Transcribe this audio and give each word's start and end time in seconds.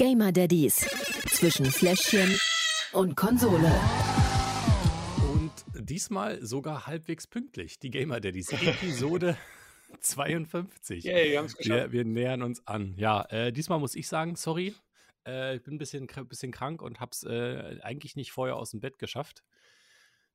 Gamer 0.00 0.32
Daddies 0.32 0.76
zwischen 1.28 1.66
Fläschchen 1.66 2.34
und 2.94 3.16
Konsole. 3.16 3.70
Und 5.30 5.52
diesmal 5.78 6.42
sogar 6.42 6.86
halbwegs 6.86 7.26
pünktlich. 7.26 7.78
Die 7.78 7.90
Gamer 7.90 8.18
Daddies, 8.18 8.50
Episode 8.50 9.36
52. 10.00 11.04
Yay, 11.04 11.32
wir 11.32 11.38
haben 11.40 11.44
es 11.44 11.54
geschafft. 11.54 11.92
Wir, 11.92 11.92
wir 11.92 12.04
nähern 12.06 12.40
uns 12.40 12.66
an. 12.66 12.94
Ja, 12.96 13.26
äh, 13.28 13.52
diesmal 13.52 13.78
muss 13.78 13.94
ich 13.94 14.08
sagen, 14.08 14.36
sorry. 14.36 14.74
Äh, 15.26 15.56
ich 15.56 15.62
bin 15.64 15.74
ein 15.74 15.78
bisschen, 15.78 16.06
bisschen 16.06 16.50
krank 16.50 16.80
und 16.80 16.98
habe 17.00 17.10
es 17.12 17.22
äh, 17.24 17.78
eigentlich 17.82 18.16
nicht 18.16 18.32
vorher 18.32 18.56
aus 18.56 18.70
dem 18.70 18.80
Bett 18.80 18.98
geschafft. 18.98 19.44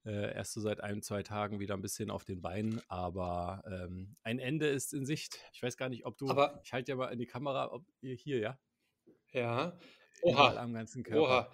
Äh, 0.06 0.36
erst 0.36 0.54
so 0.54 0.62
seit 0.62 0.82
ein, 0.82 1.02
zwei 1.02 1.24
Tagen 1.24 1.60
wieder 1.60 1.74
ein 1.74 1.82
bisschen 1.82 2.12
auf 2.12 2.24
den 2.24 2.40
Beinen, 2.40 2.84
aber 2.88 3.64
ähm, 3.66 4.16
ein 4.22 4.38
Ende 4.38 4.68
ist 4.68 4.94
in 4.94 5.08
Sicht. 5.08 5.40
Ich 5.54 5.64
weiß 5.64 5.76
gar 5.76 5.90
nicht, 5.90 6.06
ob 6.06 6.20
du. 6.20 6.30
Aber- 6.30 6.62
ich 6.64 6.72
halte 6.72 6.92
ja 6.92 6.96
mal 6.96 7.08
in 7.08 7.18
die 7.18 7.26
Kamera, 7.26 7.72
ob 7.74 7.84
ihr 8.02 8.14
hier, 8.14 8.38
ja? 8.38 8.60
Ja. 9.36 9.78
Überall 10.24 10.54
Oha. 10.56 10.62
am 10.64 10.74
ganzen 10.74 11.04
Körper. 11.04 11.22
Oha. 11.22 11.52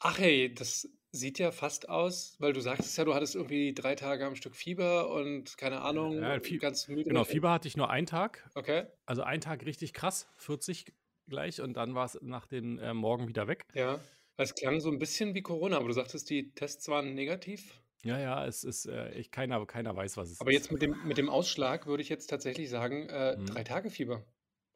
Ach 0.00 0.18
hey, 0.18 0.52
das 0.54 0.88
sieht 1.10 1.38
ja 1.38 1.50
fast 1.50 1.88
aus, 1.88 2.36
weil 2.38 2.52
du 2.52 2.60
sagtest 2.60 2.96
ja, 2.98 3.04
du 3.04 3.14
hattest 3.14 3.34
irgendwie 3.34 3.72
drei 3.74 3.94
Tage 3.94 4.26
am 4.26 4.36
Stück 4.36 4.54
Fieber 4.56 5.10
und 5.10 5.56
keine 5.58 5.80
Ahnung, 5.80 6.20
Ja, 6.20 6.38
Fie- 6.40 6.58
ganz 6.58 6.86
müde. 6.88 7.04
Genau, 7.04 7.24
Fieber 7.24 7.50
hatte 7.50 7.66
ich 7.68 7.76
nur 7.76 7.90
einen 7.90 8.06
Tag. 8.06 8.48
Okay, 8.54 8.86
Also 9.06 9.22
einen 9.22 9.40
Tag 9.40 9.64
richtig 9.64 9.92
krass, 9.92 10.28
40 10.36 10.92
gleich 11.28 11.60
und 11.60 11.74
dann 11.74 11.94
war 11.94 12.04
es 12.06 12.18
nach 12.22 12.46
dem 12.46 12.78
äh, 12.78 12.94
Morgen 12.94 13.28
wieder 13.28 13.48
weg. 13.48 13.62
ja. 13.74 14.00
Es 14.40 14.54
klang 14.54 14.78
so 14.80 14.88
ein 14.88 15.00
bisschen 15.00 15.34
wie 15.34 15.42
Corona, 15.42 15.78
aber 15.78 15.88
du 15.88 15.94
sagtest, 15.94 16.30
die 16.30 16.52
Tests 16.52 16.86
waren 16.86 17.12
negativ. 17.14 17.82
Ja, 18.04 18.20
ja, 18.20 18.46
es 18.46 18.62
ist, 18.62 18.86
äh, 18.86 19.10
ich, 19.14 19.32
keiner, 19.32 19.66
keiner 19.66 19.96
weiß, 19.96 20.16
was 20.16 20.30
es 20.30 20.40
Aber 20.40 20.50
ist. 20.52 20.56
jetzt 20.58 20.70
mit 20.70 20.80
dem, 20.80 20.94
mit 21.04 21.18
dem 21.18 21.28
Ausschlag 21.28 21.88
würde 21.88 22.04
ich 22.04 22.08
jetzt 22.08 22.28
tatsächlich 22.28 22.70
sagen, 22.70 23.08
äh, 23.08 23.36
Mhm. 23.36 23.46
drei 23.46 23.64
Tage 23.64 23.90
Fieber. 23.90 24.24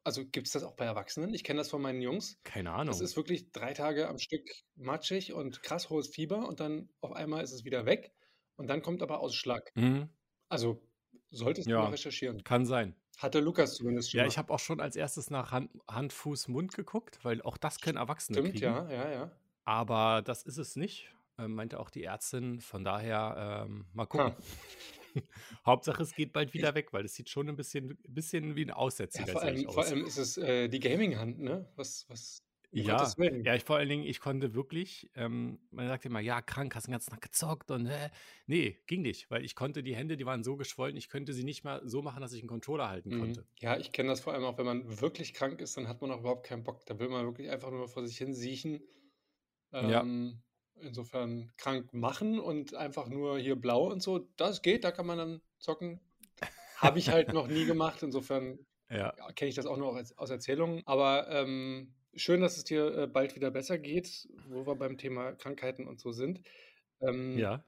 Also 0.05 0.25
gibt 0.27 0.49
es 0.49 0.53
das 0.53 0.65
auch 0.65 0.75
bei 0.75 0.85
Erwachsenen? 0.85 1.33
Ich 1.33 1.45
kenne 1.45 1.59
das 1.59 1.71
von 1.71 1.81
meinen 1.81 2.03
Jungs. 2.03 2.39
Keine 2.43 2.73
Ahnung. 2.73 2.87
Das 2.89 3.01
ist 3.01 3.17
wirklich 3.17 3.53
drei 3.53 3.73
Tage 3.73 4.09
am 4.09 4.19
Stück 4.19 4.43
matschig 4.75 5.33
und 5.33 5.63
krass 5.63 5.91
hohes 5.91 6.09
Fieber 6.09 6.49
und 6.49 6.59
dann 6.61 6.89
auf 7.01 7.13
einmal 7.13 7.45
ist 7.45 7.53
es 7.53 7.65
wieder 7.65 7.87
weg 7.87 8.13
und 8.57 8.67
dann 8.69 8.83
kommt 8.83 9.03
aber 9.03 9.21
Ausschlag. 9.21 9.71
Mhm, 9.75 10.09
Also 10.49 10.83
solltest 11.31 11.69
du 11.69 11.73
Ja. 11.73 11.83
mal 11.83 11.91
recherchieren. 11.91 12.43
kann 12.45 12.67
sein. 12.67 12.97
Hatte 13.19 13.39
Lukas 13.41 13.75
zumindest 13.77 14.11
schon 14.11 14.19
Ja, 14.19 14.25
mal. 14.25 14.29
ich 14.29 14.39
habe 14.39 14.53
auch 14.53 14.59
schon 14.59 14.81
als 14.81 14.97
erstes 14.97 15.31
nach 15.31 15.53
Hand, 15.53 15.71
Hand, 15.89 16.13
Fuß, 16.13 16.49
Mund 16.49 16.75
geguckt, 16.75 17.21
weil 17.23 17.41
auch 17.43 17.57
das 17.57 17.81
können 17.81 17.99
Erwachsene 17.99 18.39
Stimmt, 18.39 18.53
kriegen. 18.53 18.65
ja, 18.65 18.91
ja, 18.91 19.11
ja. 19.11 19.33
Aber 19.65 20.23
das 20.23 20.43
ist 20.43 20.57
es 20.59 20.75
nicht, 20.75 21.15
äh, 21.39 21.47
meinte 21.47 21.79
auch 21.79 21.91
die 21.91 22.03
Ärztin. 22.03 22.61
Von 22.61 22.83
daher 22.85 23.65
ähm, 23.69 23.87
mal 23.93 24.07
gucken. 24.07 24.35
Hauptsache, 25.67 26.03
es 26.03 26.15
geht 26.15 26.33
bald 26.33 26.55
wieder 26.55 26.75
weg, 26.75 26.93
weil 26.93 27.05
es 27.05 27.15
sieht 27.15 27.29
schon 27.29 27.49
ein 27.49 27.57
bisschen, 27.57 27.99
bisschen 28.09 28.57
wie 28.57 28.65
ein 28.65 28.71
Ja, 29.15 29.27
Aussätziger 29.27 29.27
vor, 29.27 29.43
sehe 29.43 29.53
ich 29.53 29.67
allem, 29.67 29.71
vor 29.71 29.85
aus. 29.85 29.85
allem 29.85 30.05
ist 30.05 30.17
es 30.17 30.37
äh, 30.39 30.69
die 30.69 30.81
Gaming-Hand, 30.81 31.39
ne? 31.39 31.71
Was, 31.77 32.09
was, 32.09 32.39
Ja, 32.75 33.19
ja, 33.45 33.55
ich 33.55 33.65
vor 33.65 33.77
allen 33.77 33.89
Dingen, 33.89 34.05
ich 34.05 34.21
konnte 34.21 34.55
wirklich, 34.55 35.11
ähm, 35.15 35.61
man 35.71 35.89
sagt 35.89 36.07
immer, 36.07 36.21
ja, 36.21 36.41
krank, 36.41 36.75
hast 36.75 36.87
den 36.87 36.93
ganzen 36.93 37.11
Tag 37.11 37.21
gezockt 37.21 37.71
und 37.71 37.87
äh, 37.87 38.09
nee, 38.47 38.83
ging 38.87 39.03
nicht, 39.03 39.31
weil 39.31 39.45
ich 39.45 39.55
konnte 39.57 39.83
die 39.83 39.95
Hände, 39.97 40.17
die 40.17 40.25
waren 40.27 40.43
so 40.45 40.57
geschwollen, 40.57 40.97
ich 40.97 41.09
könnte 41.09 41.35
sie 41.35 41.45
nicht 41.45 41.65
mal 41.65 41.83
so 41.87 42.01
machen, 42.03 42.21
dass 42.23 42.33
ich 42.33 42.41
einen 42.41 42.49
Controller 42.49 42.89
halten 42.89 43.11
Mhm. 43.11 43.13
konnte. 43.13 43.47
Ja, 43.61 43.77
ich 43.79 43.93
kenne 43.93 44.09
das 44.09 44.21
vor 44.21 44.33
allem 44.33 44.45
auch, 44.45 44.59
wenn 44.59 44.67
man 44.67 45.01
wirklich 45.01 45.35
krank 45.35 45.61
ist, 45.61 45.77
dann 45.77 45.87
hat 45.89 46.01
man 46.01 46.11
auch 46.11 46.21
überhaupt 46.21 46.47
keinen 46.47 46.65
Bock. 46.65 46.85
Da 46.87 46.99
will 46.99 47.09
man 47.09 47.25
wirklich 47.27 47.51
einfach 47.51 47.71
nur 47.71 47.89
vor 47.89 48.05
sich 48.07 48.19
hin 48.19 48.35
siechen. 48.35 48.83
Ja. 49.79 50.13
Insofern 50.83 51.53
krank 51.57 51.93
machen 51.93 52.39
und 52.39 52.75
einfach 52.75 53.09
nur 53.09 53.39
hier 53.39 53.57
blau 53.57 53.91
und 53.91 54.03
so, 54.03 54.29
das 54.37 54.63
geht, 54.63 54.85
da 54.85 54.91
kann 54.91 55.07
man 55.07 55.19
dann 55.19 55.41
zocken. 55.59 56.01
Habe 56.77 56.99
ich 56.99 57.11
halt 57.11 57.33
noch 57.33 57.47
nie 57.47 57.65
gemacht, 57.65 58.03
insofern 58.03 58.59
Ja, 58.93 59.13
kenne 59.35 59.49
ich 59.49 59.55
das 59.55 59.67
auch 59.67 59.79
nur 59.79 59.89
aus, 59.89 60.13
aus 60.19 60.31
Erzählungen. 60.31 60.83
Aber 60.85 61.29
ähm, 61.31 61.95
schön, 62.15 62.41
dass 62.41 62.59
es 62.59 62.65
dir 62.65 62.95
äh, 62.95 63.07
bald 63.07 63.35
wieder 63.35 63.51
besser 63.51 63.79
geht, 63.79 64.29
wo 64.49 64.67
wir 64.67 64.75
beim 64.77 64.99
Thema 64.99 65.33
Krankheiten 65.33 65.87
und 65.87 65.99
so 65.99 66.13
sind. 66.13 66.43
Ähm, 67.01 67.39
ja. 67.39 67.65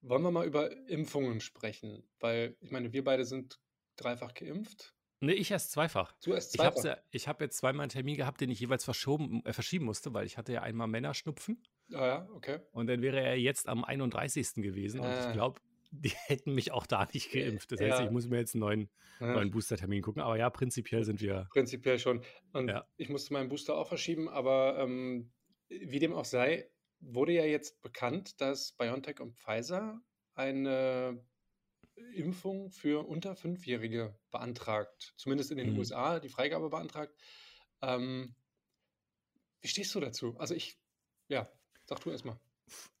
Wollen 0.00 0.22
wir 0.22 0.30
mal 0.30 0.46
über 0.46 0.70
Impfungen 0.88 1.40
sprechen? 1.40 2.04
Weil 2.20 2.56
ich 2.60 2.70
meine, 2.70 2.92
wir 2.92 3.02
beide 3.02 3.24
sind 3.24 3.58
dreifach 3.96 4.34
geimpft. 4.34 4.94
Nee, 5.20 5.32
ich 5.32 5.50
erst 5.50 5.72
zweifach. 5.72 6.12
Du 6.22 6.32
erst 6.32 6.54
Ich 6.54 6.60
habe 6.60 6.76
zweifach. 6.76 6.96
ja, 6.98 7.02
ich 7.10 7.26
hab 7.28 7.40
jetzt 7.40 7.58
zweimal 7.58 7.84
einen 7.84 7.90
Termin 7.90 8.16
gehabt, 8.16 8.40
den 8.40 8.50
ich 8.50 8.60
jeweils 8.60 8.84
verschoben, 8.84 9.44
äh, 9.44 9.52
verschieben 9.52 9.84
musste, 9.84 10.14
weil 10.14 10.26
ich 10.26 10.38
hatte 10.38 10.52
ja 10.52 10.62
einmal 10.62 10.86
Männerschnupfen 10.86 11.62
Ah 11.92 12.06
ja, 12.06 12.28
okay. 12.32 12.60
und 12.72 12.86
dann 12.86 13.02
wäre 13.02 13.20
er 13.20 13.36
jetzt 13.38 13.68
am 13.68 13.84
31. 13.84 14.62
gewesen 14.62 15.00
und 15.00 15.06
Ah. 15.06 15.26
ich 15.28 15.32
glaube, 15.32 15.60
die 15.90 16.10
hätten 16.26 16.54
mich 16.54 16.70
auch 16.72 16.86
da 16.86 17.08
nicht 17.12 17.32
geimpft. 17.32 17.72
Das 17.72 17.80
heißt, 17.80 17.98
Ja. 17.98 18.04
ich 18.04 18.10
muss 18.10 18.28
mir 18.28 18.38
jetzt 18.38 18.54
einen 18.54 18.60
neuen, 18.60 18.90
Ja, 19.20 19.32
neuen 19.32 19.50
Boostertermin 19.50 20.02
gucken. 20.02 20.22
Aber 20.22 20.36
ja, 20.36 20.50
prinzipiell 20.50 21.02
sind 21.04 21.20
wir. 21.20 21.48
prinzipiell 21.50 21.98
schon. 21.98 22.22
Und 22.52 22.68
Ja. 22.68 22.86
ich 22.96 23.08
musste 23.08 23.32
meinen 23.32 23.48
Booster 23.48 23.74
auch 23.76 23.88
verschieben, 23.88 24.28
aber 24.28 24.78
ähm, 24.78 25.32
wie 25.68 25.98
dem 25.98 26.12
auch 26.14 26.26
sei, 26.26 26.70
wurde 27.00 27.32
ja 27.32 27.44
jetzt 27.44 27.80
bekannt, 27.80 28.40
dass 28.40 28.72
BioNTech 28.72 29.20
und 29.20 29.34
Pfizer 29.36 30.00
eine 30.34 31.24
Impfung 32.14 32.70
für 32.70 33.06
unter 33.06 33.36
Fünfjährige 33.36 34.18
beantragt. 34.30 35.14
Zumindest 35.16 35.50
in 35.50 35.58
den 35.58 35.72
Mhm. 35.72 35.78
USA 35.78 36.20
die 36.20 36.28
Freigabe 36.28 36.70
beantragt. 36.70 37.14
Ähm, 37.82 38.34
wie 39.60 39.68
stehst 39.68 39.94
du 39.94 40.00
dazu? 40.00 40.36
Also 40.38 40.54
ich, 40.54 40.78
ja, 41.28 41.50
sag 41.86 42.00
du 42.00 42.10
erstmal. 42.10 42.38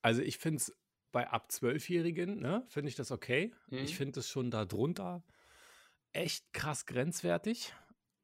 Also 0.02 0.22
ich 0.22 0.38
finde 0.38 0.58
es 0.58 0.76
bei 1.12 1.28
ab 1.28 1.48
12-Jährigen, 1.50 2.40
ne, 2.40 2.64
finde 2.68 2.88
ich 2.88 2.96
das 2.96 3.10
okay. 3.10 3.54
Mhm. 3.68 3.78
Ich 3.78 3.96
finde 3.96 4.20
es 4.20 4.28
schon 4.28 4.50
darunter 4.50 5.24
echt 6.12 6.52
krass 6.52 6.86
grenzwertig. 6.86 7.74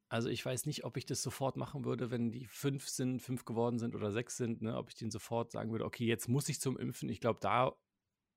Also 0.07 0.29
ich 0.29 0.45
weiß 0.45 0.65
nicht, 0.65 0.85
ob 0.85 0.97
ich 0.97 1.05
das 1.05 1.21
sofort 1.21 1.57
machen 1.57 1.83
würde, 1.83 2.11
wenn 2.11 2.31
die 2.31 2.45
fünf 2.45 2.87
sind, 2.87 3.21
fünf 3.21 3.43
geworden 3.43 3.79
sind 3.79 3.95
oder 3.95 4.11
sechs 4.11 4.37
sind, 4.37 4.61
ne, 4.61 4.77
ob 4.77 4.89
ich 4.89 4.95
denen 4.95 5.11
sofort 5.11 5.51
sagen 5.51 5.71
würde, 5.71 5.85
okay, 5.85 6.05
jetzt 6.05 6.27
muss 6.27 6.47
ich 6.47 6.59
zum 6.59 6.77
Impfen. 6.77 7.09
Ich 7.09 7.19
glaube, 7.19 7.39
da 7.41 7.75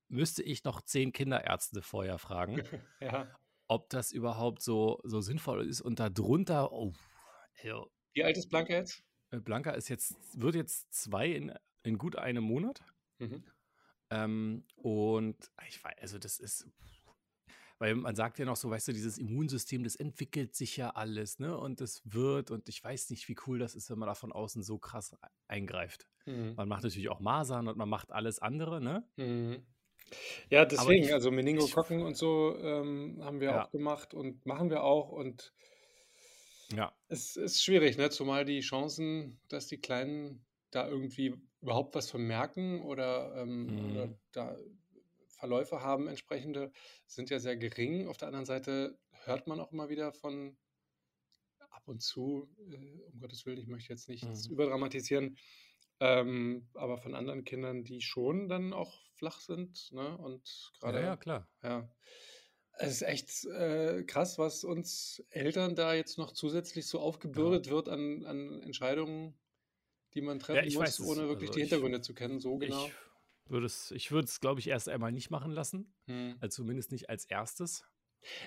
müsste 0.08 0.42
ich 0.42 0.64
noch 0.64 0.82
zehn 0.82 1.12
Kinderärzte 1.12 1.82
vorher 1.82 2.18
fragen, 2.18 2.62
Ja. 3.00 3.28
ob 3.66 3.90
das 3.90 4.12
überhaupt 4.12 4.62
so, 4.62 5.00
so 5.04 5.20
sinnvoll 5.20 5.66
ist. 5.68 5.80
Und 5.80 6.00
darunter, 6.00 6.72
oh, 6.72 6.92
ey, 7.54 7.74
Wie 8.14 8.24
alt 8.24 8.36
ist 8.36 8.48
Blanca 8.48 8.72
jetzt? 8.74 9.02
äh, 9.30 9.38
Blanca 9.40 9.70
ist 9.72 9.88
jetzt, 9.88 10.16
wird 10.40 10.54
jetzt 10.54 10.92
zwei 10.92 11.28
in, 11.28 11.52
in 11.82 11.98
gut 11.98 12.16
einem 12.16 12.44
Monat. 12.44 12.82
Mhm. 13.18 13.44
Ähm, 14.10 14.64
und 14.76 15.36
ich 15.68 15.84
weiß, 15.84 15.96
also 16.00 16.18
das 16.18 16.38
ist, 16.38 16.66
weil 17.78 17.94
man 17.94 18.16
sagt 18.16 18.38
ja 18.38 18.44
noch 18.46 18.56
so, 18.56 18.70
weißt 18.70 18.88
du, 18.88 18.92
dieses 18.92 19.18
Immunsystem, 19.18 19.84
das 19.84 19.94
entwickelt 19.96 20.54
sich 20.56 20.76
ja 20.78 20.90
alles, 20.90 21.38
ne? 21.38 21.56
Und 21.58 21.80
das 21.82 22.00
wird, 22.04 22.50
und 22.50 22.68
ich 22.70 22.82
weiß 22.82 23.10
nicht, 23.10 23.28
wie 23.28 23.36
cool 23.46 23.58
das 23.58 23.74
ist, 23.74 23.90
wenn 23.90 23.98
man 23.98 24.08
da 24.08 24.14
von 24.14 24.32
außen 24.32 24.62
so 24.62 24.78
krass 24.78 25.12
e- 25.12 25.16
eingreift. 25.46 26.08
Mhm. 26.24 26.54
Man 26.56 26.68
macht 26.68 26.82
natürlich 26.84 27.08
auch 27.10 27.20
Masern 27.20 27.68
und 27.68 27.76
man 27.76 27.88
macht 27.88 28.10
alles 28.10 28.38
andere, 28.38 28.80
ne? 28.80 29.06
Mhm. 29.16 29.64
Ja, 30.50 30.64
deswegen, 30.64 31.04
ich- 31.04 31.12
also 31.12 31.30
Meningokokken 31.30 32.02
und 32.02 32.16
so 32.16 32.56
ähm, 32.58 33.18
haben 33.22 33.40
wir 33.40 33.54
Ja. 33.54 33.54
auch 33.54 33.70
gemacht 33.70 34.14
und 34.14 34.46
machen 34.46 34.70
wir 34.70 34.82
auch 34.84 35.10
und 35.10 35.52
Ja. 36.74 36.94
es 37.08 37.36
ist 37.36 37.62
schwierig, 37.62 37.96
ne? 37.96 38.10
Zumal 38.10 38.44
die 38.44 38.60
Chancen, 38.60 39.40
dass 39.48 39.66
die 39.66 39.80
Kleinen 39.80 40.46
da 40.70 40.86
irgendwie 40.88 41.34
überhaupt 41.60 41.94
was 41.94 42.10
von 42.10 42.22
merken 42.22 42.82
oder, 42.82 43.34
ähm, 43.36 43.78
Mhm. 43.78 43.88
oder 43.88 44.18
da 44.32 44.58
Verläufe 45.28 45.80
haben, 45.82 46.08
entsprechende, 46.08 46.72
sind 47.06 47.30
ja 47.30 47.38
sehr 47.38 47.56
gering. 47.56 48.08
Auf 48.08 48.16
der 48.18 48.28
anderen 48.28 48.46
Seite 48.46 48.98
hört 49.24 49.46
man 49.46 49.60
auch 49.60 49.72
immer 49.72 49.88
wieder 49.88 50.12
von 50.12 50.58
ab 51.70 51.82
und 51.88 52.02
zu, 52.02 52.48
äh, 52.70 53.02
um 53.12 53.20
Gottes 53.20 53.46
Willen, 53.46 53.58
ich 53.58 53.66
möchte 53.68 53.92
jetzt 53.92 54.08
nichts 54.08 54.46
Mhm. 54.46 54.48
überdramatisieren, 54.48 55.36
ähm, 56.00 56.68
aber 56.74 56.98
von 56.98 57.14
anderen 57.14 57.44
Kindern, 57.44 57.84
die 57.84 58.00
schon 58.00 58.48
dann 58.48 58.72
auch 58.72 59.07
flach 59.18 59.40
sind, 59.40 59.90
ne? 59.92 60.16
Und 60.18 60.72
Ja, 60.82 60.90
gerade 60.90 61.00
ja, 61.04 61.16
klar. 61.16 61.48
ja. 61.62 61.88
Es 62.80 62.92
ist 62.92 63.02
echt 63.02 63.44
äh, 63.46 64.04
krass, 64.04 64.38
was 64.38 64.62
uns 64.62 65.22
Eltern 65.30 65.74
da 65.74 65.94
jetzt 65.94 66.16
noch 66.16 66.30
zusätzlich 66.32 66.86
so 66.86 67.00
aufgebürdet 67.00 67.68
wird 67.70 67.88
an, 67.88 68.24
an 68.24 68.62
Entscheidungen, 68.62 69.36
die 70.14 70.20
man 70.20 70.38
treffen 70.38 70.66
ich 70.68 70.76
muss, 70.76 71.00
ohne 71.00 71.28
wirklich 71.28 71.50
Also 71.50 71.54
die 71.54 71.60
ich- 71.64 71.70
Hintergründe 71.70 72.00
zu 72.00 72.14
kennen. 72.14 72.38
So 72.38 72.56
genau. 72.56 72.86
Ich 72.86 73.50
würde 73.50 73.66
es, 73.66 73.90
ich 73.90 74.12
würde 74.12 74.26
es, 74.26 74.40
glaube 74.40 74.60
ich, 74.60 74.68
erst 74.68 74.88
einmal 74.88 75.10
nicht 75.10 75.30
machen 75.30 75.50
lassen. 75.50 75.92
Hm. 76.06 76.36
Also 76.40 76.62
zumindest 76.62 76.92
nicht 76.92 77.10
als 77.10 77.24
erstes. 77.24 77.84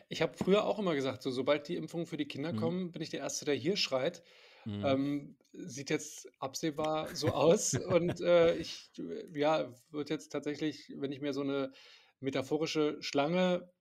Ich 0.09 0.21
habe 0.21 0.37
früher 0.37 0.63
auch 0.63 0.79
immer 0.79 0.95
gesagt, 0.95 1.21
so, 1.23 1.31
sobald 1.31 1.67
die 1.67 1.75
Impfungen 1.75 2.05
für 2.05 2.17
die 2.17 2.27
Kinder 2.27 2.53
Mhm. 2.53 2.57
kommen, 2.57 2.91
bin 2.91 3.01
ich 3.01 3.09
der 3.09 3.19
Erste, 3.21 3.43
der 3.45 3.55
hier 3.55 3.75
schreit. 3.75 4.23
Mhm. 4.65 4.95
Ähm, 4.95 5.37
sieht 5.53 5.89
jetzt 5.89 6.29
absehbar 6.39 7.15
so 7.15 7.31
aus. 7.33 7.75
und 7.77 8.21
äh, 8.21 8.55
ich, 8.55 8.91
ja, 9.33 9.73
würde 9.89 10.13
jetzt 10.13 10.29
tatsächlich, 10.29 10.93
wenn 10.97 11.11
ich 11.11 11.21
mir 11.21 11.33
so 11.33 11.41
eine 11.41 11.71
metaphorische 12.19 13.01
Schlange 13.01 13.71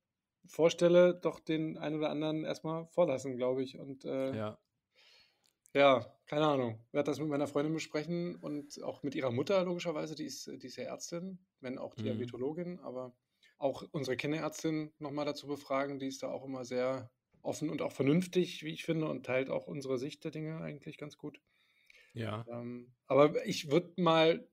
vorstelle, 0.47 1.15
doch 1.15 1.41
den 1.41 1.79
einen 1.79 1.97
oder 1.97 2.11
anderen 2.11 2.45
erstmal 2.45 2.87
vorlassen, 2.87 3.37
glaube 3.37 3.63
ich. 3.63 3.79
Und 3.79 4.05
äh, 4.05 4.37
ja. 4.37 4.59
Ja, 5.73 6.17
keine 6.27 6.47
Ahnung. 6.49 6.81
Ich 6.89 6.93
werde 6.95 7.11
das 7.11 7.21
mit 7.21 7.29
meiner 7.29 7.47
Freundin 7.47 7.73
besprechen 7.75 8.37
und 8.37 8.83
auch 8.83 9.03
mit 9.05 9.15
ihrer 9.15 9.31
Mutter 9.31 9.63
logischerweise, 9.65 10.15
die 10.17 10.25
ist, 10.25 10.47
die 10.49 10.67
ist 10.67 10.77
ja 10.77 10.85
Ärztin, 10.85 11.47
wenn 11.61 11.79
auch 11.79 11.95
Mhm. 11.97 12.05
Diabetologin, 12.05 12.81
aber 12.81 13.17
auch 13.59 13.85
unsere 13.93 14.17
Kinderärztin 14.17 14.93
nochmal 14.99 15.27
dazu 15.27 15.47
befragen, 15.47 15.99
die 16.01 16.07
ist 16.09 16.23
da 16.25 16.31
auch 16.31 16.45
immer 16.45 16.65
sehr 16.65 17.13
offen 17.43 17.71
und 17.71 17.83
auch 17.83 17.93
vernünftig, 17.93 18.65
wie 18.65 18.73
ich 18.73 18.85
finde, 18.85 19.09
und 19.09 19.25
teilt 19.27 19.51
auch 19.51 19.67
unsere 19.67 19.99
Sicht 19.99 20.25
der 20.25 20.31
Dinge 20.31 20.61
eigentlich 20.61 20.99
ganz 20.99 21.17
gut. 21.19 21.41
Ja. 22.13 22.45
Ähm, 22.49 22.93
aber 23.07 23.47
ich 23.47 23.71
würde 23.71 23.93
mal, 23.97 24.49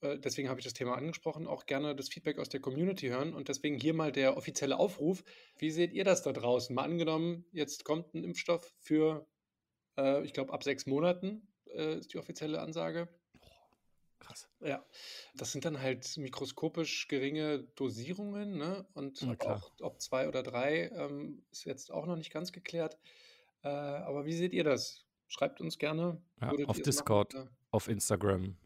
äh, 0.00 0.18
deswegen 0.18 0.48
habe 0.48 0.60
ich 0.60 0.64
das 0.64 0.74
Thema 0.74 0.96
angesprochen, 0.96 1.46
auch 1.46 1.66
gerne 1.66 1.94
das 1.94 2.08
Feedback 2.08 2.38
aus 2.38 2.48
der 2.48 2.60
Community 2.60 3.08
hören 3.08 3.34
und 3.34 3.48
deswegen 3.48 3.76
hier 3.80 3.94
mal 3.94 4.12
der 4.12 4.36
offizielle 4.36 4.78
Aufruf. 4.78 5.24
Wie 5.58 5.70
seht 5.70 5.92
ihr 5.92 6.04
das 6.04 6.22
da 6.22 6.32
draußen? 6.32 6.74
Mal 6.74 6.84
angenommen, 6.84 7.46
jetzt 7.52 7.84
kommt 7.84 8.14
ein 8.14 8.24
Impfstoff 8.24 8.72
für, 8.78 9.26
äh, 9.98 10.24
ich 10.24 10.32
glaube, 10.32 10.52
ab 10.52 10.62
sechs 10.62 10.86
Monaten 10.86 11.48
äh, 11.74 11.98
ist 11.98 12.12
die 12.14 12.18
offizielle 12.18 12.60
Ansage. 12.60 13.08
Krass. 14.20 14.48
Ja, 14.60 14.84
das 15.34 15.52
sind 15.52 15.64
dann 15.64 15.80
halt 15.80 16.16
mikroskopisch 16.16 17.08
geringe 17.08 17.64
Dosierungen, 17.74 18.58
ne? 18.58 18.86
Und 18.94 19.26
auch 19.40 19.72
ob 19.80 20.00
zwei 20.00 20.28
oder 20.28 20.42
drei 20.42 20.90
ähm, 20.94 21.42
ist 21.50 21.64
jetzt 21.64 21.90
auch 21.90 22.06
noch 22.06 22.16
nicht 22.16 22.30
ganz 22.30 22.52
geklärt. 22.52 22.98
Äh, 23.62 23.68
aber 23.68 24.26
wie 24.26 24.34
seht 24.34 24.52
ihr 24.52 24.64
das? 24.64 25.06
Schreibt 25.26 25.60
uns 25.60 25.78
gerne. 25.78 26.20
Ja, 26.40 26.48
auf 26.48 26.58
es 26.58 26.66
machen 26.66 26.82
Discord, 26.82 27.34
oder? 27.34 27.48
auf 27.70 27.88
Instagram. 27.88 28.56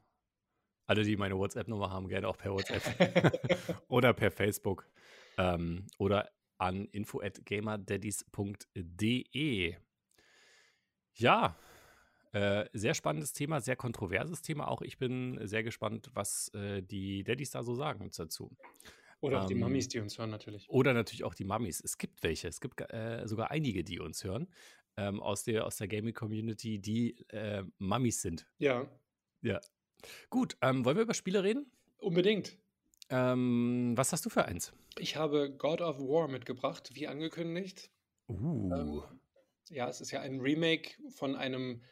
Alle, 0.86 1.02
die 1.02 1.16
meine 1.16 1.38
WhatsApp-Nummer 1.38 1.90
haben, 1.90 2.08
gerne 2.08 2.28
auch 2.28 2.36
per 2.36 2.52
WhatsApp 2.52 2.82
oder 3.88 4.12
per 4.12 4.30
Facebook 4.30 4.86
ähm, 5.38 5.86
oder 5.98 6.30
an 6.58 6.84
info@gamerdaddies.de. 6.86 9.76
Ja, 11.14 11.56
äh, 12.34 12.68
sehr 12.72 12.94
spannendes 12.94 13.32
Thema, 13.32 13.60
sehr 13.60 13.76
kontroverses 13.76 14.42
Thema 14.42 14.68
auch. 14.68 14.82
Ich 14.82 14.98
bin 14.98 15.38
sehr 15.46 15.62
gespannt, 15.62 16.10
was 16.14 16.48
äh, 16.54 16.82
die 16.82 17.24
Daddies 17.24 17.50
da 17.50 17.62
so 17.62 17.74
sagen 17.74 18.10
dazu. 18.16 18.50
Oder 19.20 19.42
auch 19.42 19.46
die 19.46 19.54
Ähm, 19.54 19.60
Mamis, 19.60 19.88
die 19.88 20.00
uns 20.00 20.18
hören, 20.18 20.30
natürlich. 20.30 20.68
Oder 20.68 20.92
natürlich 20.92 21.24
auch 21.24 21.34
die 21.34 21.44
Mummies. 21.44 21.80
Es 21.80 21.96
gibt 21.96 22.22
welche. 22.22 22.48
Es 22.48 22.60
gibt 22.60 22.80
äh, 22.92 23.22
sogar 23.26 23.50
einige, 23.50 23.82
die 23.84 23.98
uns 24.00 24.22
hören 24.24 24.48
ähm, 24.96 25.20
aus 25.22 25.44
der, 25.44 25.64
aus 25.64 25.76
der 25.76 25.88
Gaming-Community, 25.88 26.78
die 26.78 27.16
äh, 27.28 27.64
Mummies 27.78 28.20
sind. 28.20 28.46
Ja, 28.58 28.86
Ja. 29.40 29.60
Gut, 30.28 30.56
ähm, 30.60 30.84
wollen 30.84 30.96
wir 30.96 31.04
über 31.04 31.14
Spiele 31.14 31.42
reden? 31.42 31.70
unbedingt. 31.98 32.58
Ähm, 33.08 33.92
was 33.96 34.12
hast 34.12 34.26
du 34.26 34.30
für 34.30 34.44
eins? 34.44 34.72
Ich 34.98 35.16
habe 35.16 35.50
God 35.56 35.80
of 35.80 35.98
War 35.98 36.28
mitgebracht, 36.28 36.90
wie 36.94 37.06
angekündigt. 37.06 37.90
Uh, 38.28 38.70
Ähm, 38.74 39.02
ja, 39.70 39.88
es 39.88 40.00
ist 40.00 40.10
ja 40.10 40.20
ein 40.20 40.40
Remake 40.40 40.90
von 41.10 41.34
einem, 41.36 41.82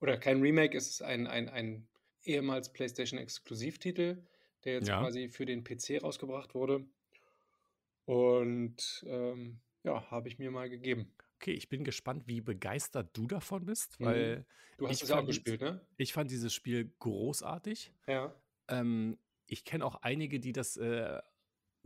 oder 0.00 0.18
kein 0.18 0.40
Remake, 0.40 0.76
es 0.76 0.88
ist 0.88 1.02
ein, 1.02 1.26
ein, 1.26 1.48
ein 1.48 1.88
ehemals 2.24 2.72
PlayStation-Exklusivtitel, 2.72 4.26
der 4.64 4.74
jetzt 4.74 4.88
Ja. 4.88 5.00
quasi 5.00 5.28
für 5.28 5.46
den 5.46 5.64
PC 5.64 6.02
rausgebracht 6.02 6.54
wurde. 6.54 6.86
Und 8.04 9.04
ähm, 9.06 9.60
ja, 9.82 10.10
habe 10.10 10.28
ich 10.28 10.38
mir 10.38 10.50
mal 10.50 10.68
gegeben. 10.70 11.14
okay, 11.36 11.52
ich 11.52 11.68
bin 11.68 11.84
gespannt, 11.84 12.24
wie 12.26 12.40
begeistert 12.40 13.16
du 13.16 13.26
davon 13.26 13.66
bist, 13.66 14.00
Mhm. 14.00 14.04
weil 14.04 14.46
Du 14.78 14.86
hast 14.88 14.96
Ich 14.96 15.02
es 15.04 15.08
ja 15.08 15.18
auch 15.18 15.26
gespielt, 15.26 15.60
ne? 15.60 15.86
ich 15.96 16.12
fand 16.12 16.30
dieses 16.30 16.52
Spiel 16.54 16.94
großartig. 16.98 17.94
Ja. 18.06 18.34
Ähm, 18.68 19.18
ich 19.46 19.64
kenne 19.64 19.84
auch 19.84 19.96
einige, 19.96 20.40
die 20.40 20.52
das 20.52 20.76
äh, 20.76 21.20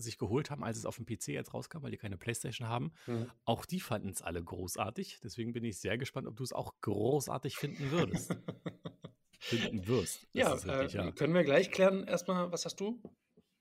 sich 0.00 0.18
geholt 0.18 0.50
haben, 0.50 0.64
als 0.64 0.78
es 0.78 0.86
auf 0.86 0.96
dem 0.96 1.06
PC 1.06 1.28
jetzt 1.28 1.54
rauskam, 1.54 1.82
weil 1.82 1.90
die 1.90 1.96
keine 1.96 2.16
Playstation 2.16 2.68
haben. 2.68 2.92
Mhm. 3.06 3.30
Auch 3.44 3.64
die 3.64 3.80
fanden 3.80 4.10
es 4.10 4.22
alle 4.22 4.42
großartig. 4.42 5.20
Deswegen 5.22 5.52
bin 5.52 5.64
ich 5.64 5.78
sehr 5.78 5.98
gespannt, 5.98 6.26
ob 6.26 6.36
du 6.36 6.42
es 6.42 6.52
auch 6.52 6.74
großartig 6.80 7.56
finden 7.56 7.90
würdest. 7.90 8.36
finden 9.40 9.86
wirst. 9.86 10.26
Ja, 10.32 10.52
richtig, 10.52 10.94
äh, 10.94 10.98
ja. 10.98 11.10
können 11.12 11.34
wir 11.34 11.44
gleich 11.44 11.70
klären. 11.70 12.04
Erstmal, 12.04 12.52
was 12.52 12.64
hast 12.64 12.80
du? 12.80 13.02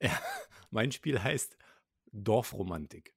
Mein 0.72 0.92
Spiel 0.92 1.22
heißt 1.22 1.58
Dorfromantik. 2.12 3.16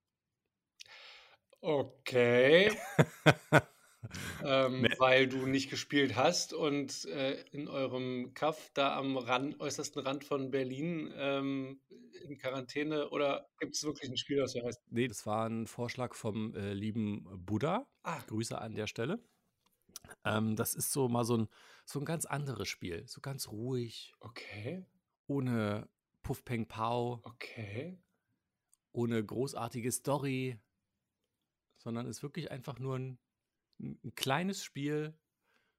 Okay. 1.61 2.73
ähm, 4.45 4.83
Nee. 4.83 4.95
Weil 4.99 5.29
du 5.29 5.47
nicht 5.47 5.71
gespielt 5.71 6.17
hast 6.17 6.53
und 6.53 7.05
äh, 7.07 7.41
in 7.53 7.69
eurem 7.69 8.35
Kaff 8.35 8.71
da 8.75 8.97
am 8.97 9.17
Rand, 9.17 9.61
äußersten 9.61 10.03
Rand 10.03 10.25
von 10.25 10.51
Berlin 10.51 11.13
ähm, 11.17 11.81
in 12.25 12.39
Quarantäne 12.39 13.11
oder 13.11 13.49
gibt 13.59 13.75
es 13.75 13.85
wirklich 13.85 14.11
ein 14.11 14.17
Spiel, 14.17 14.39
das 14.39 14.55
heißt? 14.55 14.81
Nee, 14.91 15.09
das 15.09 15.27
war 15.27 15.49
ein 15.49 15.67
Vorschlag 15.67 16.15
vom 16.15 16.55
äh, 16.55 16.73
lieben 16.73 17.27
Buddha. 17.45 17.87
Ah, 18.03 18.21
Grüße 18.27 18.59
an 18.59 18.75
der 18.75 18.87
Stelle. 18.87 19.23
Ähm, 20.25 20.57
das 20.57 20.75
ist 20.75 20.93
so 20.93 21.09
mal 21.09 21.25
so 21.25 21.37
ein, 21.37 21.49
so 21.85 21.99
ein 21.99 22.05
ganz 22.05 22.25
anderes 22.25 22.69
Spiel. 22.69 23.07
So 23.07 23.21
ganz 23.21 23.49
ruhig, 23.49 24.13
okay, 24.21 24.87
ohne 25.27 25.89
Puff 26.23 26.45
Peng 26.45 26.67
Pau, 26.67 27.21
okay. 27.25 27.99
ohne 28.93 29.25
großartige 29.25 29.91
Story, 29.91 30.59
sondern 31.77 32.07
ist 32.07 32.23
wirklich 32.23 32.51
einfach 32.51 32.79
nur 32.79 32.99
ein, 32.99 33.19
ein 33.81 34.13
kleines 34.15 34.63
Spiel 34.65 35.15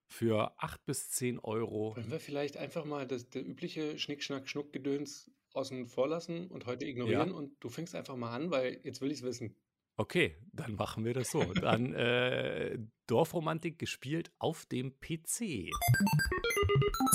für 0.08 0.54
8 0.62 0.86
bis 0.86 1.10
10 1.12 1.40
Euro. 1.40 1.96
Wollen 1.96 2.12
wir 2.12 2.20
vielleicht 2.20 2.58
einfach 2.58 2.86
mal 2.86 3.08
das, 3.08 3.30
der 3.30 3.46
übliche 3.46 3.98
Schnick-Schnack-Schnuck-Gedöns 3.98 5.32
außen 5.54 5.88
vor 5.88 6.08
lassen 6.08 6.48
und 6.48 6.66
heute 6.66 6.86
ignorieren 6.86 7.30
Ja. 7.30 7.36
und 7.36 7.56
du 7.60 7.70
fängst 7.70 7.96
einfach 7.96 8.16
mal 8.16 8.32
an, 8.36 8.52
weil 8.52 8.80
jetzt 8.84 9.02
will 9.02 9.12
ich 9.12 9.20
es 9.20 9.24
wissen. 9.24 9.56
Okay, 9.96 10.36
dann 10.52 10.74
machen 10.74 11.06
wir 11.06 11.14
das 11.14 11.30
so. 11.30 11.44
Dann 11.54 11.94
äh, 11.94 12.80
Dorfromantik 13.06 13.78
gespielt 13.78 14.32
auf 14.40 14.66
dem 14.66 15.00
PC. 15.00 15.70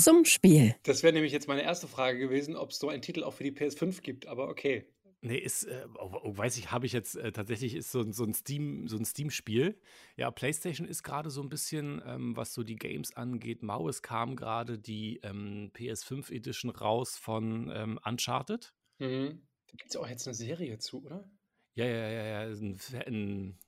Zum 0.01 0.23
Spiel. 0.23 0.75
Das 0.83 1.03
wäre 1.03 1.11
nämlich 1.13 1.33
jetzt 1.33 1.49
meine 1.49 1.63
erste 1.63 1.87
Frage 1.87 2.19
gewesen, 2.19 2.55
ob 2.55 2.69
es 2.69 2.79
so 2.79 2.87
einen 2.87 3.01
Titel 3.01 3.23
auch 3.23 3.33
für 3.33 3.43
die 3.43 3.51
PS5 3.51 4.01
gibt, 4.01 4.27
aber 4.27 4.47
okay. 4.47 4.85
Nee, 5.21 5.37
ist, 5.37 5.65
äh, 5.65 5.85
oh, 5.95 6.11
oh, 6.23 6.37
weiß 6.37 6.57
ich, 6.57 6.71
habe 6.71 6.85
ich 6.85 6.93
jetzt 6.93 7.15
äh, 7.17 7.33
tatsächlich, 7.33 7.75
ist 7.75 7.91
so, 7.91 7.99
ein- 7.99 8.13
so 8.13 8.23
ein 8.23 8.33
Steam, 8.33 8.87
so 8.87 8.95
ein 8.97 9.03
Steam-Spiel. 9.03 9.77
Ja, 10.15 10.31
PlayStation 10.31 10.87
ist 10.87 11.03
gerade 11.03 11.29
so 11.29 11.41
ein 11.41 11.49
bisschen, 11.49 12.01
ähm, 12.05 12.37
was 12.37 12.53
so 12.53 12.63
die 12.63 12.77
Games 12.77 13.13
angeht, 13.17 13.61
mau. 13.61 13.89
Es 13.89 14.01
kam 14.01 14.37
gerade 14.37 14.79
die 14.79 15.19
ähm, 15.23 15.71
PS5 15.73 16.31
Edition 16.31 16.71
raus 16.71 17.17
von 17.17 17.69
ähm, 17.73 17.99
Uncharted. 18.05 18.73
Mhm. 18.99 19.41
Da 19.67 19.73
gibt 19.75 19.89
es 19.89 19.97
auch 19.97 20.07
jetzt 20.07 20.25
eine 20.25 20.33
Serie 20.35 20.77
zu, 20.77 21.03
oder? 21.03 21.29
Ja, 21.75 21.85
ja, 21.85 22.09
ja, 22.09 22.23
ja. 22.25 22.39
Ein, 22.55 22.79
ein, 23.05 23.59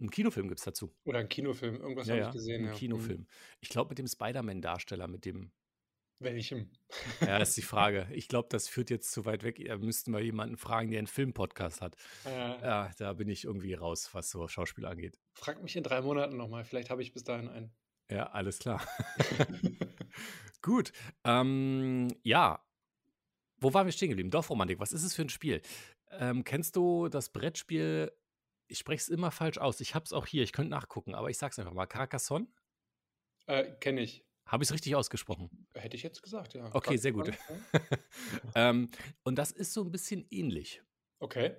ein 0.00 0.10
Kinofilm 0.10 0.48
gibt 0.48 0.60
es 0.60 0.64
dazu. 0.64 0.94
Oder 1.04 1.20
ein 1.20 1.28
Kinofilm, 1.30 1.76
irgendwas 1.76 2.08
ja, 2.08 2.16
habe 2.16 2.24
ich 2.26 2.30
gesehen. 2.32 2.60
ein 2.62 2.66
ja. 2.66 2.72
Mhm. 2.72 2.76
Kinofilm. 2.76 3.26
Ich 3.60 3.70
glaube, 3.70 3.88
mit 3.88 3.98
dem 3.98 4.06
Spider-Man-Darsteller, 4.06 5.08
mit 5.08 5.24
dem. 5.24 5.50
Welchem? 6.20 6.70
Ja, 7.20 7.38
das 7.38 7.48
ist 7.50 7.56
die 7.56 7.62
Frage. 7.62 8.06
Ich 8.12 8.28
glaube, 8.28 8.48
das 8.50 8.68
führt 8.68 8.90
jetzt 8.90 9.10
zu 9.10 9.24
weit 9.24 9.42
weg. 9.42 9.62
Da 9.66 9.76
müssten 9.78 10.12
wir 10.12 10.20
jemanden 10.20 10.56
fragen, 10.56 10.90
der 10.90 10.98
einen 10.98 11.06
Film-Podcast 11.06 11.80
hat. 11.80 11.96
Äh, 12.26 12.30
Ja, 12.62 12.90
da 12.98 13.12
bin 13.14 13.28
ich 13.28 13.44
irgendwie 13.44 13.74
raus, 13.74 14.10
was 14.12 14.30
so 14.30 14.46
Schauspiel 14.46 14.84
angeht. 14.86 15.18
Frag 15.34 15.62
mich 15.62 15.76
in 15.76 15.82
drei 15.82 16.02
Monaten 16.02 16.36
nochmal, 16.36 16.64
vielleicht 16.64 16.90
habe 16.90 17.02
ich 17.02 17.12
bis 17.12 17.24
dahin 17.24 17.48
einen. 17.48 17.72
Ja, 18.10 18.30
alles 18.30 18.58
klar. 18.58 18.86
Gut. 20.62 20.92
Ähm, 21.24 22.08
ja. 22.22 22.62
Wo 23.58 23.72
waren 23.74 23.86
wir 23.86 23.92
stehen 23.92 24.08
geblieben? 24.10 24.30
Dorfromantik. 24.30 24.78
Was 24.78 24.92
ist 24.92 25.04
es 25.04 25.14
für 25.14 25.22
ein 25.22 25.28
Spiel? 25.28 25.62
Ähm, 26.10 26.44
kennst 26.44 26.76
du 26.76 27.08
das 27.08 27.30
Brettspiel? 27.30 28.12
Ich 28.68 28.78
spreche 28.78 29.00
es 29.02 29.08
immer 29.08 29.30
falsch 29.30 29.58
aus. 29.58 29.80
Ich 29.80 29.94
habe 29.94 30.04
es 30.04 30.12
auch 30.12 30.26
hier. 30.26 30.42
Ich 30.42 30.52
könnte 30.52 30.70
nachgucken, 30.70 31.14
aber 31.14 31.30
ich 31.30 31.38
sag's 31.38 31.58
einfach 31.58 31.72
mal. 31.72 31.86
Carcassonne? 31.86 32.46
äh, 33.46 33.70
Kenne 33.80 34.02
ich. 34.02 34.24
Habe 34.50 34.64
ich 34.64 34.68
es 34.68 34.74
richtig 34.74 34.96
ausgesprochen? 34.96 35.48
Hätte 35.74 35.96
ich 35.96 36.02
jetzt 36.02 36.22
gesagt, 36.22 36.54
ja. 36.54 36.68
Okay, 36.74 36.96
sehr 36.96 37.12
gut. 37.12 37.30
ähm, 38.56 38.90
und 39.22 39.36
das 39.36 39.52
ist 39.52 39.72
so 39.72 39.84
ein 39.84 39.92
bisschen 39.92 40.26
ähnlich. 40.30 40.82
Okay. 41.20 41.54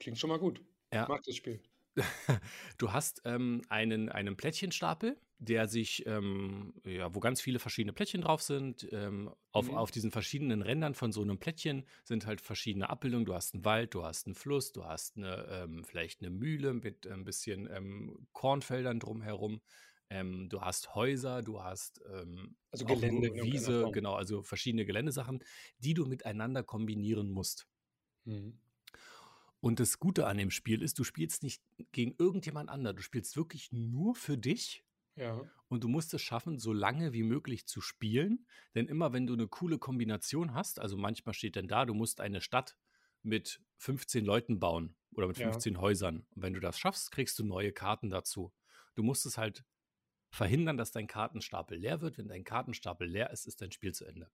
Klingt 0.00 0.18
schon 0.18 0.30
mal 0.30 0.38
gut. 0.38 0.64
Ja. 0.92 1.02
Ich 1.02 1.08
mag 1.08 1.22
das 1.22 1.36
Spiel. 1.36 1.62
Du 2.78 2.92
hast 2.92 3.22
ähm, 3.24 3.62
einen, 3.68 4.08
einen 4.08 4.36
Plättchenstapel, 4.36 5.20
der 5.38 5.66
sich, 5.68 6.06
ähm, 6.06 6.74
ja, 6.84 7.12
wo 7.14 7.20
ganz 7.20 7.40
viele 7.40 7.58
verschiedene 7.58 7.92
Plättchen 7.92 8.22
drauf 8.22 8.40
sind. 8.40 8.88
Ähm, 8.92 9.30
auf, 9.52 9.68
Mhm. 9.68 9.74
auf 9.76 9.90
diesen 9.90 10.10
verschiedenen 10.10 10.62
Rändern 10.62 10.94
von 10.94 11.12
so 11.12 11.22
einem 11.22 11.38
Plättchen 11.38 11.84
sind 12.04 12.24
halt 12.26 12.40
verschiedene 12.40 12.88
Abbildungen. 12.88 13.26
Du 13.26 13.34
hast 13.34 13.54
einen 13.54 13.64
Wald, 13.64 13.94
du 13.94 14.04
hast 14.04 14.26
einen 14.26 14.34
Fluss, 14.34 14.72
du 14.72 14.84
hast 14.84 15.16
eine, 15.16 15.46
ähm, 15.50 15.84
vielleicht 15.84 16.20
eine 16.22 16.30
Mühle 16.30 16.72
mit 16.72 17.06
ein 17.06 17.24
bisschen 17.24 17.68
ähm, 17.70 18.28
Kornfeldern 18.32 19.00
drumherum. 19.00 19.60
Ähm, 20.10 20.48
du 20.48 20.60
hast 20.62 20.94
Häuser, 20.94 21.42
du 21.42 21.62
hast 21.62 22.00
ähm, 22.12 22.56
Also 22.70 22.86
Gelände 22.86 23.32
Wiese, 23.34 23.82
Form. 23.82 23.92
genau, 23.92 24.14
also 24.14 24.42
verschiedene 24.42 24.86
Geländesachen, 24.86 25.44
die 25.78 25.94
du 25.94 26.06
miteinander 26.06 26.62
kombinieren 26.62 27.30
musst. 27.30 27.66
Mhm. 28.24 28.58
Und 29.60 29.80
das 29.80 29.98
Gute 29.98 30.26
an 30.26 30.38
dem 30.38 30.50
Spiel 30.50 30.82
ist, 30.82 30.98
du 30.98 31.04
spielst 31.04 31.42
nicht 31.42 31.62
gegen 31.92 32.14
irgendjemand 32.18 32.70
anderen. 32.70 32.96
Du 32.96 33.02
spielst 33.02 33.36
wirklich 33.36 33.72
nur 33.72 34.14
für 34.14 34.38
dich 34.38 34.84
Ja. 35.16 35.40
und 35.68 35.82
du 35.82 35.88
musst 35.88 36.14
es 36.14 36.22
schaffen, 36.22 36.58
so 36.58 36.72
lange 36.72 37.12
wie 37.12 37.24
möglich 37.24 37.66
zu 37.66 37.80
spielen. 37.80 38.46
Denn 38.76 38.86
immer 38.86 39.12
wenn 39.12 39.26
du 39.26 39.34
eine 39.34 39.48
coole 39.48 39.78
Kombination 39.78 40.54
hast, 40.54 40.78
also 40.78 40.96
manchmal 40.96 41.34
steht 41.34 41.56
dann 41.56 41.66
da, 41.68 41.84
du 41.86 41.94
musst 41.94 42.20
eine 42.20 42.40
Stadt 42.40 42.76
mit 43.22 43.60
15 43.78 44.24
Leuten 44.24 44.60
bauen 44.60 44.94
oder 45.12 45.26
mit 45.26 45.36
Ja. 45.38 45.50
15 45.50 45.80
Häusern. 45.80 46.24
Und 46.34 46.42
wenn 46.42 46.54
du 46.54 46.60
das 46.60 46.78
schaffst, 46.78 47.10
kriegst 47.10 47.36
du 47.40 47.44
neue 47.44 47.72
Karten 47.72 48.10
dazu. 48.10 48.52
Du 48.94 49.02
musst 49.02 49.26
es 49.26 49.36
halt 49.38 49.64
verhindern, 50.30 50.76
dass 50.76 50.92
dein 50.92 51.06
Kartenstapel 51.06 51.78
leer 51.78 52.00
wird. 52.00 52.18
Wenn 52.18 52.28
dein 52.28 52.44
Kartenstapel 52.44 53.08
leer 53.08 53.30
ist, 53.30 53.46
ist 53.46 53.60
dein 53.60 53.72
Spiel 53.72 53.92
zu 53.94 54.04
Ende. 54.04 54.30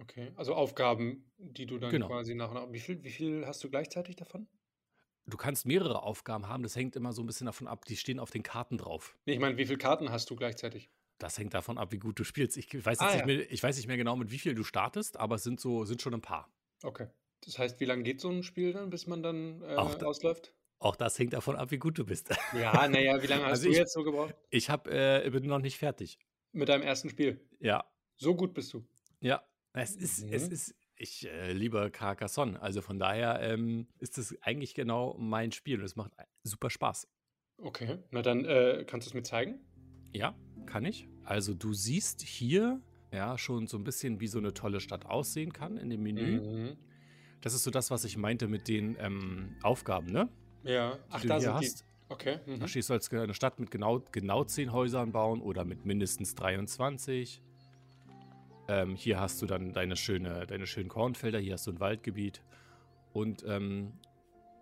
Okay. 0.00 0.32
Also 0.36 0.54
Aufgaben, 0.54 1.30
die 1.38 1.66
du 1.66 1.78
dann 1.78 1.90
Genau. 1.90 2.08
quasi 2.08 2.34
nach 2.34 2.48
und 2.50 2.54
nach. 2.54 2.72
Wie 2.72 2.80
viel, 2.80 3.02
wie 3.04 3.10
viel 3.10 3.46
hast 3.46 3.62
du 3.64 3.70
gleichzeitig 3.70 4.16
davon? 4.16 4.48
Du 5.26 5.36
kannst 5.38 5.64
mehrere 5.66 6.02
Aufgaben 6.02 6.48
haben, 6.48 6.62
das 6.62 6.76
hängt 6.76 6.96
immer 6.96 7.12
so 7.12 7.22
ein 7.22 7.26
bisschen 7.26 7.46
davon 7.46 7.66
ab, 7.66 7.84
die 7.86 7.96
stehen 7.96 8.18
auf 8.18 8.30
den 8.30 8.42
Karten 8.42 8.76
drauf. 8.76 9.16
Nee, 9.26 9.34
ich 9.34 9.38
meine, 9.38 9.56
wie 9.56 9.64
viele 9.64 9.78
Karten 9.78 10.10
hast 10.10 10.28
du 10.30 10.36
gleichzeitig? 10.36 10.90
das 11.18 11.38
hängt 11.38 11.54
davon 11.54 11.78
ab, 11.78 11.92
wie 11.92 11.98
gut 11.98 12.18
du 12.18 12.24
spielst. 12.24 12.56
Ich 12.56 12.84
weiß, 12.84 12.98
Ah, 12.98 13.06
nicht 13.06 13.20
ja. 13.20 13.26
mehr, 13.26 13.50
ich 13.50 13.62
weiß 13.62 13.76
nicht 13.76 13.86
mehr 13.86 13.96
genau, 13.96 14.16
mit 14.16 14.30
wie 14.30 14.38
viel 14.38 14.54
du 14.54 14.64
startest, 14.64 15.16
aber 15.16 15.36
es 15.36 15.42
sind 15.44 15.60
so, 15.60 15.84
sind 15.84 16.02
schon 16.02 16.12
ein 16.12 16.20
paar. 16.20 16.52
Okay. 16.82 17.08
Das 17.40 17.58
heißt, 17.58 17.80
wie 17.80 17.84
lange 17.84 18.02
geht 18.02 18.20
so 18.20 18.28
ein 18.30 18.42
Spiel 18.42 18.72
dann, 18.72 18.90
bis 18.90 19.06
man 19.06 19.22
dann 19.22 19.62
äh, 19.62 19.74
da- 19.76 20.06
ausläuft? 20.06 20.54
Auch 20.84 20.96
das 20.96 21.18
hängt 21.18 21.32
davon 21.32 21.56
ab, 21.56 21.70
wie 21.70 21.78
gut 21.78 21.98
du 21.98 22.04
bist. 22.04 22.28
Ja, 22.52 22.86
naja, 22.88 23.22
wie 23.22 23.26
lange 23.26 23.44
hast 23.44 23.50
Also 23.52 23.64
du 23.64 23.70
ich- 23.70 23.78
jetzt 23.78 23.94
so 23.94 24.02
gebraucht? 24.04 24.34
Ich 24.50 24.68
hab, 24.68 24.86
äh, 24.86 25.28
bin 25.30 25.46
noch 25.46 25.60
nicht 25.60 25.78
fertig. 25.78 26.18
Mit 26.52 26.68
deinem 26.68 26.82
ersten 26.82 27.08
Spiel. 27.08 27.40
Ja, 27.58 27.84
So 28.16 28.34
gut 28.36 28.52
bist 28.52 28.72
du. 28.74 28.84
ja. 29.20 29.42
Es 29.76 29.96
ist, 29.96 30.22
es 30.30 30.46
Mhm. 30.46 30.52
ist, 30.52 30.74
ich 30.94 31.26
äh, 31.26 31.52
liebe 31.52 31.90
Carcassonne. 31.90 32.60
Also 32.62 32.80
von 32.80 32.98
daher 33.00 33.40
ähm, 33.40 33.88
ist 33.98 34.18
es 34.18 34.40
eigentlich 34.42 34.72
genau 34.74 35.16
mein 35.18 35.50
Spiel 35.50 35.80
und 35.80 35.84
es 35.84 35.96
macht 35.96 36.12
super 36.44 36.70
Spaß. 36.70 37.08
Okay. 37.58 37.98
Na 38.12 38.22
dann 38.22 38.44
äh, 38.44 38.84
kannst 38.86 39.06
du 39.06 39.10
es 39.10 39.14
mir 39.14 39.24
zeigen? 39.24 39.58
Ja, 40.12 40.36
kann 40.66 40.84
ich. 40.84 41.08
Also 41.24 41.54
du 41.54 41.72
siehst 41.72 42.20
hier 42.22 42.80
ja 43.10 43.36
schon 43.36 43.66
so 43.66 43.78
ein 43.78 43.82
bisschen, 43.84 44.20
wie 44.20 44.28
so 44.28 44.38
eine 44.38 44.54
tolle 44.54 44.78
Stadt 44.80 45.06
aussehen 45.06 45.52
kann 45.52 45.76
in 45.76 45.88
dem 45.90 46.02
Menü. 46.04 46.40
Mhm. 46.40 46.76
Das 47.40 47.52
ist 47.54 47.64
so 47.64 47.72
das, 47.72 47.90
was 47.90 48.04
ich 48.04 48.16
meinte 48.16 48.46
mit 48.46 48.68
den 48.68 48.96
ähm, 49.00 49.56
Aufgaben, 49.62 50.12
ne? 50.12 50.28
Ja. 50.64 50.98
Ach, 51.10 51.20
du 51.20 51.28
da 51.28 51.34
hier 51.34 51.40
sind 51.42 51.60
die. 51.60 51.66
hast. 51.66 51.84
Okay. 52.08 52.38
Mhm. 52.46 52.60
Da 52.60 52.68
stehst 52.68 52.90
du 52.90 52.94
als 52.94 53.10
eine 53.12 53.34
Stadt 53.34 53.58
mit 53.58 53.70
genau, 53.70 54.02
genau 54.12 54.44
10 54.44 54.72
Häusern 54.72 55.12
bauen 55.12 55.40
oder 55.40 55.64
mit 55.64 55.84
mindestens 55.86 56.34
23. 56.34 57.40
Ähm, 58.68 58.94
hier 58.96 59.20
hast 59.20 59.42
du 59.42 59.46
dann 59.46 59.72
deine, 59.72 59.96
schöne, 59.96 60.46
deine 60.46 60.66
schönen 60.66 60.88
Kornfelder, 60.88 61.38
hier 61.38 61.54
hast 61.54 61.66
du 61.66 61.72
ein 61.72 61.80
Waldgebiet. 61.80 62.42
Und 63.12 63.44
ähm, 63.46 63.92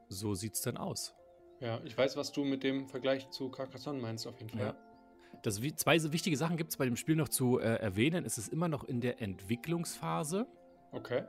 so 0.08 0.34
sieht 0.34 0.54
es 0.54 0.62
dann 0.62 0.76
aus. 0.76 1.14
Ja, 1.60 1.80
ich 1.84 1.96
weiß, 1.96 2.16
was 2.16 2.32
du 2.32 2.44
mit 2.44 2.64
dem 2.64 2.88
Vergleich 2.88 3.30
zu 3.30 3.48
Carcassonne 3.48 4.00
meinst, 4.00 4.26
auf 4.26 4.38
jeden 4.38 4.50
Fall. 4.50 4.66
Ja. 4.68 4.74
Das, 5.42 5.60
zwei 5.76 5.98
so 5.98 6.12
wichtige 6.12 6.36
Sachen 6.36 6.56
gibt 6.56 6.70
es 6.70 6.76
bei 6.76 6.84
dem 6.84 6.96
Spiel 6.96 7.16
noch 7.16 7.28
zu 7.28 7.58
äh, 7.58 7.76
erwähnen. 7.76 8.24
Es 8.24 8.38
ist 8.38 8.52
immer 8.52 8.68
noch 8.68 8.84
in 8.84 9.00
der 9.00 9.20
Entwicklungsphase 9.22 10.46
Okay. 10.90 11.22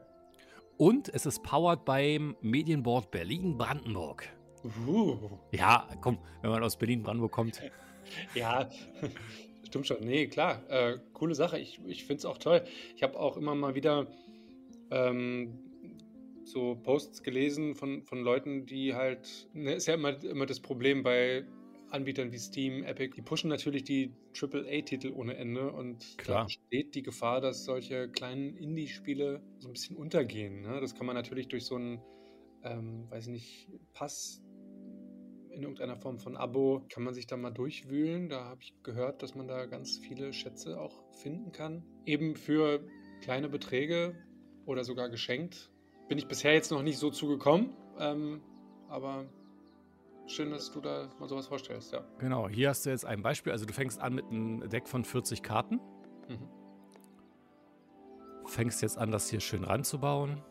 und 0.78 1.10
es 1.14 1.26
ist 1.26 1.42
powered 1.44 1.86
beim 1.86 2.36
Medienboard 2.42 3.12
Berlin-Brandenburg. 3.12 4.28
Uh. 4.64 5.18
Ja, 5.52 5.88
komm, 6.02 6.18
wenn 6.42 6.52
man 6.52 6.64
aus 6.64 6.78
Berlin-Brandenburg 6.78 7.32
kommt. 7.32 7.62
Ja, 8.36 8.70
stimmt 9.64 9.88
schon. 9.88 10.02
Nee, 10.02 10.28
klar. 10.28 10.62
Äh, 10.70 11.00
coole 11.14 11.36
Sache. 11.36 11.58
Ich, 11.58 11.80
ich 11.88 12.04
finde 12.04 12.20
es 12.20 12.26
auch 12.26 12.38
toll. 12.38 12.64
Ich 12.98 13.02
habe 13.02 13.18
auch 13.18 13.38
immer 13.38 13.56
mal 13.56 13.76
wieder 13.76 14.08
ähm, 14.92 15.58
so 16.44 16.76
Posts 16.76 17.24
gelesen 17.24 17.76
von, 17.76 18.04
von 18.04 18.22
Leuten, 18.22 18.66
die 18.66 18.94
halt. 18.94 19.48
Ne, 19.54 19.74
ist 19.74 19.88
ja 19.88 19.94
immer, 19.94 20.22
immer 20.24 20.46
das 20.46 20.60
Problem 20.60 21.02
bei 21.02 21.46
Anbietern 21.94 22.32
wie 22.32 22.40
Steam, 22.40 22.84
Epic. 22.84 23.14
Die 23.16 23.22
pushen 23.22 23.50
natürlich 23.50 23.84
die 23.84 24.12
AAA-Titel 24.40 25.12
ohne 25.16 25.36
Ende 25.38 25.72
und 25.72 26.18
Klar. 26.18 26.40
da 26.40 26.44
besteht 26.46 26.96
die 26.96 27.04
Gefahr, 27.04 27.40
dass 27.40 27.66
solche 27.66 28.10
kleinen 28.10 28.58
Indie-Spiele 28.58 29.42
so 29.60 29.70
ein 29.70 29.74
bisschen 29.74 29.96
untergehen. 29.96 30.62
Ne? 30.62 30.82
Das 30.82 30.96
kann 30.96 31.06
man 31.06 31.16
natürlich 31.16 31.48
durch 31.48 31.66
so 31.66 31.76
einen, 31.76 32.02
ähm, 32.64 33.06
weiß 33.10 33.28
ich 33.28 33.32
nicht, 33.32 33.68
Pass 33.94 34.43
in 35.54 35.64
irgendeiner 35.64 35.96
Form 35.96 36.18
von 36.18 36.36
Abo 36.36 36.86
kann 36.90 37.04
man 37.04 37.14
sich 37.14 37.28
da 37.28 37.38
mal 37.38 37.52
durchwühlen. 37.52 38.30
Da 38.30 38.46
habe 38.46 38.62
ich 38.62 38.74
gehört, 38.84 39.22
dass 39.24 39.36
man 39.36 39.48
da 39.48 39.66
ganz 39.66 39.98
viele 39.98 40.34
Schätze 40.34 40.80
auch 40.80 41.04
finden 41.14 41.52
kann. 41.52 41.84
Eben 42.06 42.36
für 42.36 42.86
kleine 43.22 43.50
Beträge 43.50 44.16
oder 44.66 44.84
sogar 44.84 45.10
geschenkt. 45.10 45.72
Bin 46.10 46.18
ich 46.18 46.28
bisher 46.28 46.54
jetzt 46.54 46.72
noch 46.72 46.84
nicht 46.84 46.98
so 46.98 47.10
zugekommen. 47.10 47.76
Ähm, 48.00 48.42
aber 48.90 49.26
schön, 50.28 50.52
dass 50.52 50.72
du 50.72 50.82
da 50.82 51.10
mal 51.20 51.30
sowas 51.30 51.48
vorstellst, 51.48 51.94
ja. 51.94 52.04
Genau, 52.20 52.50
hier 52.50 52.70
hast 52.70 52.86
du 52.86 52.90
jetzt 52.90 53.06
ein 53.06 53.22
Beispiel. 53.22 53.52
Also 53.52 53.66
du 53.66 53.74
fängst 53.74 54.00
an 54.00 54.16
mit 54.16 54.26
einem 54.26 54.70
Deck 54.70 54.88
von 54.88 55.06
40 55.06 55.44
Karten. 55.44 55.80
Mhm. 56.28 56.50
Fängst 58.46 58.82
jetzt 58.82 58.98
an, 58.98 59.12
das 59.12 59.30
hier 59.30 59.40
schön 59.40 59.64
ranzubauen. 59.64 60.42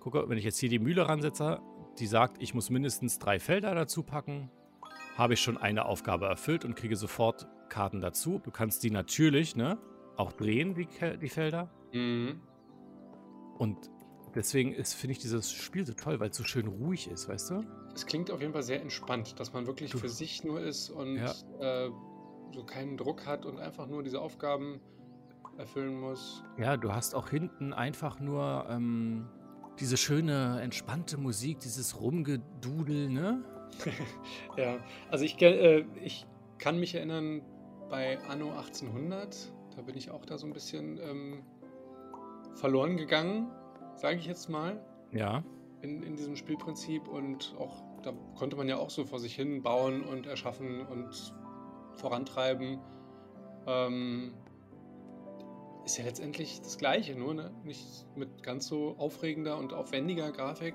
Gucke, 0.00 0.28
wenn 0.28 0.36
ich 0.36 0.44
jetzt 0.44 0.58
hier 0.58 0.68
die 0.68 0.78
Mühle 0.78 1.08
ransetze, 1.08 1.60
die 2.00 2.06
sagt, 2.06 2.42
ich 2.42 2.54
muss 2.54 2.70
mindestens 2.70 3.18
drei 3.18 3.38
Felder 3.38 3.74
dazu 3.74 4.02
packen, 4.02 4.50
habe 5.16 5.34
ich 5.34 5.40
schon 5.40 5.56
eine 5.56 5.84
Aufgabe 5.86 6.26
erfüllt 6.26 6.64
und 6.64 6.74
kriege 6.76 6.96
sofort 6.96 7.46
Karten 7.68 8.00
dazu. 8.00 8.38
Du 8.42 8.50
kannst 8.50 8.82
die 8.82 8.90
natürlich, 8.90 9.54
ne, 9.56 9.78
auch 10.16 10.32
drehen, 10.32 10.74
die, 10.74 10.88
die 11.20 11.28
Felder. 11.28 11.70
Mhm. 11.92 12.40
Und 13.58 13.90
deswegen 14.34 14.72
ist, 14.72 14.94
finde 14.94 15.12
ich 15.12 15.18
dieses 15.20 15.52
Spiel 15.52 15.86
so 15.86 15.92
toll, 15.94 16.18
weil 16.20 16.30
es 16.30 16.36
so 16.36 16.44
schön 16.44 16.66
ruhig 16.66 17.08
ist, 17.08 17.28
weißt 17.28 17.50
du? 17.50 17.60
Es 17.94 18.06
klingt 18.06 18.30
auf 18.30 18.40
jeden 18.40 18.52
Fall 18.52 18.64
sehr 18.64 18.80
entspannt, 18.82 19.38
dass 19.38 19.52
man 19.52 19.66
wirklich 19.66 19.92
Du- 19.92 19.98
für 19.98 20.08
sich 20.08 20.42
nur 20.44 20.60
ist 20.60 20.90
und 20.90 21.16
Ja. 21.16 21.32
äh, 21.60 21.90
so 22.52 22.64
keinen 22.64 22.96
Druck 22.96 23.26
hat 23.26 23.46
und 23.46 23.58
einfach 23.58 23.86
nur 23.86 24.02
diese 24.02 24.20
Aufgaben 24.20 24.80
erfüllen 25.58 26.00
muss. 26.00 26.42
Ja, 26.58 26.76
du 26.76 26.92
hast 26.92 27.14
auch 27.14 27.28
hinten 27.30 27.72
einfach 27.72 28.18
nur 28.18 28.66
ähm, 28.68 29.28
diese 29.80 29.96
schöne, 29.96 30.60
entspannte 30.62 31.16
Musik, 31.18 31.60
dieses 31.60 32.00
Rumgedudel, 32.00 33.08
ne? 33.10 33.42
Ja, 34.56 34.76
also 35.10 35.24
ich, 35.24 35.40
äh, 35.42 35.84
ich 36.02 36.26
kann 36.58 36.78
mich 36.78 36.94
erinnern, 36.94 37.42
bei 37.90 38.18
Anno 38.28 38.50
1800, 38.50 39.52
da 39.76 39.82
bin 39.82 39.96
ich 39.96 40.10
auch 40.10 40.24
da 40.24 40.38
so 40.38 40.46
ein 40.46 40.52
bisschen 40.52 40.98
ähm, 40.98 41.42
verloren 42.54 42.96
gegangen, 42.96 43.50
sage 43.96 44.16
ich 44.18 44.26
jetzt 44.26 44.48
mal, 44.48 44.80
Ja. 45.12 45.42
in, 45.82 46.02
in 46.02 46.16
diesem 46.16 46.36
Spielprinzip. 46.36 47.08
Und 47.08 47.54
auch 47.58 47.82
da 48.02 48.12
konnte 48.36 48.56
man 48.56 48.68
ja 48.68 48.76
auch 48.76 48.90
so 48.90 49.04
vor 49.04 49.18
sich 49.18 49.34
hin 49.34 49.62
bauen 49.62 50.02
und 50.02 50.26
erschaffen 50.26 50.86
und 50.86 51.34
vorantreiben. 51.94 52.78
Ähm, 53.66 54.34
ist 55.84 55.98
ja 55.98 56.04
letztendlich 56.04 56.60
das 56.60 56.78
Gleiche, 56.78 57.14
nur 57.14 57.34
ne? 57.34 57.50
nicht 57.64 58.06
mit 58.16 58.42
ganz 58.42 58.66
so 58.66 58.94
aufregender 58.98 59.58
und 59.58 59.72
aufwendiger 59.72 60.32
Grafik. 60.32 60.74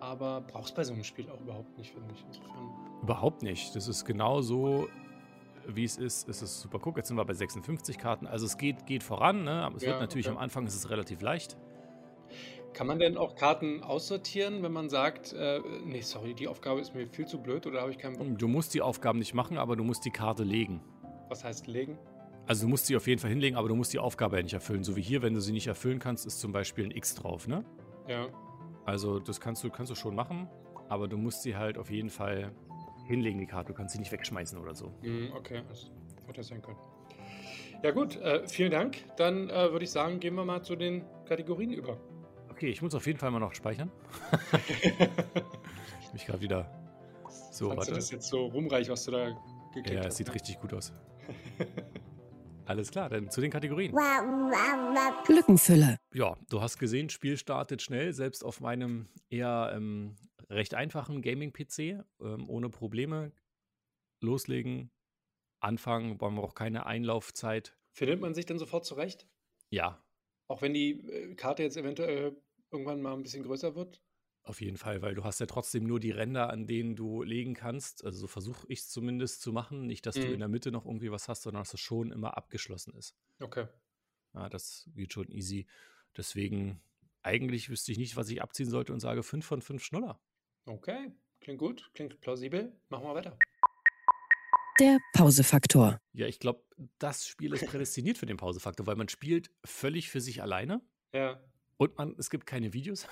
Aber 0.00 0.42
brauchst 0.42 0.74
bei 0.74 0.84
so 0.84 0.92
einem 0.92 1.04
Spiel 1.04 1.30
auch 1.30 1.40
überhaupt 1.40 1.78
nicht, 1.78 1.92
finde 1.92 2.12
ich. 2.12 2.24
Insofern. 2.26 2.70
Überhaupt 3.02 3.42
nicht. 3.42 3.74
Das 3.74 3.88
ist 3.88 4.04
genau 4.04 4.42
so, 4.42 4.88
wie 5.66 5.84
es 5.84 5.96
ist. 5.96 6.28
Es 6.28 6.42
ist 6.42 6.60
super. 6.60 6.78
Guck, 6.78 6.96
jetzt 6.96 7.08
sind 7.08 7.16
wir 7.16 7.24
bei 7.24 7.32
56 7.32 7.96
Karten. 7.96 8.26
Also 8.26 8.44
es 8.44 8.58
geht, 8.58 8.86
geht 8.86 9.02
voran. 9.02 9.44
Ne? 9.44 9.50
Aber 9.50 9.76
es 9.76 9.82
Ja, 9.82 9.90
wird 9.90 10.00
natürlich 10.00 10.26
okay. 10.26 10.36
am 10.36 10.42
Anfang 10.42 10.66
ist 10.66 10.74
es 10.74 10.90
relativ 10.90 11.22
leicht. 11.22 11.56
Kann 12.74 12.88
man 12.88 12.98
denn 12.98 13.16
auch 13.16 13.36
Karten 13.36 13.84
aussortieren, 13.84 14.64
wenn 14.64 14.72
man 14.72 14.90
sagt, 14.90 15.32
äh, 15.32 15.60
nee, 15.84 16.00
sorry, 16.00 16.34
die 16.34 16.48
Aufgabe 16.48 16.80
ist 16.80 16.92
mir 16.92 17.06
viel 17.06 17.26
zu 17.26 17.40
blöd 17.40 17.66
oder 17.68 17.80
habe 17.80 17.92
ich 17.92 17.98
keinen 17.98 18.18
Bock? 18.18 18.26
Du 18.36 18.48
musst 18.48 18.74
die 18.74 18.82
Aufgaben 18.82 19.20
nicht 19.20 19.32
machen, 19.32 19.58
aber 19.58 19.76
du 19.76 19.84
musst 19.84 20.04
die 20.04 20.10
Karte 20.10 20.42
legen. 20.42 20.82
Was 21.28 21.44
heißt 21.44 21.68
legen? 21.68 21.98
Also 22.46 22.64
du 22.66 22.68
musst 22.68 22.86
sie 22.86 22.96
auf 22.96 23.06
jeden 23.06 23.20
Fall 23.20 23.30
hinlegen, 23.30 23.56
aber 23.56 23.68
du 23.68 23.74
musst 23.74 23.92
die 23.92 23.98
Aufgabe 23.98 24.36
ja 24.36 24.42
nicht 24.42 24.52
erfüllen. 24.52 24.84
So 24.84 24.96
wie 24.96 25.02
hier, 25.02 25.22
wenn 25.22 25.32
du 25.34 25.40
sie 25.40 25.52
nicht 25.52 25.66
erfüllen 25.66 25.98
kannst, 25.98 26.26
ist 26.26 26.40
zum 26.40 26.52
Beispiel 26.52 26.84
ein 26.84 26.90
X 26.90 27.14
drauf, 27.14 27.48
ne? 27.48 27.64
Ja. 28.06 28.26
Also 28.84 29.18
das 29.18 29.40
kannst 29.40 29.64
du, 29.64 29.70
kannst 29.70 29.90
du 29.90 29.94
schon 29.94 30.14
machen, 30.14 30.48
aber 30.90 31.08
du 31.08 31.16
musst 31.16 31.42
sie 31.42 31.56
halt 31.56 31.78
auf 31.78 31.90
jeden 31.90 32.10
Fall 32.10 32.52
hinlegen, 33.06 33.38
die 33.38 33.46
Karte. 33.46 33.72
Du 33.72 33.74
kannst 33.74 33.94
sie 33.94 33.98
nicht 33.98 34.12
wegschmeißen 34.12 34.58
oder 34.58 34.74
so. 34.74 34.92
Hm, 35.00 35.32
okay, 35.34 35.62
das 35.68 35.90
hätte 36.26 36.42
sein 36.42 36.60
können. 36.60 36.76
Ja 37.82 37.90
gut, 37.92 38.16
äh, 38.16 38.46
vielen 38.46 38.70
Dank. 38.70 39.04
Dann 39.16 39.48
äh, 39.48 39.72
würde 39.72 39.84
ich 39.84 39.90
sagen, 39.90 40.20
gehen 40.20 40.34
wir 40.34 40.44
mal 40.44 40.62
zu 40.62 40.76
den 40.76 41.04
Kategorien 41.26 41.70
über. 41.72 41.98
Okay, 42.50 42.68
ich 42.68 42.82
muss 42.82 42.94
auf 42.94 43.06
jeden 43.06 43.18
Fall 43.18 43.30
mal 43.30 43.40
noch 43.40 43.54
speichern. 43.54 43.90
Ich 46.02 46.12
mich 46.12 46.26
gerade 46.26 46.40
wieder. 46.40 46.70
So, 47.50 47.68
Fandst 47.68 47.88
du 47.88 47.92
warte. 47.92 47.92
das 47.92 48.10
jetzt 48.10 48.28
so 48.28 48.46
rumreich, 48.46 48.88
was 48.88 49.04
du 49.04 49.10
da 49.12 49.30
geklickt 49.74 49.90
Ja, 49.90 50.00
es 50.00 50.06
hast? 50.06 50.16
sieht 50.18 50.34
richtig 50.34 50.60
gut 50.60 50.74
aus. 50.74 50.92
Alles 52.66 52.90
klar, 52.90 53.10
dann 53.10 53.30
zu 53.30 53.40
den 53.40 53.50
Kategorien. 53.50 53.94
Lückenfüller. 55.28 55.98
Ja, 56.12 56.36
du 56.48 56.60
hast 56.60 56.78
gesehen, 56.78 57.10
Spiel 57.10 57.36
startet 57.36 57.82
schnell, 57.82 58.12
selbst 58.12 58.44
auf 58.44 58.60
meinem 58.60 59.08
eher 59.28 59.72
ähm, 59.74 60.16
recht 60.48 60.74
einfachen 60.74 61.20
Gaming-PC, 61.22 61.78
ähm, 62.20 62.48
ohne 62.48 62.70
Probleme. 62.70 63.32
Loslegen, 64.20 64.90
anfangen, 65.60 66.16
brauchen 66.16 66.36
wir 66.36 66.42
auch 66.42 66.54
keine 66.54 66.86
Einlaufzeit. 66.86 67.76
Findet 67.92 68.20
man 68.20 68.34
sich 68.34 68.46
denn 68.46 68.58
sofort 68.58 68.84
zurecht? 68.86 69.26
Ja, 69.70 70.02
Auch 70.48 70.62
wenn 70.62 70.74
die 70.74 70.92
äh, 71.08 71.34
Karte 71.34 71.62
jetzt 71.62 71.76
eventuell 71.76 72.36
irgendwann 72.70 73.02
mal 73.02 73.12
ein 73.14 73.22
bisschen 73.22 73.42
größer 73.42 73.74
wird? 73.74 74.00
Auf 74.44 74.60
jeden 74.60 74.76
Fall, 74.76 75.00
weil 75.02 75.14
du 75.14 75.24
hast 75.24 75.40
ja 75.40 75.46
trotzdem 75.46 75.84
nur 75.84 75.98
die 76.00 76.10
Ränder, 76.10 76.50
an 76.50 76.66
denen 76.66 76.96
du 76.96 77.22
legen 77.22 77.54
kannst. 77.54 78.04
Also 78.04 78.18
so 78.20 78.26
versuche 78.26 78.66
ich 78.68 78.80
es 78.80 78.90
zumindest 78.90 79.40
zu 79.40 79.52
machen. 79.52 79.86
Nicht, 79.86 80.04
dass 80.06 80.14
du 80.16 80.26
Mhm. 80.26 80.34
in 80.34 80.38
der 80.40 80.48
Mitte 80.48 80.70
noch 80.70 80.84
irgendwie 80.84 81.10
was 81.10 81.28
hast, 81.28 81.42
sondern 81.42 81.62
dass 81.62 81.72
es 81.74 81.80
schon 81.80 82.12
immer 82.12 82.36
abgeschlossen 82.36 82.94
ist. 82.94 83.16
Okay. 83.40 83.66
Ja, 84.34 84.48
das 84.48 84.88
geht 84.94 85.12
schon 85.14 85.30
easy. 85.30 85.66
Deswegen, 86.16 86.80
eigentlich 87.22 87.70
wüsste 87.70 87.90
ich 87.92 87.98
nicht, 87.98 88.16
was 88.16 88.28
ich 88.28 88.42
abziehen 88.42 88.68
sollte 88.68 88.92
und 88.92 89.00
sage 89.00 89.22
5 89.22 89.44
von 89.46 89.62
5 89.62 89.82
Schnuller. 89.82 90.20
Okay, 90.66 91.12
klingt 91.40 91.58
gut, 91.58 91.90
klingt 91.94 92.20
plausibel. 92.20 92.72
Machen 92.90 93.04
wir 93.04 93.14
weiter. 93.14 93.38
Der 94.80 94.98
Pausefaktor. 95.12 96.00
Ja, 96.12 96.26
ich 96.26 96.40
glaube, 96.40 96.64
das 96.98 97.26
Spiel 97.28 97.52
ist 97.54 97.64
prädestiniert 97.66 98.18
für 98.18 98.26
den 98.26 98.36
Pausefaktor, 98.36 98.86
weil 98.86 98.96
man 98.96 99.08
spielt 99.08 99.50
völlig 99.64 100.10
für 100.10 100.20
sich 100.20 100.42
alleine 100.42 100.82
Ja. 101.14 101.40
und 101.76 101.96
man, 101.96 102.16
es 102.18 102.28
gibt 102.28 102.44
keine 102.44 102.72
Videos, 102.72 103.06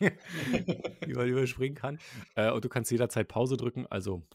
die 1.06 1.14
man 1.14 1.28
überspringen 1.28 1.74
kann. 1.74 1.98
Äh, 2.34 2.50
und 2.50 2.64
du 2.64 2.68
kannst 2.68 2.90
jederzeit 2.90 3.28
Pause 3.28 3.56
drücken. 3.56 3.86
Also 3.86 4.26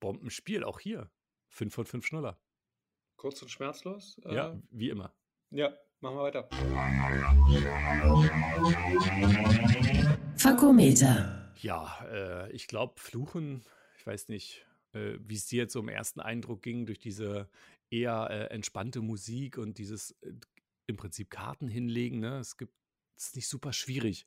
Bombenspiel, 0.00 0.64
auch 0.64 0.80
hier. 0.80 1.10
5 1.48 1.74
von 1.74 1.86
5 1.86 2.06
Schnuller. 2.06 2.38
Kurz 3.16 3.40
und 3.42 3.50
schmerzlos. 3.50 4.20
Ja, 4.24 4.52
äh, 4.52 4.58
wie 4.70 4.88
immer. 4.88 5.14
Ja, 5.50 5.76
machen 6.00 6.16
wir 6.16 6.22
weiter. 6.22 6.48
Fakometer. 10.36 11.52
Ja, 11.60 12.04
äh, 12.10 12.50
ich 12.52 12.66
glaube, 12.66 12.94
Fluchen, 12.98 13.62
ich 13.98 14.06
weiß 14.06 14.28
nicht, 14.28 14.66
äh, 14.92 15.18
wie 15.20 15.36
es 15.36 15.46
dir 15.46 15.58
jetzt 15.58 15.74
so 15.74 15.80
im 15.80 15.88
ersten 15.88 16.20
Eindruck 16.20 16.62
ging, 16.62 16.86
durch 16.86 16.98
diese 16.98 17.48
eher 17.90 18.28
äh, 18.30 18.46
entspannte 18.54 19.02
Musik 19.02 19.58
und 19.58 19.78
dieses 19.78 20.12
äh, 20.22 20.32
im 20.86 20.96
Prinzip 20.96 21.30
Karten 21.30 21.68
hinlegen. 21.68 22.18
Ne? 22.18 22.38
Es 22.38 22.56
gibt 22.56 22.74
es 23.16 23.28
ist 23.28 23.36
nicht 23.36 23.48
super 23.48 23.72
schwierig. 23.72 24.26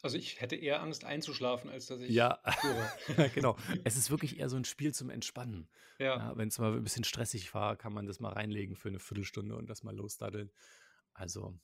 Also 0.00 0.16
ich 0.16 0.40
hätte 0.40 0.54
eher 0.54 0.80
Angst 0.80 1.04
einzuschlafen, 1.04 1.70
als 1.70 1.86
dass 1.86 2.00
ich. 2.00 2.10
Ja, 2.10 2.40
genau. 3.34 3.56
Es 3.84 3.96
ist 3.96 4.10
wirklich 4.10 4.38
eher 4.38 4.48
so 4.48 4.56
ein 4.56 4.64
Spiel 4.64 4.94
zum 4.94 5.10
Entspannen. 5.10 5.68
Ja. 5.98 6.16
ja 6.16 6.36
Wenn 6.36 6.48
es 6.48 6.58
mal 6.58 6.72
ein 6.72 6.84
bisschen 6.84 7.04
stressig 7.04 7.52
war, 7.54 7.76
kann 7.76 7.92
man 7.92 8.06
das 8.06 8.20
mal 8.20 8.32
reinlegen 8.32 8.76
für 8.76 8.88
eine 8.88 9.00
Viertelstunde 9.00 9.56
und 9.56 9.68
das 9.68 9.82
mal 9.82 9.94
losdaddeln. 9.94 10.50
Also 11.14 11.58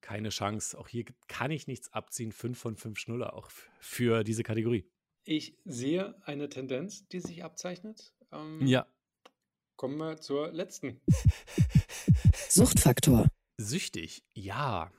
keine 0.00 0.28
Chance. 0.28 0.78
Auch 0.78 0.88
hier 0.88 1.04
kann 1.26 1.50
ich 1.50 1.66
nichts 1.66 1.92
abziehen. 1.92 2.32
Fünf 2.32 2.58
von 2.58 2.76
fünf 2.76 2.98
Schnuller 2.98 3.34
auch 3.34 3.50
für 3.80 4.22
diese 4.22 4.42
Kategorie. 4.42 4.88
Ich 5.24 5.56
sehe 5.64 6.14
eine 6.24 6.48
Tendenz, 6.48 7.08
die 7.08 7.20
sich 7.20 7.44
abzeichnet. 7.44 8.12
Ähm, 8.32 8.66
ja. 8.66 8.86
Kommen 9.76 9.96
wir 9.96 10.18
zur 10.20 10.52
letzten. 10.52 11.00
Suchtfaktor. 12.48 13.26
Süchtig, 13.56 14.24
ja. 14.34 14.90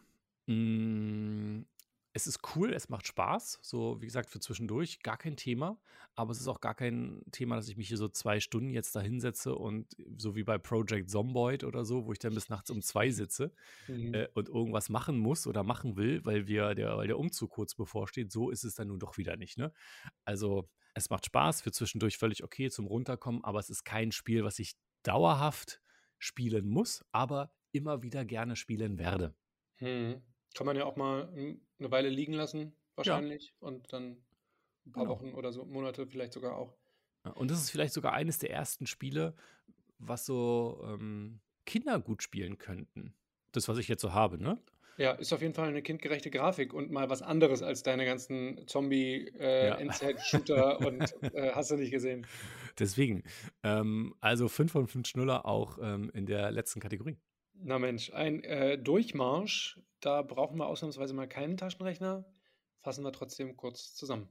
Hm, 0.47 1.65
es 2.15 2.27
ist 2.27 2.41
cool, 2.55 2.73
es 2.73 2.89
macht 2.89 3.07
Spaß, 3.07 3.59
so 3.63 3.99
wie 4.01 4.05
gesagt 4.05 4.29
für 4.29 4.39
zwischendurch, 4.39 4.99
gar 5.01 5.17
kein 5.17 5.35
Thema, 5.35 5.81
aber 6.15 6.31
es 6.31 6.39
ist 6.39 6.47
auch 6.47 6.61
gar 6.61 6.75
kein 6.75 7.23
Thema, 7.31 7.55
dass 7.55 7.67
ich 7.67 7.75
mich 7.77 7.87
hier 7.87 7.97
so 7.97 8.07
zwei 8.07 8.39
Stunden 8.39 8.69
jetzt 8.69 8.95
da 8.95 9.01
hinsetze 9.01 9.55
und 9.55 9.95
so 10.17 10.35
wie 10.35 10.43
bei 10.43 10.59
Project 10.59 11.09
Zomboid 11.09 11.63
oder 11.63 11.85
so, 11.85 12.05
wo 12.05 12.13
ich 12.13 12.19
dann 12.19 12.35
bis 12.35 12.49
nachts 12.49 12.69
um 12.69 12.81
zwei 12.83 13.09
sitze 13.09 13.51
Mhm. 13.87 14.13
äh, 14.13 14.27
und 14.33 14.49
irgendwas 14.49 14.89
machen 14.89 15.17
muss 15.17 15.47
oder 15.47 15.63
machen 15.63 15.97
will, 15.97 16.23
weil 16.25 16.47
wir 16.47 16.75
der, 16.75 16.97
weil 16.97 17.07
der 17.07 17.17
Umzug 17.19 17.51
kurz 17.51 17.75
bevorsteht, 17.75 18.31
so 18.31 18.49
ist 18.49 18.63
es 18.63 18.75
dann 18.75 18.87
nun 18.89 18.99
doch 18.99 19.17
wieder 19.17 19.35
nicht, 19.37 19.57
ne? 19.57 19.73
Also 20.25 20.69
es 20.93 21.09
macht 21.09 21.25
Spaß, 21.25 21.61
für 21.61 21.71
zwischendurch 21.71 22.17
völlig 22.17 22.43
okay 22.43 22.69
zum 22.69 22.85
Runterkommen, 22.87 23.43
aber 23.43 23.59
es 23.59 23.69
ist 23.69 23.83
kein 23.83 24.11
Spiel, 24.11 24.43
was 24.43 24.59
ich 24.59 24.73
dauerhaft 25.03 25.81
spielen 26.19 26.67
muss, 26.69 27.03
aber 27.11 27.53
immer 27.71 28.03
wieder 28.03 28.23
gerne 28.25 28.55
spielen 28.55 28.97
werde. 28.99 29.35
Mhm. 29.79 30.21
Kann 30.55 30.65
man 30.67 30.75
ja 30.77 30.85
auch 30.85 30.95
mal 30.95 31.33
eine 31.83 31.91
Weile 31.91 32.09
liegen 32.09 32.33
lassen, 32.33 32.73
wahrscheinlich. 32.95 33.53
Ja. 33.61 33.67
Und 33.67 33.93
dann 33.93 34.17
ein 34.85 34.91
paar 34.91 35.03
genau. 35.03 35.15
Wochen 35.15 35.33
oder 35.33 35.51
so, 35.51 35.65
Monate 35.65 36.07
vielleicht 36.07 36.33
sogar 36.33 36.55
auch. 36.57 36.75
Und 37.35 37.51
das 37.51 37.61
ist 37.61 37.69
vielleicht 37.69 37.93
sogar 37.93 38.13
eines 38.13 38.39
der 38.39 38.51
ersten 38.51 38.85
Spiele, 38.85 39.35
was 39.97 40.25
so 40.25 40.81
ähm, 40.85 41.39
Kinder 41.65 41.99
gut 41.99 42.21
spielen 42.23 42.57
könnten. 42.57 43.13
Das, 43.53 43.67
was 43.69 43.77
ich 43.77 43.87
jetzt 43.87 44.01
so 44.01 44.13
habe, 44.13 44.41
ne? 44.41 44.59
Ja, 44.97 45.13
ist 45.13 45.33
auf 45.33 45.41
jeden 45.41 45.55
Fall 45.55 45.69
eine 45.69 45.81
kindgerechte 45.81 46.29
Grafik 46.29 46.71
und 46.73 46.91
mal 46.91 47.09
was 47.09 47.23
anderes 47.23 47.63
als 47.63 47.81
deine 47.81 48.05
ganzen 48.05 48.67
Zombie-Endzeit-Shooter 48.67 50.55
äh, 50.55 50.83
ja. 50.83 50.87
und 50.87 51.23
äh, 51.33 51.51
hast 51.53 51.71
du 51.71 51.77
nicht 51.77 51.91
gesehen. 51.91 52.27
Deswegen, 52.77 53.23
ähm, 53.63 54.13
also 54.19 54.47
5 54.47 54.71
von 54.71 54.87
5 54.87 55.07
Schnuller 55.07 55.47
auch 55.47 55.79
ähm, 55.81 56.11
in 56.13 56.27
der 56.27 56.51
letzten 56.51 56.79
Kategorie. 56.79 57.17
Na 57.65 57.79
Mensch, 57.79 58.11
ein 58.11 58.43
äh, 58.43 58.77
Durchmarsch, 58.77 59.79
da 60.01 60.21
brauchen 60.21 60.57
wir 60.57 60.67
ausnahmsweise 60.67 61.13
mal 61.13 61.29
keinen 61.29 61.55
Taschenrechner. 61.55 62.25
Fassen 62.81 63.05
wir 63.05 63.13
trotzdem 63.13 63.55
kurz 63.55 63.95
zusammen. 63.95 64.27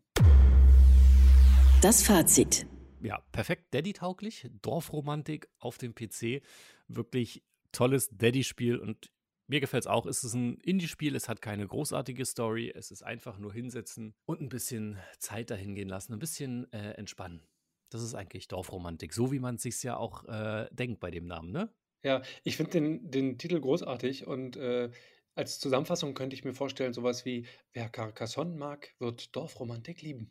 Das 1.80 2.02
Fazit. 2.02 2.66
Ja, 3.00 3.22
perfekt 3.32 3.72
Daddy-tauglich, 3.72 4.50
Dorfromantik 4.60 5.48
auf 5.58 5.78
dem 5.78 5.94
PC. 5.94 6.42
Wirklich 6.88 7.42
tolles 7.72 8.10
Daddy-Spiel 8.12 8.76
und 8.76 9.10
mir 9.46 9.60
gefällt 9.60 9.84
es 9.84 9.86
auch. 9.86 10.04
Es 10.04 10.24
ist 10.24 10.34
ein 10.34 10.58
Indie-Spiel, 10.58 11.16
es 11.16 11.30
hat 11.30 11.40
keine 11.40 11.66
großartige 11.66 12.26
Story. 12.26 12.70
Es 12.74 12.90
ist 12.90 13.02
einfach 13.02 13.38
nur 13.38 13.54
hinsetzen 13.54 14.14
und 14.26 14.42
ein 14.42 14.50
bisschen 14.50 14.98
Zeit 15.18 15.50
dahin 15.50 15.74
gehen 15.74 15.88
lassen, 15.88 16.12
ein 16.12 16.18
bisschen 16.18 16.70
äh, 16.74 16.90
entspannen. 16.92 17.42
Das 17.88 18.02
ist 18.02 18.14
eigentlich 18.14 18.48
Dorfromantik, 18.48 19.14
so 19.14 19.32
wie 19.32 19.38
man 19.38 19.54
es 19.54 19.62
sich 19.62 19.82
ja 19.82 19.96
auch 19.96 20.24
äh, 20.24 20.68
denkt 20.70 21.00
bei 21.00 21.10
dem 21.10 21.24
Namen, 21.24 21.50
ne? 21.50 21.72
Ja, 22.02 22.22
ich 22.44 22.56
finde 22.56 22.72
den, 22.72 23.10
den 23.10 23.38
Titel 23.38 23.60
großartig 23.60 24.26
und 24.26 24.56
äh, 24.56 24.90
als 25.34 25.60
Zusammenfassung 25.60 26.14
könnte 26.14 26.34
ich 26.34 26.44
mir 26.44 26.54
vorstellen, 26.54 26.92
sowas 26.92 27.24
wie, 27.24 27.46
wer 27.72 27.88
Carcassonne 27.88 28.54
mag, 28.56 28.94
wird 28.98 29.34
Dorfromantik 29.34 30.02
lieben. 30.02 30.30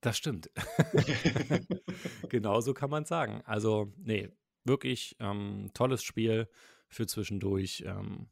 Das 0.00 0.16
stimmt. 0.18 0.50
Genauso 2.28 2.74
kann 2.74 2.90
man 2.90 3.04
sagen. 3.04 3.42
Also, 3.44 3.92
nee, 3.96 4.28
wirklich 4.64 5.16
ähm, 5.18 5.70
tolles 5.74 6.02
Spiel 6.02 6.48
für 6.88 7.06
zwischendurch. 7.06 7.84
Ähm, 7.86 8.28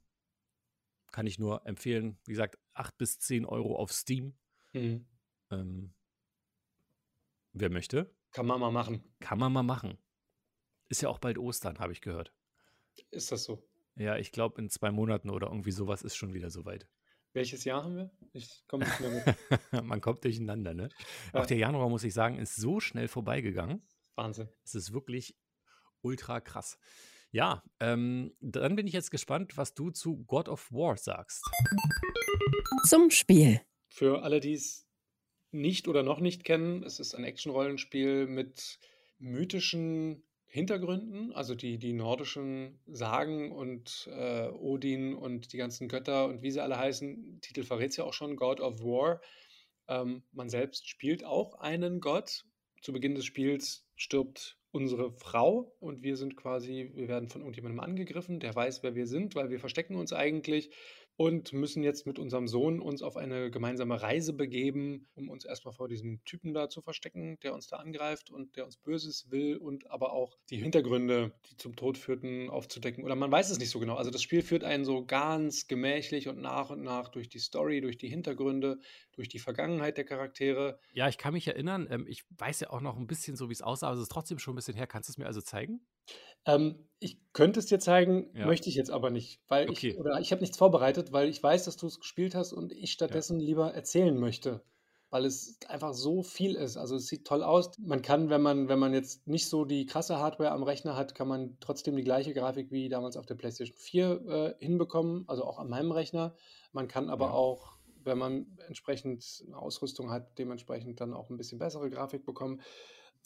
kann 1.12 1.26
ich 1.26 1.38
nur 1.38 1.64
empfehlen. 1.66 2.18
Wie 2.26 2.32
gesagt, 2.32 2.58
8 2.74 2.98
bis 2.98 3.18
10 3.18 3.46
Euro 3.46 3.76
auf 3.76 3.90
Steam. 3.90 4.36
Mhm. 4.74 5.06
Ähm, 5.50 5.94
wer 7.54 7.70
möchte? 7.70 8.14
Kann 8.32 8.46
man 8.46 8.60
mal 8.60 8.70
machen. 8.70 9.02
Kann 9.20 9.38
man 9.38 9.52
mal 9.52 9.62
machen. 9.62 9.98
Ist 10.90 11.00
ja 11.00 11.08
auch 11.08 11.18
bald 11.18 11.38
Ostern, 11.38 11.78
habe 11.78 11.92
ich 11.92 12.02
gehört. 12.02 12.35
Ist 13.10 13.32
das 13.32 13.44
so? 13.44 13.62
Ja, 13.96 14.16
ich 14.16 14.32
glaube, 14.32 14.60
in 14.60 14.68
zwei 14.68 14.90
Monaten 14.90 15.30
oder 15.30 15.48
irgendwie 15.48 15.70
sowas 15.70 16.02
ist 16.02 16.16
schon 16.16 16.34
wieder 16.34 16.50
soweit. 16.50 16.86
Welches 17.32 17.64
Jahr 17.64 17.84
haben 17.84 17.96
wir? 17.96 18.10
Ich 18.32 18.64
komme 18.66 18.84
nicht 18.84 19.00
mehr 19.00 19.10
mit. 19.10 19.84
Man 19.84 20.00
kommt 20.00 20.24
durcheinander, 20.24 20.74
ne? 20.74 20.88
Ja. 21.32 21.40
Auch 21.40 21.46
der 21.46 21.58
Januar, 21.58 21.88
muss 21.88 22.04
ich 22.04 22.14
sagen, 22.14 22.38
ist 22.38 22.56
so 22.56 22.80
schnell 22.80 23.08
vorbeigegangen. 23.08 23.82
Wahnsinn. 24.14 24.48
Es 24.64 24.74
ist 24.74 24.92
wirklich 24.92 25.36
ultra 26.00 26.40
krass. 26.40 26.78
Ja, 27.32 27.62
ähm, 27.80 28.34
dann 28.40 28.76
bin 28.76 28.86
ich 28.86 28.92
jetzt 28.92 29.10
gespannt, 29.10 29.56
was 29.56 29.74
du 29.74 29.90
zu 29.90 30.24
God 30.24 30.48
of 30.48 30.70
War 30.72 30.96
sagst. 30.96 31.44
Zum 32.84 33.10
Spiel. 33.10 33.60
Für 33.88 34.22
alle, 34.22 34.40
die 34.40 34.54
es 34.54 34.86
nicht 35.50 35.88
oder 35.88 36.02
noch 36.02 36.20
nicht 36.20 36.44
kennen, 36.44 36.82
es 36.82 37.00
ist 37.00 37.14
ein 37.14 37.24
Action-Rollenspiel 37.24 38.26
mit 38.26 38.78
mythischen 39.18 40.25
Hintergründen, 40.48 41.32
also 41.32 41.54
die, 41.54 41.78
die 41.78 41.92
nordischen 41.92 42.78
Sagen 42.86 43.52
und 43.52 44.08
äh, 44.12 44.48
Odin 44.48 45.14
und 45.14 45.52
die 45.52 45.56
ganzen 45.56 45.88
Götter 45.88 46.26
und 46.26 46.42
wie 46.42 46.50
sie 46.50 46.62
alle 46.62 46.78
heißen, 46.78 47.40
Titel 47.42 47.64
verrät 47.64 47.90
es 47.90 47.96
ja 47.96 48.04
auch 48.04 48.14
schon, 48.14 48.36
God 48.36 48.60
of 48.60 48.80
War. 48.80 49.20
Ähm, 49.88 50.22
man 50.32 50.48
selbst 50.48 50.88
spielt 50.88 51.24
auch 51.24 51.54
einen 51.54 52.00
Gott. 52.00 52.44
Zu 52.80 52.92
Beginn 52.92 53.14
des 53.14 53.24
Spiels 53.24 53.84
stirbt 53.96 54.58
unsere 54.70 55.10
Frau 55.12 55.74
und 55.80 56.02
wir 56.02 56.16
sind 56.16 56.36
quasi, 56.36 56.90
wir 56.94 57.08
werden 57.08 57.28
von 57.28 57.40
irgendjemandem 57.40 57.80
angegriffen, 57.80 58.40
der 58.40 58.54
weiß, 58.54 58.82
wer 58.82 58.94
wir 58.94 59.06
sind, 59.06 59.34
weil 59.34 59.50
wir 59.50 59.58
verstecken 59.58 59.96
uns 59.96 60.12
eigentlich 60.12 60.70
und 61.16 61.52
müssen 61.52 61.82
jetzt 61.82 62.06
mit 62.06 62.18
unserem 62.18 62.46
Sohn 62.46 62.80
uns 62.80 63.02
auf 63.02 63.16
eine 63.16 63.50
gemeinsame 63.50 64.00
Reise 64.02 64.34
begeben, 64.34 65.08
um 65.14 65.30
uns 65.30 65.44
erstmal 65.44 65.72
vor 65.72 65.88
diesem 65.88 66.22
Typen 66.24 66.52
da 66.52 66.68
zu 66.68 66.82
verstecken, 66.82 67.38
der 67.42 67.54
uns 67.54 67.68
da 67.68 67.76
angreift 67.76 68.30
und 68.30 68.56
der 68.56 68.66
uns 68.66 68.76
Böses 68.76 69.30
will 69.30 69.56
und 69.56 69.90
aber 69.90 70.12
auch 70.12 70.36
die 70.50 70.58
Hintergründe, 70.58 71.32
die 71.50 71.56
zum 71.56 71.74
Tod 71.74 71.96
führten, 71.96 72.50
aufzudecken. 72.50 73.02
Oder 73.02 73.14
man 73.14 73.32
weiß 73.32 73.50
es 73.50 73.58
nicht 73.58 73.70
so 73.70 73.78
genau. 73.78 73.94
Also 73.94 74.10
das 74.10 74.22
Spiel 74.22 74.42
führt 74.42 74.62
einen 74.62 74.84
so 74.84 75.06
ganz 75.06 75.68
gemächlich 75.68 76.28
und 76.28 76.40
nach 76.40 76.68
und 76.70 76.82
nach 76.82 77.08
durch 77.08 77.28
die 77.30 77.38
Story, 77.38 77.80
durch 77.80 77.96
die 77.96 78.08
Hintergründe, 78.08 78.78
durch 79.12 79.28
die 79.28 79.38
Vergangenheit 79.38 79.96
der 79.96 80.04
Charaktere. 80.04 80.78
Ja, 80.92 81.08
ich 81.08 81.16
kann 81.16 81.32
mich 81.32 81.46
erinnern. 81.48 81.86
Ähm, 81.90 82.06
ich 82.06 82.24
weiß 82.36 82.60
ja 82.60 82.70
auch 82.70 82.82
noch 82.82 82.96
ein 82.96 83.06
bisschen 83.06 83.36
so, 83.36 83.48
wie 83.48 83.54
es 83.54 83.62
aussah, 83.62 83.88
aber 83.88 83.96
es 83.96 84.02
ist 84.02 84.12
trotzdem 84.12 84.38
schon 84.38 84.52
ein 84.52 84.56
bisschen 84.56 84.76
her. 84.76 84.86
Kannst 84.86 85.08
du 85.08 85.12
es 85.12 85.18
mir 85.18 85.26
also 85.26 85.40
zeigen? 85.40 85.80
Ähm, 86.44 86.86
ich 86.98 87.20
könnte 87.32 87.60
es 87.60 87.66
dir 87.66 87.78
zeigen, 87.78 88.30
ja. 88.34 88.46
möchte 88.46 88.68
ich 88.68 88.74
jetzt 88.74 88.90
aber 88.90 89.10
nicht, 89.10 89.40
weil 89.48 89.68
okay. 89.68 89.90
ich 89.90 89.98
oder 89.98 90.18
ich 90.20 90.32
habe 90.32 90.40
nichts 90.40 90.56
vorbereitet, 90.56 91.12
weil 91.12 91.28
ich 91.28 91.42
weiß, 91.42 91.64
dass 91.64 91.76
du 91.76 91.86
es 91.86 92.00
gespielt 92.00 92.34
hast 92.34 92.52
und 92.52 92.72
ich 92.72 92.92
stattdessen 92.92 93.38
ja. 93.38 93.46
lieber 93.46 93.74
erzählen 93.74 94.18
möchte, 94.18 94.62
weil 95.10 95.26
es 95.26 95.58
einfach 95.68 95.92
so 95.92 96.22
viel 96.22 96.54
ist. 96.54 96.78
Also 96.78 96.96
es 96.96 97.06
sieht 97.06 97.26
toll 97.26 97.42
aus. 97.42 97.72
Man 97.78 98.00
kann, 98.00 98.30
wenn 98.30 98.40
man 98.40 98.68
wenn 98.68 98.78
man 98.78 98.94
jetzt 98.94 99.26
nicht 99.26 99.48
so 99.48 99.66
die 99.66 99.84
krasse 99.84 100.18
Hardware 100.18 100.52
am 100.52 100.62
Rechner 100.62 100.96
hat, 100.96 101.14
kann 101.14 101.28
man 101.28 101.58
trotzdem 101.60 101.96
die 101.96 102.04
gleiche 102.04 102.32
Grafik 102.32 102.70
wie 102.70 102.88
damals 102.88 103.18
auf 103.18 103.26
der 103.26 103.34
PlayStation 103.34 103.76
4 103.76 104.56
äh, 104.60 104.64
hinbekommen, 104.64 105.24
also 105.28 105.44
auch 105.44 105.58
an 105.58 105.68
meinem 105.68 105.92
Rechner. 105.92 106.34
Man 106.72 106.88
kann 106.88 107.10
aber 107.10 107.26
ja. 107.26 107.32
auch 107.32 107.76
wenn 108.06 108.18
man 108.18 108.46
entsprechend 108.68 109.44
eine 109.46 109.58
Ausrüstung 109.58 110.10
hat, 110.10 110.38
dementsprechend 110.38 111.00
dann 111.00 111.12
auch 111.12 111.28
ein 111.28 111.36
bisschen 111.36 111.58
bessere 111.58 111.90
Grafik 111.90 112.24
bekommen. 112.24 112.62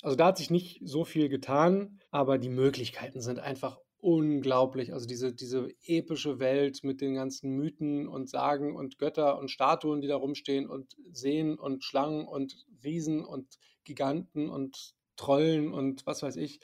Also 0.02 0.16
da 0.16 0.26
hat 0.26 0.38
sich 0.38 0.50
nicht 0.50 0.80
so 0.82 1.04
viel 1.04 1.28
getan, 1.28 2.00
aber 2.10 2.38
die 2.38 2.48
Möglichkeiten 2.48 3.20
sind 3.20 3.38
einfach 3.38 3.78
unglaublich. 3.98 4.92
Also 4.92 5.06
diese, 5.06 5.32
diese 5.32 5.68
epische 5.84 6.38
Welt 6.38 6.82
mit 6.82 7.00
den 7.00 7.14
ganzen 7.14 7.54
Mythen 7.56 8.08
und 8.08 8.30
Sagen 8.30 8.74
und 8.76 8.98
Götter 8.98 9.38
und 9.38 9.50
Statuen, 9.50 10.00
die 10.00 10.08
da 10.08 10.16
rumstehen 10.16 10.68
und 10.68 10.96
Seen 11.12 11.58
und 11.58 11.84
Schlangen 11.84 12.26
und 12.26 12.56
Riesen 12.82 13.24
und 13.24 13.58
Giganten 13.84 14.48
und 14.48 14.94
Trollen 15.16 15.72
und 15.72 16.06
was 16.06 16.22
weiß 16.22 16.36
ich, 16.36 16.60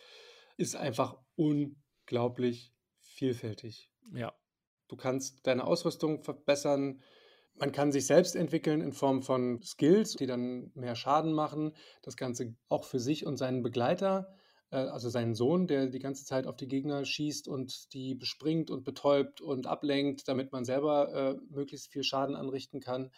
ist 0.57 0.77
einfach 0.77 1.19
unglaublich 1.35 2.73
vielfältig. 3.01 3.91
Ja. 4.15 4.33
Du 4.89 4.97
kannst 4.97 5.47
deine 5.47 5.65
Ausrüstung 5.65 6.23
verbessern, 6.23 7.03
man 7.59 7.73
kann 7.73 7.93
sich 7.93 8.07
selbst 8.07 8.37
entwickeln 8.37 8.81
in 8.81 8.93
Form 8.93 9.23
von 9.23 9.63
Skills, 9.63 10.15
die 10.15 10.27
dann 10.27 10.71
mehr 10.75 10.97
Schaden 10.97 11.33
machen. 11.33 11.73
Das 12.03 12.17
Ganze 12.17 12.55
auch 12.69 12.85
für 12.85 13.01
sich 13.01 13.27
und 13.27 13.37
seinen 13.37 13.63
Begleiter. 13.63 14.35
äh, 14.71 14.77
also 14.77 15.09
seinen 15.09 15.35
Sohn, 15.35 15.67
der 15.67 15.87
die 15.89 15.99
ganze 16.01 16.25
Zeit 16.25 16.47
auf 16.47 16.57
die 16.57 16.69
Gegner 16.69 17.05
schießt 17.05 17.49
und 17.49 17.93
die 17.95 18.15
bespringt 18.15 18.71
und 18.71 18.85
betäubt 18.85 19.41
und 19.41 19.67
ablenkt, 19.67 20.29
damit 20.29 20.53
man 20.53 20.65
selber 20.65 21.13
äh, 21.15 21.55
möglichst 21.55 21.93
viel 21.93 22.03
Schaden 22.03 22.37
anrichten 22.37 22.81
kann. 22.81 23.11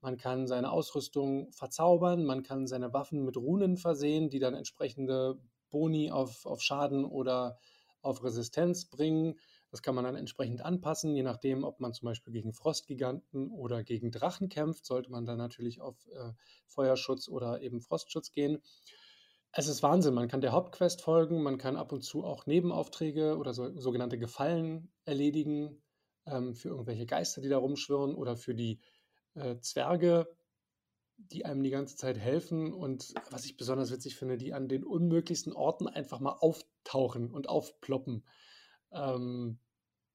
Man 0.00 0.16
kann 0.16 0.46
seine 0.46 0.72
Ausrüstung 0.72 1.52
verzaubern, 1.52 2.24
man 2.24 2.42
kann 2.42 2.66
seine 2.66 2.92
Waffen 2.92 3.24
mit 3.24 3.36
Runen 3.36 3.76
versehen, 3.76 4.30
die 4.30 4.38
dann 4.38 4.54
entsprechende 4.54 5.38
Boni 5.70 6.10
auf, 6.10 6.46
auf 6.46 6.62
Schaden 6.62 7.04
oder 7.04 7.58
auf 8.02 8.24
Resistenz 8.24 8.86
bringen. 8.86 9.38
Das 9.70 9.82
kann 9.82 9.94
man 9.94 10.04
dann 10.04 10.16
entsprechend 10.16 10.62
anpassen, 10.62 11.14
je 11.14 11.22
nachdem, 11.22 11.62
ob 11.64 11.80
man 11.80 11.92
zum 11.92 12.06
Beispiel 12.06 12.32
gegen 12.32 12.52
Frostgiganten 12.52 13.50
oder 13.50 13.84
gegen 13.84 14.10
Drachen 14.10 14.48
kämpft, 14.48 14.84
sollte 14.84 15.10
man 15.10 15.26
dann 15.26 15.38
natürlich 15.38 15.80
auf 15.80 16.06
äh, 16.08 16.32
Feuerschutz 16.66 17.28
oder 17.28 17.62
eben 17.62 17.80
Frostschutz 17.80 18.32
gehen. 18.32 18.60
Es 19.52 19.68
ist 19.68 19.82
Wahnsinn. 19.82 20.14
Man 20.14 20.28
kann 20.28 20.40
der 20.40 20.52
Hauptquest 20.52 21.02
folgen, 21.02 21.42
man 21.42 21.58
kann 21.58 21.76
ab 21.76 21.92
und 21.92 22.02
zu 22.02 22.24
auch 22.24 22.46
Nebenaufträge 22.46 23.36
oder 23.36 23.52
so, 23.52 23.76
sogenannte 23.78 24.18
Gefallen 24.18 24.92
erledigen 25.04 25.82
ähm, 26.26 26.54
für 26.54 26.68
irgendwelche 26.68 27.06
Geister, 27.06 27.40
die 27.40 27.48
da 27.48 27.58
rumschwirren 27.58 28.14
oder 28.14 28.36
für 28.36 28.54
die 28.54 28.80
äh, 29.34 29.58
Zwerge, 29.58 30.28
die 31.16 31.44
einem 31.44 31.62
die 31.62 31.70
ganze 31.70 31.96
Zeit 31.96 32.18
helfen 32.18 32.72
und 32.72 33.14
was 33.30 33.44
ich 33.44 33.56
besonders 33.56 33.90
witzig 33.92 34.16
finde, 34.16 34.36
die 34.36 34.52
an 34.52 34.68
den 34.68 34.84
unmöglichsten 34.84 35.52
Orten 35.52 35.86
einfach 35.86 36.20
mal 36.20 36.36
auftauchen 36.40 37.30
und 37.30 37.48
aufploppen. 37.48 38.24
Ähm, 38.92 39.58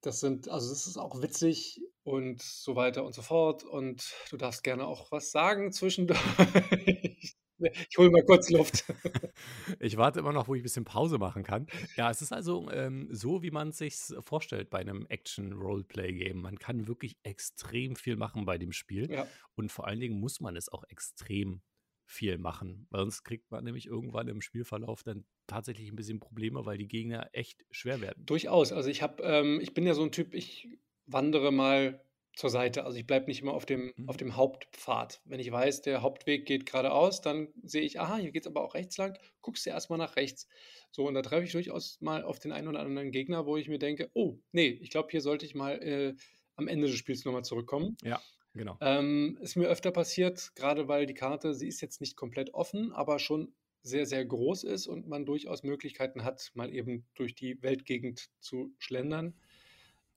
das 0.02 0.20
sind, 0.20 0.48
also 0.48 0.70
das 0.70 0.86
ist 0.86 0.96
auch 0.96 1.22
witzig 1.22 1.80
und 2.04 2.40
so 2.42 2.76
weiter 2.76 3.04
und 3.04 3.14
so 3.14 3.22
fort. 3.22 3.64
Und 3.64 4.12
du 4.30 4.36
darfst 4.36 4.62
gerne 4.62 4.86
auch 4.86 5.10
was 5.10 5.30
sagen 5.30 5.72
zwischendurch. 5.72 6.20
Ich 7.58 7.96
hole 7.96 8.10
mal 8.10 8.22
kurz 8.22 8.50
Luft. 8.50 8.84
Ich 9.80 9.96
warte 9.96 10.20
immer 10.20 10.32
noch, 10.32 10.48
wo 10.48 10.54
ich 10.54 10.60
ein 10.60 10.62
bisschen 10.62 10.84
Pause 10.84 11.18
machen 11.18 11.42
kann. 11.42 11.66
Ja, 11.96 12.10
es 12.10 12.22
ist 12.22 12.32
also 12.32 12.70
ähm, 12.70 13.08
so, 13.10 13.42
wie 13.42 13.50
man 13.50 13.68
es 13.68 13.78
sich 13.78 13.96
vorstellt 14.20 14.70
bei 14.70 14.78
einem 14.78 15.06
Action-Roleplay-Game. 15.08 16.40
Man 16.40 16.58
kann 16.58 16.86
wirklich 16.86 17.16
extrem 17.22 17.96
viel 17.96 18.16
machen 18.16 18.44
bei 18.44 18.58
dem 18.58 18.72
Spiel. 18.72 19.10
Ja. 19.10 19.26
Und 19.54 19.72
vor 19.72 19.86
allen 19.86 20.00
Dingen 20.00 20.20
muss 20.20 20.40
man 20.40 20.56
es 20.56 20.68
auch 20.68 20.84
extrem 20.88 21.62
viel 22.06 22.38
machen. 22.38 22.86
Weil 22.90 23.00
sonst 23.02 23.24
kriegt 23.24 23.50
man 23.50 23.64
nämlich 23.64 23.86
irgendwann 23.86 24.28
im 24.28 24.40
Spielverlauf 24.40 25.02
dann 25.02 25.24
tatsächlich 25.46 25.88
ein 25.90 25.96
bisschen 25.96 26.20
Probleme, 26.20 26.64
weil 26.64 26.78
die 26.78 26.88
Gegner 26.88 27.28
echt 27.32 27.64
schwer 27.70 28.00
werden. 28.00 28.24
Durchaus. 28.24 28.72
Also 28.72 28.88
ich 28.88 29.02
habe, 29.02 29.22
ähm, 29.24 29.60
ich 29.60 29.74
bin 29.74 29.86
ja 29.86 29.94
so 29.94 30.02
ein 30.02 30.12
Typ, 30.12 30.34
ich 30.34 30.68
wandere 31.06 31.52
mal 31.52 32.02
zur 32.36 32.50
Seite. 32.50 32.84
Also 32.84 32.98
ich 32.98 33.06
bleibe 33.06 33.26
nicht 33.26 33.40
immer 33.40 33.54
auf 33.54 33.64
dem, 33.66 33.92
Mhm. 33.96 34.08
auf 34.08 34.16
dem 34.18 34.36
Hauptpfad. 34.36 35.20
Wenn 35.24 35.40
ich 35.40 35.50
weiß, 35.50 35.82
der 35.82 36.02
Hauptweg 36.02 36.44
geht 36.46 36.66
geradeaus, 36.66 37.22
dann 37.22 37.48
sehe 37.62 37.82
ich, 37.82 37.98
aha, 37.98 38.16
hier 38.18 38.30
geht 38.30 38.42
es 38.42 38.46
aber 38.46 38.62
auch 38.62 38.74
rechts 38.74 38.96
lang, 38.98 39.18
guckst 39.40 39.64
du 39.66 39.70
erstmal 39.70 39.98
nach 39.98 40.16
rechts. 40.16 40.46
So, 40.90 41.06
und 41.08 41.14
da 41.14 41.22
treffe 41.22 41.44
ich 41.44 41.52
durchaus 41.52 41.98
mal 42.00 42.22
auf 42.22 42.38
den 42.38 42.52
einen 42.52 42.68
oder 42.68 42.80
anderen 42.80 43.10
Gegner, 43.10 43.46
wo 43.46 43.56
ich 43.56 43.68
mir 43.68 43.78
denke, 43.78 44.10
oh, 44.14 44.38
nee, 44.52 44.68
ich 44.68 44.90
glaube, 44.90 45.08
hier 45.10 45.22
sollte 45.22 45.46
ich 45.46 45.54
mal 45.54 45.82
äh, 45.82 46.14
am 46.56 46.68
Ende 46.68 46.86
des 46.88 46.96
Spiels 46.96 47.24
nochmal 47.24 47.44
zurückkommen. 47.44 47.96
Ja, 48.02 48.20
genau. 48.56 48.76
Ähm, 48.80 49.38
ist 49.40 49.56
mir 49.56 49.68
öfter 49.68 49.90
passiert, 49.90 50.52
gerade 50.54 50.88
weil 50.88 51.06
die 51.06 51.14
Karte, 51.14 51.54
sie 51.54 51.68
ist 51.68 51.80
jetzt 51.80 52.00
nicht 52.00 52.16
komplett 52.16 52.54
offen, 52.54 52.92
aber 52.92 53.18
schon 53.18 53.54
sehr, 53.82 54.06
sehr 54.06 54.24
groß 54.24 54.64
ist 54.64 54.86
und 54.86 55.06
man 55.06 55.24
durchaus 55.24 55.62
Möglichkeiten 55.62 56.24
hat, 56.24 56.50
mal 56.54 56.74
eben 56.74 57.06
durch 57.14 57.34
die 57.34 57.62
Weltgegend 57.62 58.30
zu 58.40 58.74
schlendern 58.78 59.34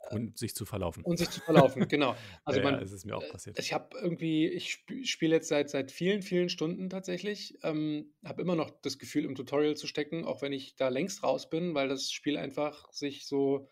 Und 0.09 0.37
sich 0.39 0.55
zu 0.55 0.65
verlaufen. 0.65 1.03
und 1.03 1.17
sich 1.17 1.29
zu 1.29 1.39
verlaufen. 1.39 1.87
genau. 1.87 2.15
Also 2.45 2.61
ja, 2.61 2.71
man, 2.71 2.81
es 2.81 2.91
ist 2.91 3.05
mir 3.05 3.15
auch 3.15 3.23
äh, 3.23 3.29
passiert. 3.29 3.59
ich 3.59 3.73
habe 3.73 3.95
irgendwie, 4.01 4.47
ich 4.47 4.71
sp 4.81 5.05
spiele 5.05 5.35
jetzt 5.35 5.49
seit, 5.49 5.69
seit 5.69 5.91
vielen, 5.91 6.23
vielen 6.23 6.49
Stunden 6.49 6.89
tatsächlich. 6.89 7.59
Ähm, 7.61 8.11
habe 8.25 8.41
immer 8.41 8.55
noch 8.55 8.71
das 8.81 8.97
Gefühl, 8.97 9.25
im 9.25 9.35
Tutorial 9.35 9.77
zu 9.77 9.85
stecken, 9.85 10.25
auch 10.25 10.41
wenn 10.41 10.53
ich 10.53 10.75
da 10.75 10.89
längst 10.89 11.23
raus 11.23 11.49
bin, 11.49 11.75
weil 11.75 11.87
das 11.87 12.11
Spiel 12.11 12.37
einfach 12.37 12.91
sich 12.91 13.27
so 13.27 13.67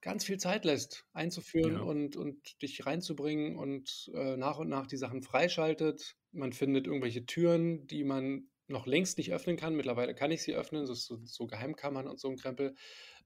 ganz 0.00 0.24
viel 0.24 0.38
Zeit 0.38 0.64
lässt, 0.64 1.06
einzuführen 1.12 1.74
Ja. 1.74 1.80
und, 1.82 2.16
und 2.16 2.62
dich 2.62 2.86
reinzubringen 2.86 3.56
und 3.56 4.10
äh, 4.14 4.36
nach 4.36 4.58
und 4.58 4.68
nach 4.68 4.86
die 4.86 4.96
Sachen 4.96 5.22
freischaltet. 5.22 6.16
Man 6.32 6.52
findet 6.52 6.86
irgendwelche 6.86 7.26
Türen, 7.26 7.86
die 7.86 8.04
man 8.04 8.48
noch 8.68 8.86
längst 8.86 9.18
nicht 9.18 9.32
öffnen 9.32 9.56
kann. 9.56 9.74
Mittlerweile 9.74 10.14
kann 10.14 10.30
ich 10.30 10.42
sie 10.42 10.54
öffnen, 10.54 10.86
so, 10.86 10.94
so, 10.94 11.18
so 11.24 11.46
Geheimkammern 11.46 12.06
und 12.08 12.20
so 12.20 12.28
ein 12.28 12.36
Krempel. 12.36 12.74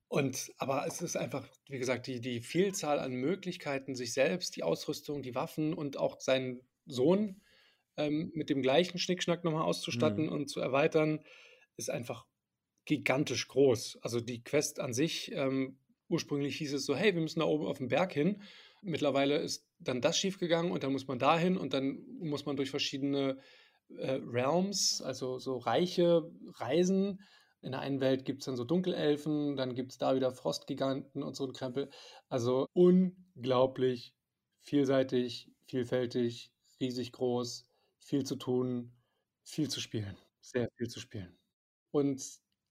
Und 0.09 0.53
aber 0.59 0.87
es 0.87 1.03
ist 1.03 1.17
einfach, 1.17 1.49
wie 1.69 1.79
gesagt, 1.79 2.07
die, 2.07 2.21
die 2.21 2.41
Vielzahl 2.41 2.99
an 2.99 3.13
Möglichkeiten, 3.15 3.95
sich 3.95 4.13
selbst, 4.13 4.57
die 4.57 4.63
Ausrüstung, 4.63 5.23
die 5.23 5.35
Waffen 5.35 5.75
und 5.75 5.97
auch 5.97 6.21
seinen 6.21 6.61
Sohn 6.87 7.43
ähm, 7.97 8.31
mit 8.35 8.51
dem 8.51 8.63
gleichen 8.63 8.99
Schnickschnack 8.99 9.45
nochmal 9.45 9.65
auszustatten 9.65 10.27
Mhm. 10.27 10.33
und 10.33 10.49
zu 10.51 10.61
erweitern, 10.61 11.21
ist 11.77 11.91
einfach 11.91 12.27
gigantisch 12.85 13.49
groß. 13.49 13.99
Also 14.03 14.21
die 14.21 14.43
Quest 14.45 14.81
an 14.81 14.93
sich, 14.93 15.33
ähm, 15.33 15.79
ursprünglich 16.09 16.57
hieß 16.57 16.75
es 16.75 16.87
so, 16.87 16.95
hey, 16.95 17.15
wir 17.15 17.21
müssen 17.23 17.41
da 17.41 17.47
oben 17.47 17.67
auf 17.67 17.79
den 17.79 17.89
Berg 17.89 18.13
hin. 18.13 18.43
Mittlerweile 18.83 19.39
ist 19.39 19.67
dann 19.79 20.01
das 20.01 20.19
schiefgegangen 20.19 20.73
und 20.73 20.83
dann 20.83 20.93
muss 20.93 21.07
man 21.07 21.19
dahin 21.19 21.57
und 21.57 21.73
dann 21.73 22.05
muss 22.21 22.45
man 22.47 22.57
durch 22.57 22.71
verschiedene 22.71 23.39
äh, 23.99 24.21
Realms, 24.23 25.03
also 25.03 25.39
so 25.39 25.59
reiche 25.59 26.23
Reisen. 26.57 27.21
In 27.63 27.73
der 27.73 27.81
einen 27.81 28.01
Welt 28.01 28.27
gibt 28.27 28.43
es 28.43 28.47
dann 28.47 28.57
so 28.57 28.65
Dunkelelfen, 28.65 29.57
dann 29.57 29.75
gibt 29.75 29.93
es 29.93 29.99
da 29.99 30.15
wieder 30.15 30.31
Frostgiganten 30.33 31.23
und 31.23 31.35
so 31.35 31.47
ein 31.47 31.53
Krempel. 31.55 31.91
Also 32.29 32.67
unglaublich 32.75 34.15
vielseitig, 34.61 35.51
vielfältig, 35.67 36.53
riesig 36.81 37.13
groß, 37.13 37.67
viel 38.01 38.25
zu 38.25 38.37
tun, 38.37 38.93
viel 39.45 39.69
zu 39.69 39.81
spielen, 39.81 40.17
sehr 40.41 40.69
viel 40.77 40.89
zu 40.89 41.01
spielen. 41.01 41.39
Und 41.91 42.23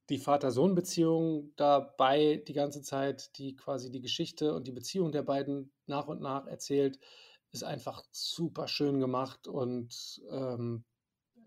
die 0.10 0.18
Vater-Sohn-Beziehung 0.18 1.54
dabei 1.56 2.44
die 2.48 2.54
ganze 2.54 2.82
Zeit, 2.82 3.38
die 3.38 3.56
quasi 3.56 3.90
die 3.90 4.02
Geschichte 4.02 4.54
und 4.54 4.68
die 4.68 4.72
Beziehung 4.72 5.12
der 5.12 5.24
beiden 5.24 5.72
nach 5.86 6.08
und 6.08 6.22
nach 6.22 6.46
erzählt, 6.46 7.00
ist 7.52 7.64
einfach 7.64 8.04
super 8.12 8.68
schön 8.68 9.00
gemacht. 9.00 9.48
Und 9.48 10.22
ähm, 10.30 10.84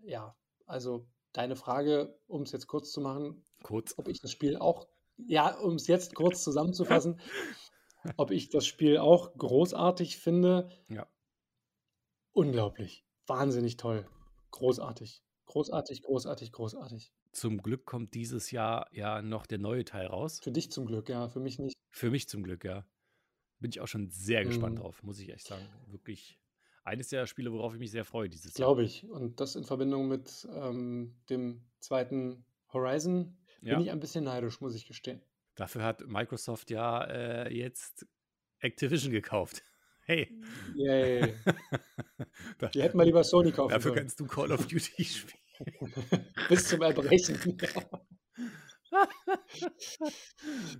ja, 0.01 0.35
also 0.65 1.07
deine 1.33 1.55
Frage, 1.55 2.17
um 2.27 2.41
es 2.41 2.51
jetzt 2.51 2.67
kurz 2.67 2.91
zu 2.91 3.01
machen, 3.01 3.45
Kurz. 3.61 3.93
ob 3.97 4.07
ich 4.07 4.21
das 4.21 4.31
Spiel 4.31 4.57
auch, 4.57 4.87
ja, 5.17 5.55
um 5.59 5.75
es 5.75 5.87
jetzt 5.87 6.15
kurz 6.15 6.43
zusammenzufassen, 6.43 7.19
ob 8.17 8.31
ich 8.31 8.49
das 8.49 8.65
Spiel 8.65 8.97
auch 8.97 9.35
großartig 9.37 10.17
finde. 10.17 10.69
Ja. 10.89 11.07
Unglaublich. 12.31 13.05
Wahnsinnig 13.27 13.77
toll. 13.77 14.07
Großartig. 14.51 15.21
Großartig, 15.47 16.03
großartig, 16.03 16.51
großartig. 16.51 17.11
Zum 17.31 17.61
Glück 17.61 17.85
kommt 17.85 18.13
dieses 18.13 18.51
Jahr 18.51 18.87
ja 18.91 19.21
noch 19.21 19.45
der 19.45 19.57
neue 19.57 19.85
Teil 19.85 20.07
raus. 20.07 20.39
Für 20.41 20.51
dich 20.51 20.71
zum 20.71 20.85
Glück, 20.85 21.09
ja, 21.09 21.27
für 21.27 21.39
mich 21.39 21.57
nicht. 21.59 21.75
Für 21.89 22.09
mich 22.09 22.27
zum 22.29 22.43
Glück, 22.43 22.63
ja. 22.63 22.85
Bin 23.59 23.71
ich 23.71 23.81
auch 23.81 23.87
schon 23.87 24.09
sehr 24.09 24.45
gespannt 24.45 24.75
Mhm. 24.75 24.81
drauf, 24.81 25.01
muss 25.03 25.19
ich 25.19 25.29
echt 25.29 25.47
sagen. 25.47 25.65
Wirklich 25.87 26.39
eines 26.83 27.09
der 27.09 27.25
Spiele, 27.27 27.51
worauf 27.51 27.73
ich 27.73 27.79
mich 27.79 27.91
sehr 27.91 28.05
freue 28.05 28.29
dieses 28.29 28.53
Jahr. 28.57 28.67
Glaube 28.67 28.83
ich. 28.83 29.09
Und 29.09 29.39
das 29.39 29.55
in 29.55 29.63
Verbindung 29.63 30.07
mit 30.07 30.47
ähm, 30.53 31.15
dem 31.29 31.63
zweiten 31.79 32.45
Horizon 32.71 33.37
bin 33.61 33.71
Ja. 33.71 33.79
ich 33.81 33.91
ein 33.91 33.99
bisschen 33.99 34.23
neidisch, 34.25 34.61
muss 34.61 34.75
ich 34.75 34.85
gestehen. 34.85 35.21
Dafür 35.55 35.83
hat 35.83 36.05
Microsoft 36.07 36.69
ja 36.69 37.03
äh, 37.05 37.53
jetzt 37.53 38.05
Activision 38.59 39.11
gekauft. 39.11 39.63
Hey. 40.07 40.31
Yay. 40.75 41.33
Da- 42.59 42.69
Die 42.69 42.81
hätten 42.81 42.97
mal 42.97 43.03
lieber 43.03 43.23
Sony 43.23 43.51
kaufen 43.51 43.71
Dafür 43.71 43.89
sollen. 43.91 43.99
kannst 43.99 44.19
du 44.19 44.25
Call 44.25 44.51
of 44.51 44.65
Duty 44.67 45.03
spielen. 45.03 45.37
Bis 46.49 46.67
zum 46.67 46.81
Erbrechen. 46.81 47.57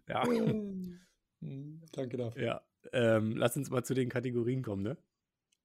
Ja. 0.07 0.23
Danke 1.91 2.17
dafür. 2.17 2.41
ja. 2.43 2.61
Ähm, 2.93 3.35
lass 3.35 3.57
uns 3.57 3.69
mal 3.69 3.83
zu 3.83 3.93
den 3.93 4.07
Kategorien 4.09 4.63
kommen, 4.63 4.81
ne? 4.83 4.97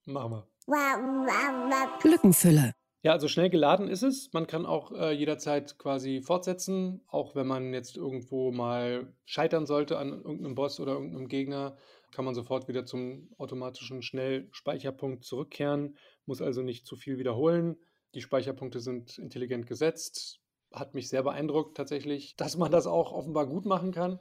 Machen 0.06 0.42
wir. 0.66 2.00
Lückenfüller. 2.04 2.72
Ja, 3.04 3.12
also 3.12 3.28
schnell 3.28 3.48
geladen 3.48 3.86
ist 3.88 4.02
es. 4.02 4.30
Man 4.32 4.46
kann 4.48 4.66
auch 4.66 4.90
äh, 4.92 5.12
jederzeit 5.12 5.78
quasi 5.78 6.20
fortsetzen, 6.20 7.02
auch 7.06 7.34
wenn 7.36 7.46
man 7.46 7.72
jetzt 7.74 7.96
irgendwo 7.96 8.50
mal 8.50 9.12
scheitern 9.24 9.66
sollte 9.66 9.98
an 9.98 10.08
irgendeinem 10.10 10.54
Boss 10.56 10.80
oder 10.80 10.92
irgendeinem 10.94 11.28
Gegner, 11.28 11.76
kann 12.12 12.24
man 12.24 12.34
sofort 12.34 12.68
wieder 12.68 12.84
zum 12.84 13.30
automatischen 13.38 14.02
Schnellspeicherpunkt 14.02 15.24
zurückkehren, 15.24 15.96
muss 16.26 16.40
also 16.40 16.62
nicht 16.62 16.86
zu 16.86 16.96
viel 16.96 17.18
wiederholen. 17.18 17.76
Die 18.14 18.20
Speicherpunkte 18.20 18.80
sind 18.80 19.18
intelligent 19.18 19.66
gesetzt. 19.66 20.40
Hat 20.72 20.94
mich 20.94 21.08
sehr 21.08 21.22
beeindruckt 21.22 21.76
tatsächlich, 21.76 22.36
dass 22.36 22.56
man 22.56 22.70
das 22.70 22.86
auch 22.86 23.12
offenbar 23.12 23.46
gut 23.46 23.64
machen 23.64 23.92
kann. 23.92 24.20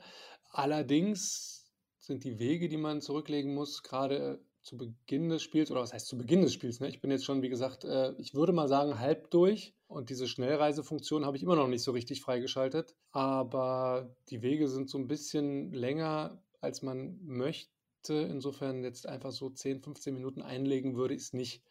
Allerdings 0.49 1.71
sind 1.97 2.23
die 2.23 2.39
Wege, 2.39 2.67
die 2.67 2.77
man 2.77 3.01
zurücklegen 3.01 3.53
muss, 3.53 3.83
gerade 3.83 4.43
zu 4.61 4.77
Beginn 4.77 5.29
des 5.29 5.41
Spiels, 5.41 5.71
oder 5.71 5.81
was 5.81 5.93
heißt 5.93 6.07
zu 6.07 6.17
Beginn 6.17 6.41
des 6.41 6.53
Spiels? 6.53 6.79
Ne? 6.79 6.87
Ich 6.87 7.01
bin 7.01 7.09
jetzt 7.09 7.25
schon, 7.25 7.41
wie 7.41 7.49
gesagt, 7.49 7.83
äh, 7.83 8.13
ich 8.17 8.33
würde 8.33 8.53
mal 8.53 8.67
sagen, 8.67 8.99
halb 8.99 9.31
durch. 9.31 9.73
Und 9.87 10.09
diese 10.09 10.27
Schnellreisefunktion 10.27 11.25
habe 11.25 11.35
ich 11.35 11.43
immer 11.43 11.55
noch 11.55 11.67
nicht 11.67 11.83
so 11.83 11.91
richtig 11.91 12.21
freigeschaltet. 12.21 12.95
Aber 13.11 14.15
die 14.29 14.41
Wege 14.41 14.67
sind 14.67 14.89
so 14.89 14.97
ein 14.97 15.07
bisschen 15.07 15.73
länger, 15.73 16.41
als 16.59 16.81
man 16.81 17.19
möchte. 17.23 17.71
Insofern 18.09 18.83
jetzt 18.83 19.07
einfach 19.07 19.31
so 19.31 19.49
10, 19.49 19.81
15 19.81 20.13
Minuten 20.13 20.41
einlegen 20.41 20.95
würde 20.95 21.13
ich 21.13 21.21
es 21.21 21.33
nicht. 21.33 21.63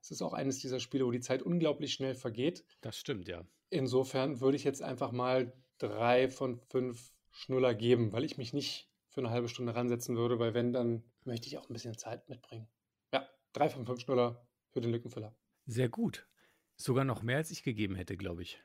Es 0.00 0.10
ist 0.10 0.22
auch 0.22 0.34
eines 0.34 0.58
dieser 0.58 0.80
Spiele, 0.80 1.06
wo 1.06 1.10
die 1.10 1.20
Zeit 1.20 1.42
unglaublich 1.42 1.92
schnell 1.92 2.14
vergeht. 2.14 2.64
Das 2.80 2.98
stimmt, 2.98 3.28
ja. 3.28 3.46
Insofern 3.70 4.40
würde 4.40 4.56
ich 4.56 4.64
jetzt 4.64 4.82
einfach 4.82 5.12
mal 5.12 5.52
drei 5.78 6.28
von 6.28 6.58
fünf 6.58 7.12
Schnuller 7.30 7.74
geben, 7.74 8.12
weil 8.12 8.24
ich 8.24 8.36
mich 8.36 8.52
nicht 8.52 8.90
für 9.08 9.20
eine 9.20 9.30
halbe 9.30 9.48
Stunde 9.48 9.74
ransetzen 9.74 10.16
würde, 10.16 10.38
weil 10.38 10.54
wenn, 10.54 10.72
dann 10.72 11.04
möchte 11.24 11.46
ich 11.46 11.58
auch 11.58 11.68
ein 11.68 11.72
bisschen 11.72 11.96
Zeit 11.96 12.28
mitbringen. 12.28 12.68
Ja, 13.12 13.26
drei 13.52 13.68
von 13.68 13.86
fünf 13.86 14.00
Schnuller 14.00 14.46
für 14.70 14.80
den 14.80 14.90
Lückenfüller. 14.90 15.34
Sehr 15.66 15.88
gut. 15.88 16.28
Sogar 16.76 17.04
noch 17.04 17.22
mehr, 17.22 17.38
als 17.38 17.50
ich 17.50 17.62
gegeben 17.62 17.94
hätte, 17.94 18.16
glaube 18.16 18.42
ich. 18.42 18.60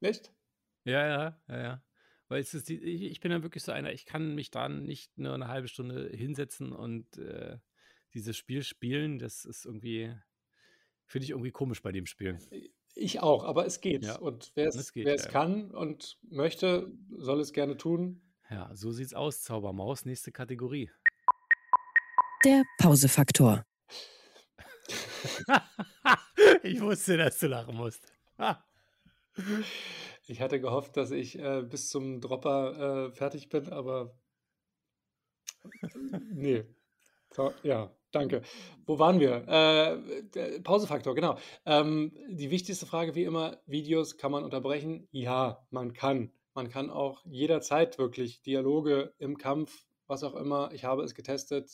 Echt? 0.00 0.32
Ja, 0.84 1.06
ja, 1.06 1.40
ja, 1.48 1.62
ja. 1.62 1.82
Weil 2.32 2.40
es 2.40 2.54
ist 2.54 2.70
die, 2.70 2.78
ich, 2.78 3.02
ich 3.02 3.20
bin 3.20 3.30
dann 3.30 3.42
wirklich 3.42 3.62
so 3.62 3.72
einer, 3.72 3.92
ich 3.92 4.06
kann 4.06 4.34
mich 4.34 4.50
da 4.50 4.66
nicht 4.70 5.18
nur 5.18 5.34
eine 5.34 5.48
halbe 5.48 5.68
Stunde 5.68 6.08
hinsetzen 6.08 6.72
und 6.72 7.18
äh, 7.18 7.58
dieses 8.14 8.38
Spiel 8.38 8.62
spielen. 8.62 9.18
Das 9.18 9.44
ist 9.44 9.66
irgendwie, 9.66 10.14
finde 11.04 11.24
ich 11.24 11.30
irgendwie 11.30 11.50
komisch 11.50 11.82
bei 11.82 11.92
dem 11.92 12.06
Spiel. 12.06 12.38
Ich 12.94 13.20
auch, 13.20 13.44
aber 13.44 13.66
es 13.66 13.82
geht. 13.82 14.04
Ja, 14.04 14.16
Und 14.16 14.50
wer 14.54 14.68
es 14.68 14.92
geht, 14.94 15.04
wer 15.04 15.14
es 15.14 15.24
ja. 15.24 15.30
kann 15.30 15.70
und 15.72 16.18
möchte, 16.22 16.90
soll 17.10 17.40
es 17.40 17.52
gerne 17.52 17.76
tun. 17.76 18.22
Ja, 18.48 18.74
so 18.74 18.92
sieht's 18.92 19.12
aus, 19.12 19.42
Zaubermaus. 19.42 20.06
Nächste 20.06 20.32
Kategorie. 20.32 20.90
Der 22.46 22.62
Pausefaktor. 22.78 23.66
ich 26.62 26.80
wusste, 26.80 27.18
dass 27.18 27.38
du 27.38 27.48
lachen 27.48 27.76
musst. 27.76 28.10
Ich 30.26 30.40
hatte 30.40 30.60
gehofft, 30.60 30.96
dass 30.96 31.10
ich 31.10 31.38
äh, 31.38 31.62
bis 31.62 31.88
zum 31.88 32.20
Dropper 32.20 33.08
äh, 33.08 33.12
fertig 33.12 33.48
bin, 33.48 33.68
aber 33.70 34.14
nee. 36.32 36.64
Ja, 37.62 37.90
danke. 38.10 38.42
Wo 38.84 38.98
waren 38.98 39.18
wir? 39.18 39.48
Äh, 39.48 40.22
der 40.34 40.60
Pausefaktor, 40.60 41.14
genau. 41.14 41.38
Ähm, 41.64 42.12
die 42.28 42.50
wichtigste 42.50 42.86
Frage 42.86 43.14
wie 43.14 43.24
immer, 43.24 43.58
Videos 43.66 44.18
kann 44.18 44.32
man 44.32 44.44
unterbrechen? 44.44 45.08
Ja, 45.10 45.66
man 45.70 45.92
kann. 45.92 46.30
Man 46.54 46.68
kann 46.68 46.90
auch 46.90 47.24
jederzeit 47.24 47.98
wirklich 47.98 48.42
Dialoge 48.42 49.14
im 49.18 49.38
Kampf, 49.38 49.86
was 50.06 50.22
auch 50.22 50.34
immer, 50.34 50.70
ich 50.72 50.84
habe 50.84 51.02
es 51.02 51.14
getestet, 51.14 51.70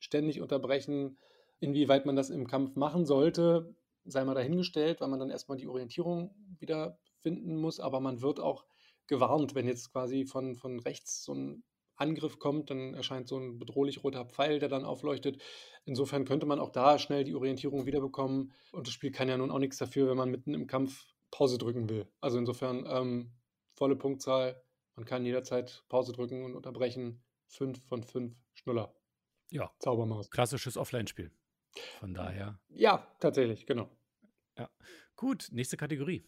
ständig 0.00 0.40
unterbrechen. 0.40 1.16
Inwieweit 1.60 2.06
man 2.06 2.16
das 2.16 2.30
im 2.30 2.48
Kampf 2.48 2.74
machen 2.74 3.06
sollte, 3.06 3.74
sei 4.04 4.24
mal 4.24 4.34
dahingestellt, 4.34 5.00
weil 5.00 5.08
man 5.08 5.20
dann 5.20 5.30
erstmal 5.30 5.58
die 5.58 5.68
Orientierung 5.68 6.34
wieder 6.58 6.98
finden 7.22 7.56
muss. 7.56 7.80
Aber 7.80 8.00
man 8.00 8.22
wird 8.22 8.40
auch 8.40 8.64
gewarnt, 9.06 9.54
wenn 9.54 9.66
jetzt 9.66 9.92
quasi 9.92 10.24
von, 10.26 10.54
von 10.54 10.80
rechts 10.80 11.24
so 11.24 11.34
ein 11.34 11.64
Angriff 11.96 12.38
kommt, 12.38 12.70
dann 12.70 12.94
erscheint 12.94 13.28
so 13.28 13.38
ein 13.38 13.58
bedrohlich 13.58 14.04
roter 14.04 14.24
Pfeil, 14.24 14.60
der 14.60 14.68
dann 14.68 14.84
aufleuchtet. 14.84 15.42
Insofern 15.84 16.24
könnte 16.24 16.46
man 16.46 16.60
auch 16.60 16.70
da 16.70 16.98
schnell 16.98 17.24
die 17.24 17.34
Orientierung 17.34 17.86
wiederbekommen. 17.86 18.52
Und 18.72 18.86
das 18.86 18.94
Spiel 18.94 19.10
kann 19.10 19.28
ja 19.28 19.36
nun 19.36 19.50
auch 19.50 19.58
nichts 19.58 19.78
dafür, 19.78 20.08
wenn 20.08 20.16
man 20.16 20.30
mitten 20.30 20.54
im 20.54 20.66
Kampf 20.66 21.06
Pause 21.30 21.58
drücken 21.58 21.88
will. 21.88 22.06
Also 22.20 22.38
insofern 22.38 22.86
ähm, 22.88 23.32
volle 23.74 23.96
Punktzahl. 23.96 24.62
Man 24.94 25.04
kann 25.04 25.24
jederzeit 25.24 25.84
Pause 25.88 26.12
drücken 26.12 26.44
und 26.44 26.54
unterbrechen. 26.54 27.22
Fünf 27.48 27.84
von 27.86 28.02
fünf 28.02 28.36
Schnuller. 28.54 28.94
Ja, 29.50 29.72
Zaubermaus. 29.78 30.30
klassisches 30.30 30.76
Offline-Spiel. 30.76 31.30
Von 32.00 32.14
daher. 32.14 32.60
Ja, 32.68 33.06
tatsächlich, 33.20 33.66
genau. 33.66 33.88
Gut, 35.16 35.48
nächste 35.50 35.76
Kategorie. 35.76 36.24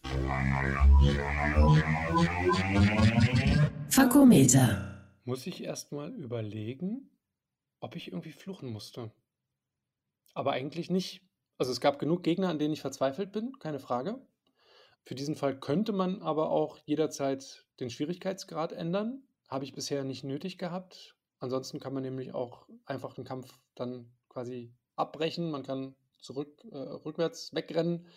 Fakometer. 3.89 5.07
Muss 5.23 5.47
ich 5.47 5.63
erstmal 5.63 6.13
überlegen, 6.13 7.09
ob 7.79 7.95
ich 7.95 8.07
irgendwie 8.07 8.31
fluchen 8.31 8.69
musste. 8.69 9.11
Aber 10.33 10.51
eigentlich 10.51 10.89
nicht. 10.89 11.21
Also 11.57 11.71
es 11.71 11.79
gab 11.79 11.99
genug 11.99 12.23
Gegner, 12.23 12.49
an 12.49 12.59
denen 12.59 12.73
ich 12.73 12.81
verzweifelt 12.81 13.31
bin, 13.31 13.57
keine 13.59 13.79
Frage. 13.79 14.19
Für 15.03 15.15
diesen 15.15 15.35
Fall 15.35 15.59
könnte 15.59 15.93
man 15.93 16.21
aber 16.21 16.51
auch 16.51 16.77
jederzeit 16.85 17.65
den 17.79 17.89
Schwierigkeitsgrad 17.89 18.71
ändern. 18.71 19.23
Habe 19.47 19.63
ich 19.65 19.73
bisher 19.73 20.03
nicht 20.03 20.23
nötig 20.23 20.57
gehabt. 20.57 21.15
Ansonsten 21.39 21.79
kann 21.79 21.93
man 21.93 22.03
nämlich 22.03 22.33
auch 22.33 22.67
einfach 22.85 23.13
den 23.13 23.25
Kampf 23.25 23.59
dann 23.75 24.11
quasi 24.29 24.73
abbrechen. 24.95 25.49
Man 25.49 25.63
kann 25.63 25.95
zurück, 26.21 26.63
äh, 26.71 26.77
rückwärts 26.77 27.53
wegrennen 27.53 28.07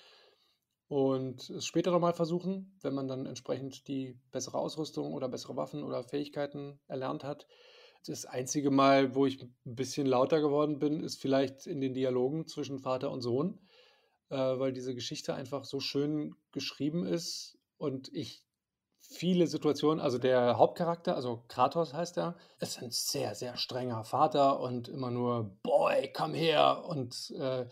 und 0.88 1.50
es 1.50 1.66
später 1.66 1.90
nochmal 1.90 2.12
versuchen, 2.12 2.76
wenn 2.82 2.94
man 2.94 3.08
dann 3.08 3.26
entsprechend 3.26 3.88
die 3.88 4.18
bessere 4.30 4.58
Ausrüstung 4.58 5.12
oder 5.14 5.28
bessere 5.28 5.56
Waffen 5.56 5.82
oder 5.82 6.04
Fähigkeiten 6.04 6.78
erlernt 6.86 7.24
hat. 7.24 7.46
Das 8.06 8.26
einzige 8.26 8.70
Mal, 8.70 9.14
wo 9.14 9.24
ich 9.24 9.42
ein 9.42 9.54
bisschen 9.64 10.06
lauter 10.06 10.40
geworden 10.40 10.78
bin, 10.78 11.02
ist 11.02 11.20
vielleicht 11.20 11.66
in 11.66 11.80
den 11.80 11.94
Dialogen 11.94 12.46
zwischen 12.46 12.78
Vater 12.78 13.10
und 13.10 13.22
Sohn, 13.22 13.58
äh, 14.28 14.36
weil 14.36 14.72
diese 14.72 14.94
Geschichte 14.94 15.34
einfach 15.34 15.64
so 15.64 15.80
schön 15.80 16.34
geschrieben 16.52 17.06
ist 17.06 17.58
und 17.78 18.12
ich 18.12 18.44
viele 19.00 19.46
Situationen, 19.46 20.02
also 20.02 20.18
der 20.18 20.58
Hauptcharakter, 20.58 21.14
also 21.14 21.44
Kratos 21.48 21.94
heißt 21.94 22.18
er, 22.18 22.36
ist 22.58 22.82
ein 22.82 22.90
sehr, 22.90 23.34
sehr 23.34 23.56
strenger 23.56 24.04
Vater 24.04 24.60
und 24.60 24.88
immer 24.88 25.10
nur, 25.10 25.56
Boy, 25.62 26.12
komm 26.12 26.34
her 26.34 26.84
und 26.86 27.30
äh, 27.38 27.66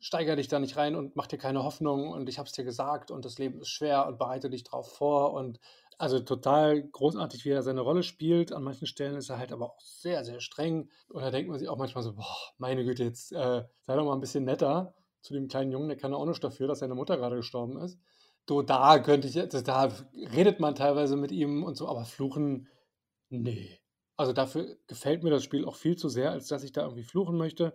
steiger 0.00 0.36
dich 0.36 0.48
da 0.48 0.58
nicht 0.58 0.76
rein 0.76 0.94
und 0.94 1.16
mach 1.16 1.26
dir 1.26 1.38
keine 1.38 1.64
Hoffnung 1.64 2.10
und 2.10 2.28
ich 2.28 2.38
hab's 2.38 2.52
dir 2.52 2.64
gesagt 2.64 3.10
und 3.10 3.24
das 3.24 3.38
Leben 3.38 3.60
ist 3.60 3.68
schwer 3.68 4.06
und 4.06 4.18
bereite 4.18 4.50
dich 4.50 4.64
drauf 4.64 4.92
vor 4.92 5.32
und 5.32 5.60
also 5.98 6.20
total 6.20 6.82
großartig, 6.82 7.44
wie 7.44 7.50
er 7.50 7.62
seine 7.62 7.80
Rolle 7.80 8.02
spielt. 8.02 8.52
An 8.52 8.62
manchen 8.62 8.86
Stellen 8.86 9.16
ist 9.16 9.30
er 9.30 9.38
halt 9.38 9.52
aber 9.52 9.64
auch 9.66 9.80
sehr, 9.80 10.24
sehr 10.24 10.40
streng. 10.40 10.90
Und 11.08 11.22
da 11.22 11.30
denkt 11.30 11.48
man 11.48 11.58
sich 11.58 11.68
auch 11.68 11.78
manchmal 11.78 12.04
so, 12.04 12.14
boah, 12.14 12.36
meine 12.58 12.84
Güte, 12.84 13.04
jetzt 13.04 13.32
äh, 13.32 13.64
sei 13.80 13.96
doch 13.96 14.04
mal 14.04 14.12
ein 14.12 14.20
bisschen 14.20 14.44
netter 14.44 14.94
zu 15.22 15.32
dem 15.32 15.48
kleinen 15.48 15.72
Jungen, 15.72 15.88
der 15.88 15.96
kann 15.96 16.12
ja 16.12 16.18
auch 16.18 16.26
nicht 16.26 16.44
dafür, 16.44 16.68
dass 16.68 16.80
seine 16.80 16.94
Mutter 16.94 17.16
gerade 17.16 17.36
gestorben 17.36 17.78
ist. 17.78 17.98
So, 18.48 18.62
da 18.62 18.98
könnte 18.98 19.26
ich 19.26 19.34
da 19.64 19.88
redet 20.32 20.60
man 20.60 20.74
teilweise 20.74 21.16
mit 21.16 21.32
ihm 21.32 21.64
und 21.64 21.76
so, 21.76 21.88
aber 21.88 22.04
fluchen, 22.04 22.68
nee. 23.28 23.80
Also 24.16 24.32
dafür 24.32 24.76
gefällt 24.86 25.24
mir 25.24 25.30
das 25.30 25.44
Spiel 25.44 25.64
auch 25.64 25.74
viel 25.74 25.96
zu 25.96 26.08
sehr, 26.08 26.30
als 26.30 26.46
dass 26.48 26.62
ich 26.62 26.72
da 26.72 26.82
irgendwie 26.82 27.02
fluchen 27.02 27.36
möchte. 27.36 27.74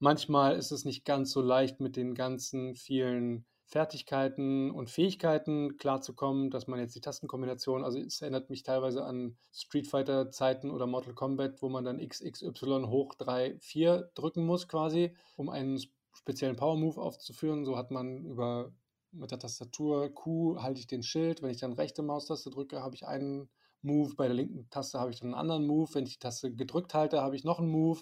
Manchmal 0.00 0.56
ist 0.56 0.70
es 0.70 0.84
nicht 0.84 1.04
ganz 1.04 1.32
so 1.32 1.40
leicht, 1.40 1.80
mit 1.80 1.96
den 1.96 2.14
ganzen 2.14 2.74
vielen 2.74 3.46
Fertigkeiten 3.64 4.70
und 4.70 4.88
Fähigkeiten 4.88 5.76
klarzukommen, 5.76 6.50
dass 6.50 6.68
man 6.68 6.78
jetzt 6.78 6.94
die 6.94 7.00
Tastenkombination, 7.00 7.84
also 7.84 7.98
es 7.98 8.22
erinnert 8.22 8.48
mich 8.48 8.62
teilweise 8.62 9.04
an 9.04 9.36
Street 9.52 9.86
Fighter 9.86 10.30
Zeiten 10.30 10.70
oder 10.70 10.86
Mortal 10.86 11.14
Kombat, 11.14 11.60
wo 11.60 11.68
man 11.68 11.84
dann 11.84 11.98
XXY 11.98 12.86
hoch 12.86 13.14
3, 13.14 13.58
4 13.60 14.10
drücken 14.14 14.46
muss 14.46 14.68
quasi, 14.68 15.14
um 15.36 15.50
einen 15.50 15.78
speziellen 16.14 16.56
Power 16.56 16.76
Move 16.76 17.00
aufzuführen. 17.00 17.66
So 17.66 17.76
hat 17.76 17.90
man 17.90 18.24
über 18.24 18.72
mit 19.10 19.30
der 19.30 19.38
Tastatur 19.38 20.14
Q 20.14 20.60
halte 20.60 20.80
ich 20.80 20.86
den 20.86 21.02
Schild, 21.02 21.42
wenn 21.42 21.50
ich 21.50 21.60
dann 21.60 21.72
rechte 21.72 22.02
Maustaste 22.02 22.50
drücke, 22.50 22.82
habe 22.82 22.94
ich 22.94 23.06
einen 23.06 23.50
Move, 23.82 24.14
bei 24.16 24.26
der 24.26 24.34
linken 24.34 24.68
Taste 24.70 24.98
habe 24.98 25.10
ich 25.10 25.20
dann 25.20 25.28
einen 25.28 25.40
anderen 25.40 25.66
Move, 25.66 25.94
wenn 25.94 26.04
ich 26.04 26.14
die 26.14 26.18
Taste 26.18 26.52
gedrückt 26.52 26.94
halte, 26.94 27.20
habe 27.20 27.36
ich 27.36 27.44
noch 27.44 27.58
einen 27.58 27.70
Move. 27.70 28.00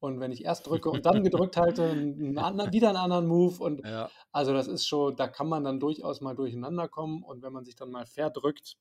Und 0.00 0.18
wenn 0.18 0.32
ich 0.32 0.44
erst 0.44 0.66
drücke 0.66 0.90
und 0.90 1.04
dann 1.06 1.22
gedrückt 1.22 1.56
halte, 1.56 1.90
einen 1.90 2.38
anderen, 2.38 2.72
wieder 2.72 2.88
einen 2.88 2.96
anderen 2.98 3.26
Move. 3.26 3.62
Und 3.62 3.84
Ja. 3.86 4.10
also 4.32 4.52
das 4.52 4.66
ist 4.66 4.86
schon, 4.88 5.14
da 5.16 5.28
kann 5.28 5.46
man 5.48 5.62
dann 5.62 5.78
durchaus 5.78 6.20
mal 6.20 6.34
durcheinander 6.34 6.88
kommen. 6.88 7.22
Und 7.22 7.42
wenn 7.42 7.52
man 7.52 7.64
sich 7.64 7.76
dann 7.76 7.90
mal 7.90 8.06
verdrückt 8.06 8.76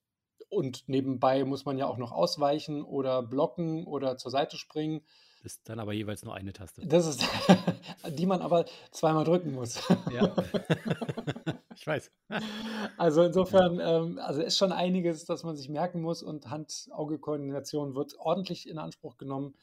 und 0.50 0.88
nebenbei 0.88 1.44
muss 1.44 1.66
man 1.66 1.78
ja 1.78 1.86
auch 1.88 1.98
noch 1.98 2.12
ausweichen 2.14 2.82
oder 2.84 3.22
blocken 3.22 3.86
oder 3.86 4.18
zur 4.18 4.32
Seite 4.32 4.58
springen, 4.58 5.02
Ist 5.44 5.68
dann 5.70 5.80
aber 5.80 5.94
jeweils 5.94 6.24
nur 6.24 6.34
eine 6.34 6.54
Taste. 6.54 6.82
das 6.86 7.06
ist, 7.06 7.24
die 8.18 8.26
man 8.26 8.42
aber 8.42 8.66
zweimal 8.92 9.26
drücken 9.26 9.52
muss. 9.54 9.80
Ja. 10.12 10.34
ich 11.76 11.86
weiß. 11.86 12.12
Also 12.98 13.24
insofern, 13.24 13.80
ähm, 13.82 14.20
also 14.20 14.42
ist 14.42 14.58
schon 14.58 14.72
einiges, 14.72 15.26
das 15.26 15.44
man 15.44 15.56
sich 15.56 15.70
merken 15.70 16.02
muss 16.02 16.24
und 16.24 16.50
Hand-Auge-Koordination 16.50 17.96
wird 17.96 18.16
ordentlich 18.20 18.68
in 18.70 18.78
Anspruch 18.78 19.18
genommen. 19.18 19.54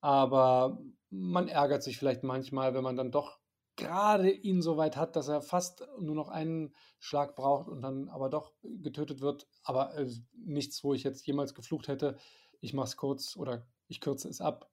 Aber 0.00 0.78
man 1.10 1.48
ärgert 1.48 1.82
sich 1.82 1.98
vielleicht 1.98 2.22
manchmal, 2.22 2.74
wenn 2.74 2.82
man 2.84 2.96
dann 2.96 3.10
doch 3.10 3.38
gerade 3.76 4.30
ihn 4.30 4.60
so 4.60 4.76
weit 4.76 4.96
hat, 4.96 5.14
dass 5.16 5.28
er 5.28 5.40
fast 5.40 5.86
nur 6.00 6.14
noch 6.14 6.28
einen 6.28 6.74
Schlag 6.98 7.36
braucht 7.36 7.68
und 7.68 7.80
dann 7.80 8.08
aber 8.08 8.28
doch 8.28 8.52
getötet 8.62 9.20
wird. 9.20 9.46
Aber 9.62 9.96
äh, 9.96 10.08
nichts, 10.36 10.82
wo 10.82 10.94
ich 10.94 11.04
jetzt 11.04 11.26
jemals 11.26 11.54
geflucht 11.54 11.88
hätte. 11.88 12.16
Ich 12.60 12.74
mache 12.74 12.88
es 12.88 12.96
kurz 12.96 13.36
oder 13.36 13.66
ich 13.86 14.00
kürze 14.00 14.28
es 14.28 14.40
ab. 14.40 14.68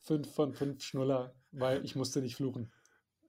Fünf 0.00 0.32
von 0.32 0.52
fünf 0.52 0.82
Schnuller, 0.82 1.34
weil 1.52 1.84
ich 1.84 1.96
musste 1.96 2.20
nicht 2.20 2.36
fluchen. 2.36 2.70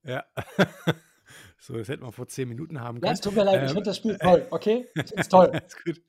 Ja. 0.04 0.26
so, 1.60 1.78
das 1.78 1.88
hätten 1.88 2.04
wir 2.04 2.12
vor 2.12 2.28
zehn 2.28 2.50
Minuten 2.50 2.80
haben 2.82 2.98
Ja, 2.98 3.02
können. 3.02 3.14
es 3.14 3.22
tut 3.22 3.36
mir 3.36 3.44
leid, 3.44 3.64
ich 3.64 3.70
Ähm, 3.70 3.76
finde 3.76 3.84
das 3.90 3.98
Spiel 3.98 4.18
toll, 4.18 4.48
okay? 4.52 4.88
Ich 4.96 5.08
finde 5.08 5.22
es 5.22 5.30
toll. 5.30 5.48
Alles 5.48 5.76
gut. 5.84 6.02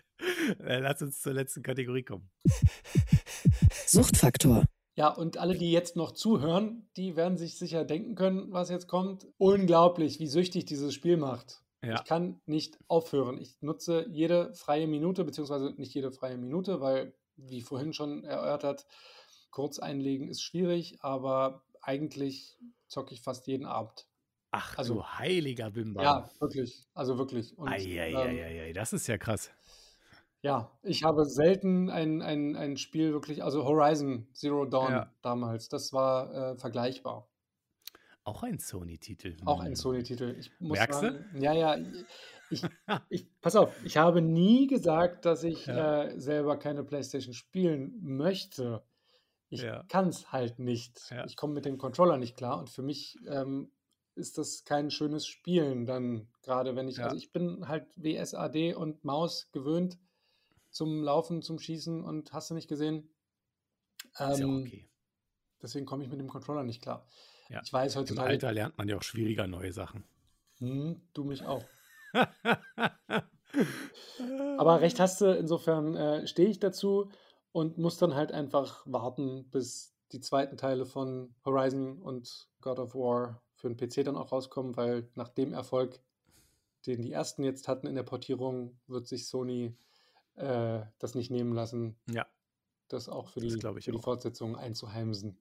Äh, 0.60 0.80
Lass 0.80 1.00
uns 1.00 1.22
zur 1.22 1.32
letzten 1.32 1.62
Kategorie 1.62 2.02
kommen. 2.02 2.28
Suchtfaktor. 3.90 4.64
Ja, 4.96 5.08
und 5.08 5.36
alle, 5.38 5.56
die 5.56 5.70
jetzt 5.70 5.94
noch 5.96 6.10
zuhören, 6.12 6.88
die 6.96 7.14
werden 7.14 7.38
sich 7.38 7.56
sicher 7.56 7.84
denken 7.84 8.14
können, 8.16 8.50
was 8.52 8.68
jetzt 8.68 8.88
kommt. 8.88 9.26
Unglaublich, 9.38 10.18
wie 10.18 10.26
süchtig 10.26 10.64
dieses 10.64 10.92
Spiel 10.92 11.16
macht. 11.16 11.62
Ja. 11.84 11.94
Ich 11.94 12.04
kann 12.04 12.40
nicht 12.46 12.78
aufhören. 12.88 13.38
Ich 13.38 13.56
nutze 13.60 14.06
jede 14.10 14.52
freie 14.54 14.88
Minute, 14.88 15.24
beziehungsweise 15.24 15.72
nicht 15.76 15.94
jede 15.94 16.10
freie 16.10 16.36
Minute, 16.36 16.80
weil, 16.80 17.14
wie 17.36 17.60
vorhin 17.60 17.92
schon 17.92 18.24
erörtert, 18.24 18.86
kurz 19.50 19.78
einlegen 19.78 20.28
ist 20.28 20.42
schwierig, 20.42 20.98
aber 21.00 21.62
eigentlich 21.80 22.58
zocke 22.88 23.14
ich 23.14 23.22
fast 23.22 23.46
jeden 23.46 23.66
Abend. 23.66 24.06
Ach 24.50 24.76
Also- 24.78 24.94
du 24.94 25.04
heiliger 25.04 25.70
Bimbam. 25.70 26.02
Ja, 26.02 26.30
wirklich. 26.40 26.86
Also 26.94 27.18
wirklich. 27.18 27.56
Und, 27.56 27.68
ähm, 27.68 27.74
Eieieiei, 27.74 28.72
das 28.72 28.92
ist 28.92 29.06
ja 29.06 29.18
krass. 29.18 29.50
Ja, 30.42 30.78
ich 30.82 31.02
habe 31.02 31.24
selten 31.24 31.90
ein, 31.90 32.22
ein, 32.22 32.54
ein 32.54 32.76
Spiel 32.76 33.12
wirklich, 33.12 33.42
also 33.42 33.64
Horizon 33.64 34.28
Zero 34.34 34.64
Dawn 34.66 34.92
Ja. 34.92 35.14
damals, 35.22 35.68
das 35.68 35.92
war 35.92 36.32
äh, 36.52 36.56
vergleichbar. 36.56 37.28
Auch 38.24 38.42
ein 38.42 38.58
Sony-Titel. 38.58 39.36
Auch 39.46 39.60
ein. 39.60 39.74
Sony-Titel. 39.74 40.36
Ich 40.38 40.52
muss 40.60 40.78
Merkst 40.78 41.02
du? 41.02 41.06
sagen, 41.06 41.24
ja, 41.40 41.52
ja, 41.54 41.76
ich, 42.50 42.62
ich, 43.08 43.40
pass 43.40 43.56
auf, 43.56 43.72
ich 43.84 43.96
habe 43.96 44.20
nie 44.20 44.66
gesagt, 44.66 45.24
dass 45.24 45.42
ich 45.44 45.66
Ja. 45.66 46.04
äh, 46.04 46.20
selber 46.20 46.58
keine 46.58 46.84
PlayStation 46.84 47.32
spielen 47.32 47.96
möchte. 48.00 48.84
Ich 49.48 49.62
Ja. 49.62 49.82
kann 49.88 50.08
es 50.08 50.30
halt 50.30 50.58
nicht. 50.58 51.10
Ja. 51.10 51.24
Ich 51.24 51.36
komme 51.36 51.54
mit 51.54 51.64
dem 51.64 51.78
Controller 51.78 52.18
nicht 52.18 52.36
klar 52.36 52.58
und 52.58 52.68
für 52.68 52.82
mich 52.82 53.16
ähm, 53.26 53.72
ist 54.14 54.36
das 54.36 54.64
kein 54.64 54.90
schönes 54.90 55.26
Spielen 55.26 55.86
dann, 55.86 56.28
gerade 56.42 56.76
wenn 56.76 56.86
ich, 56.86 57.02
also 57.02 57.16
ich 57.16 57.32
bin 57.32 57.66
halt 57.66 57.86
WSAD 57.96 58.74
und 58.74 59.04
Maus 59.04 59.50
gewöhnt 59.52 59.98
zum 60.78 61.02
Laufen, 61.02 61.42
zum 61.42 61.58
Schießen 61.58 62.04
und 62.04 62.32
hast 62.32 62.50
du 62.50 62.54
nicht 62.54 62.68
gesehen. 62.68 63.10
Ist 64.12 64.20
ja 64.20 64.46
Ähm, 64.46 64.62
okay. 64.62 64.88
Deswegen 65.60 65.86
komme 65.86 66.04
ich 66.04 66.10
mit 66.10 66.20
dem 66.20 66.28
Controller 66.28 66.62
nicht 66.62 66.80
klar. 66.80 67.04
Ja. 67.48 67.60
Ich 67.64 67.72
weiß 67.72 67.96
Im 67.96 68.02
heutzutage, 68.02 68.28
Alter 68.28 68.52
lernt 68.52 68.78
man 68.78 68.88
ja 68.88 68.96
auch 68.96 69.02
schwieriger 69.02 69.48
neue 69.48 69.72
Sachen. 69.72 70.04
hm, 70.58 71.00
du 71.14 71.24
mich 71.24 71.44
auch. 71.44 71.64
Aber 74.56 74.80
recht 74.80 75.00
hast 75.00 75.20
du, 75.20 75.36
insofern 75.36 75.96
äh, 75.96 76.28
stehe 76.28 76.48
ich 76.48 76.60
dazu 76.60 77.10
und 77.50 77.76
muss 77.78 77.98
dann 77.98 78.14
halt 78.14 78.30
einfach 78.30 78.82
warten, 78.86 79.50
bis 79.50 79.96
die 80.12 80.20
zweiten 80.20 80.56
Teile 80.56 80.86
von 80.86 81.34
Horizon 81.44 82.00
und 82.00 82.48
God 82.60 82.78
of 82.78 82.94
War 82.94 83.42
für 83.56 83.68
den 83.68 83.76
PC 83.76 84.04
dann 84.04 84.16
auch 84.16 84.30
rauskommen, 84.30 84.76
weil 84.76 85.10
nach 85.16 85.28
dem 85.28 85.52
Erfolg, 85.52 85.98
den 86.86 87.02
die 87.02 87.10
ersten 87.10 87.42
jetzt 87.42 87.66
hatten 87.66 87.88
in 87.88 87.96
der 87.96 88.04
Portierung, 88.04 88.78
wird 88.86 89.08
sich 89.08 89.26
Sony 89.26 89.76
äh, 90.38 90.86
das 90.98 91.14
nicht 91.14 91.30
nehmen 91.30 91.52
lassen, 91.54 91.98
Ja, 92.10 92.26
das 92.88 93.08
auch 93.08 93.28
für 93.28 93.40
Das 93.40 93.48
die, 93.52 93.56
ich 93.78 93.84
für 93.84 93.92
die 93.92 93.98
auch. 93.98 94.02
Fortsetzung 94.02 94.56
einzuheimsen. 94.56 95.38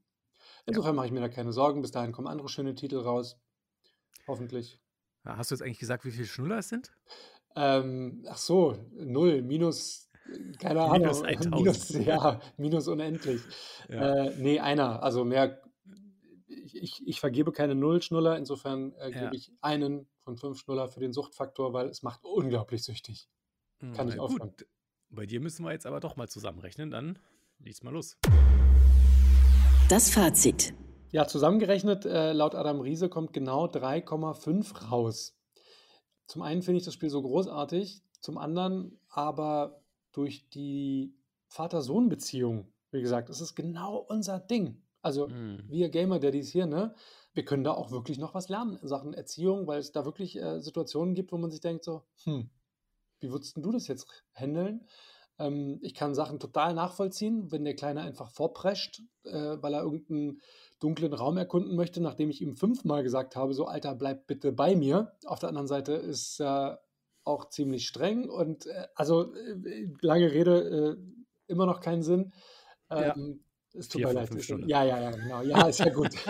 Insofern 0.66 0.96
mache 0.96 1.08
ich 1.08 1.12
mir 1.12 1.20
da 1.22 1.30
keine 1.30 1.52
Sorgen. 1.54 1.82
Bis 1.82 1.92
dahin 1.92 2.12
kommen 2.12 2.28
andere 2.28 2.50
schöne 2.50 2.76
Titel 2.76 2.98
raus. 3.00 3.40
Hoffentlich. 4.28 4.80
hast 5.26 5.52
du 5.52 5.56
jetzt 5.56 5.62
eigentlich 5.62 5.80
gesagt, 5.80 6.06
wie 6.06 6.12
viele 6.12 6.26
Schnuller 6.28 6.58
es 6.60 6.70
sind? 6.70 6.92
Ähm, 7.56 8.24
ach 8.30 8.38
so, 8.38 8.78
null, 8.94 9.42
minus, 9.42 10.10
keine 10.60 10.82
Ahnung, 10.82 11.00
Minus 11.00 11.24
1000. 11.24 11.56
minus, 11.56 11.90
ja, 12.06 12.40
minus 12.58 12.88
unendlich. 12.88 13.42
Ja. 13.90 14.26
Äh, 14.26 14.36
nee, 14.38 14.60
einer, 14.60 15.02
also 15.02 15.26
mehr, 15.26 15.62
ich, 16.48 16.76
ich, 16.76 17.08
ich 17.08 17.20
vergebe 17.20 17.52
keine 17.52 17.74
Null-Schnuller, 17.76 18.38
insofern 18.38 18.94
äh, 18.96 19.10
Ja. 19.12 19.24
gebe 19.24 19.36
ich 19.36 19.52
einen 19.62 20.08
von 20.20 20.38
fünf 20.38 20.60
Schnuller 20.60 20.88
für 20.88 21.00
den 21.00 21.14
Suchtfaktor, 21.14 21.74
weil 21.74 21.88
es 21.88 22.04
macht 22.04 22.24
unglaublich 22.24 22.84
süchtig. 22.84 23.30
kann 23.94 24.08
ich 24.10 24.16
Na 24.18 24.24
aufhören. 24.24 24.50
Gut, 24.50 24.68
bei 25.10 25.26
dir 25.26 25.39
müssen 25.39 25.63
wir 25.65 25.72
jetzt 25.72 25.86
aber 25.86 26.00
doch 26.00 26.15
mal 26.15 26.28
zusammenrechnen, 26.28 26.91
dann 26.91 27.20
lies 27.60 27.84
mal 27.84 27.91
los. 27.91 28.17
Das 29.89 30.10
Fazit. 30.10 30.74
Ja, 31.12 31.28
zusammengerechnet, 31.28 32.06
äh, 32.06 32.34
laut 32.34 32.56
Adam 32.56 32.82
Riese 32.82 33.10
kommt 33.10 33.32
genau 33.34 33.65
3,5 33.67 34.89
raus. 34.91 35.38
Zum 36.28 36.41
einen 36.41 36.62
finde 36.62 36.80
ich 36.80 36.86
das 36.86 36.93
Spiel 36.93 37.10
so 37.10 37.22
großartig, 37.22 38.04
zum 38.20 38.38
anderen 38.38 39.00
aber 39.08 39.82
durch 40.12 40.50
die 40.50 41.15
Vater-Sohn-Beziehung, 41.48 42.67
wie 42.91 43.02
gesagt, 43.02 43.30
es 43.30 43.39
ist 43.39 43.56
genau 43.56 43.98
unser 43.98 44.39
Ding. 44.39 44.82
Also 45.02 45.30
Hm. 45.30 45.63
wir 45.70 45.89
Gamer-Daddies 45.89 46.50
hier, 46.52 46.65
ne, 46.65 46.93
wir 47.34 47.46
können 47.46 47.63
da 47.63 47.72
auch 47.72 47.91
wirklich 47.91 48.17
noch 48.17 48.34
was 48.34 48.50
lernen 48.50 48.78
in 48.82 48.88
Sachen 48.89 49.13
Erziehung, 49.13 49.67
weil 49.67 49.80
es 49.80 49.93
da 49.93 50.04
wirklich 50.04 50.36
äh, 50.36 50.60
Situationen 50.60 51.15
gibt, 51.15 51.32
wo 51.32 51.38
man 51.38 51.52
sich 51.52 51.62
denkt 51.62 51.86
so, 51.86 52.04
hm, 52.24 52.50
wie 53.19 53.32
würdest 53.32 53.58
du 53.58 53.71
das 53.71 53.88
jetzt 53.88 54.08
handeln? 54.34 54.88
Ähm, 55.39 55.80
ich 55.82 55.93
kann 55.93 56.15
Sachen 56.15 56.39
total 56.39 56.73
nachvollziehen, 56.73 57.51
wenn 57.51 57.63
der 57.63 57.75
Kleine 57.75 58.01
einfach 58.01 58.32
vorprescht, 58.32 59.01
äh, 59.23 59.58
weil 59.62 59.73
er 59.73 59.84
irgendeinen 59.84 60.41
dunklen 60.80 61.13
Raum 61.13 61.38
erkunden 61.38 61.75
möchte, 61.75 62.01
nachdem 62.01 62.30
ich 62.30 62.41
ihm 62.41 62.56
fünfmal 62.56 63.03
gesagt 63.03 63.36
habe, 63.36 63.53
so 63.53 63.65
Alter, 63.65 63.95
bleib 63.95 64.27
bitte 64.27 64.51
bei 64.51 64.75
mir. 64.75 65.13
Auf 65.25 65.39
der 65.39 65.49
anderen 65.49 65.67
Seite 65.67 65.93
ist 65.93 66.39
er 66.39 66.82
auch 67.23 67.49
ziemlich 67.49 67.88
streng 67.88 68.30
und 68.30 68.67
äh, 68.67 68.88
also 68.95 69.34
äh, 69.36 69.89
lange 70.01 70.32
Rede, 70.32 70.97
äh, 70.97 71.51
immer 71.51 71.65
noch 71.65 71.82
keinen 71.82 72.03
Sinn. 72.03 72.34
Ja. 72.89 73.15
Es 73.73 73.89
tut 73.89 74.01
mir 74.01 74.13
leid. 74.13 74.30
Ja, 74.65 74.84
ja, 74.84 74.99
ja, 75.01 75.12
genau. 75.12 75.41
Ja, 75.43 75.67
ist 75.67 75.80
ja 75.80 75.89
gut. 75.89 76.10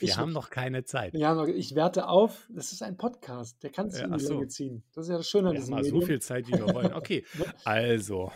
Wir 0.00 0.08
Ich- 0.10 0.16
haben 0.16 0.32
noch 0.32 0.50
keine 0.50 0.84
Zeit. 0.84 1.14
ja, 1.14 1.34
noch- 1.34 1.48
ich 1.48 1.74
werte 1.74 2.06
auf, 2.08 2.46
das 2.50 2.72
ist 2.72 2.82
ein 2.82 2.96
Podcast, 2.96 3.60
der 3.64 3.70
kann 3.70 3.90
sich 3.90 4.00
Ja, 4.00 4.06
in 4.06 4.12
die 4.12 4.24
so. 4.24 4.34
Länge 4.34 4.46
ziehen. 4.48 4.84
Das 4.94 5.06
ist 5.06 5.10
ja 5.10 5.16
das 5.16 5.28
Schöne 5.28 5.48
an 5.48 5.54
Wir 5.54 5.60
haben 5.60 5.64
diesem 5.64 5.74
mal 5.74 5.82
so 5.84 5.90
Medium. 5.90 6.06
viel 6.06 6.20
Zeit, 6.20 6.46
wie 6.46 6.52
wir 6.52 6.72
wollen. 6.74 6.94
Okay, 6.94 7.24
also. 7.64 8.30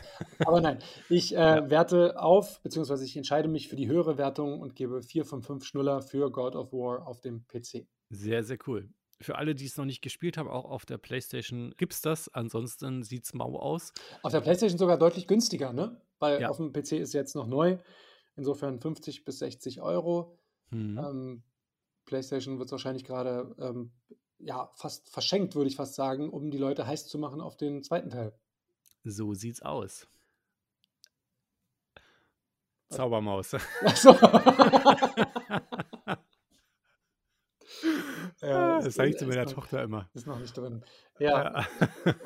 Aber 0.45 0.61
nein, 0.61 0.79
ich 1.09 1.37
äh, 1.37 1.71
werte 1.71 2.19
auf, 2.21 2.61
beziehungsweise 2.63 3.05
ich 3.05 3.17
entscheide 3.17 3.49
mich 3.49 3.69
für 3.69 3.77
die 3.77 3.87
höhere 3.87 4.19
Wertung 4.19 4.61
und 4.61 4.75
gebe 4.75 5.03
vier 5.03 5.25
von 5.25 5.43
fünf 5.43 5.65
Schnuller 5.65 6.03
für 6.03 6.31
God 6.33 6.57
of 6.57 6.73
War 6.73 7.07
auf 7.07 7.21
dem 7.21 7.47
PC. 7.47 7.87
Sehr, 8.11 8.43
sehr 8.43 8.59
cool. 8.67 8.89
Für 9.21 9.37
alle, 9.37 9.55
die 9.55 9.67
es 9.67 9.77
noch 9.77 9.85
nicht 9.85 10.03
gespielt 10.03 10.37
haben, 10.37 10.49
auch 10.49 10.65
auf 10.65 10.85
der 10.85 10.99
PlayStation 10.99 11.73
gibt 11.77 11.93
es 11.93 12.01
das. 12.01 12.29
Ansonsten 12.35 13.05
sieht 13.05 13.25
es 13.25 13.35
mau 13.35 13.57
aus. 13.57 13.93
Auf 14.25 14.33
der 14.33 14.41
PlayStation 14.41 14.79
sogar 14.79 14.99
deutlich 14.99 15.29
günstiger, 15.29 15.73
ne? 15.73 16.01
Weil 16.23 16.41
Ja. 16.41 16.51
auf 16.51 16.59
dem 16.59 16.73
PC 16.73 16.93
ist 16.93 17.15
jetzt 17.15 17.35
noch 17.35 17.49
neu. 17.49 17.79
Insofern 18.37 18.79
50 18.79 19.25
bis 19.25 19.41
60 19.41 19.81
Euro. 19.81 20.39
Hm. 20.71 20.97
Ähm, 20.97 21.43
PlayStation 22.05 22.59
wird 22.59 22.69
es 22.69 22.73
wahrscheinlich 22.73 23.05
gerade 23.05 23.55
ähm, 23.59 23.93
ja, 24.39 24.71
fast 24.77 25.11
verschenkt, 25.11 25.57
würde 25.57 25.69
ich 25.69 25.75
fast 25.75 25.97
sagen, 25.97 26.31
um 26.31 26.53
die 26.53 26.59
Leute 26.59 26.87
heiß 26.87 27.09
zu 27.09 27.19
machen 27.19 27.41
auf 27.41 27.57
den 27.57 27.83
zweiten 27.83 28.11
Teil. 28.11 28.33
So 29.03 29.35
sieht's 29.35 29.63
aus. 29.63 30.07
Zaubermaus. 32.89 33.55
Achso. 33.85 34.13
ja, 38.41 38.81
das 38.81 38.95
sage 38.95 39.11
ich 39.11 39.19
zu 39.19 39.27
meiner 39.27 39.47
Tochter 39.47 39.83
immer. 39.83 40.09
Ist 40.15 40.29
noch 40.29 40.39
nicht 40.39 40.57
drin. 40.57 40.85
Ja, 41.19 41.67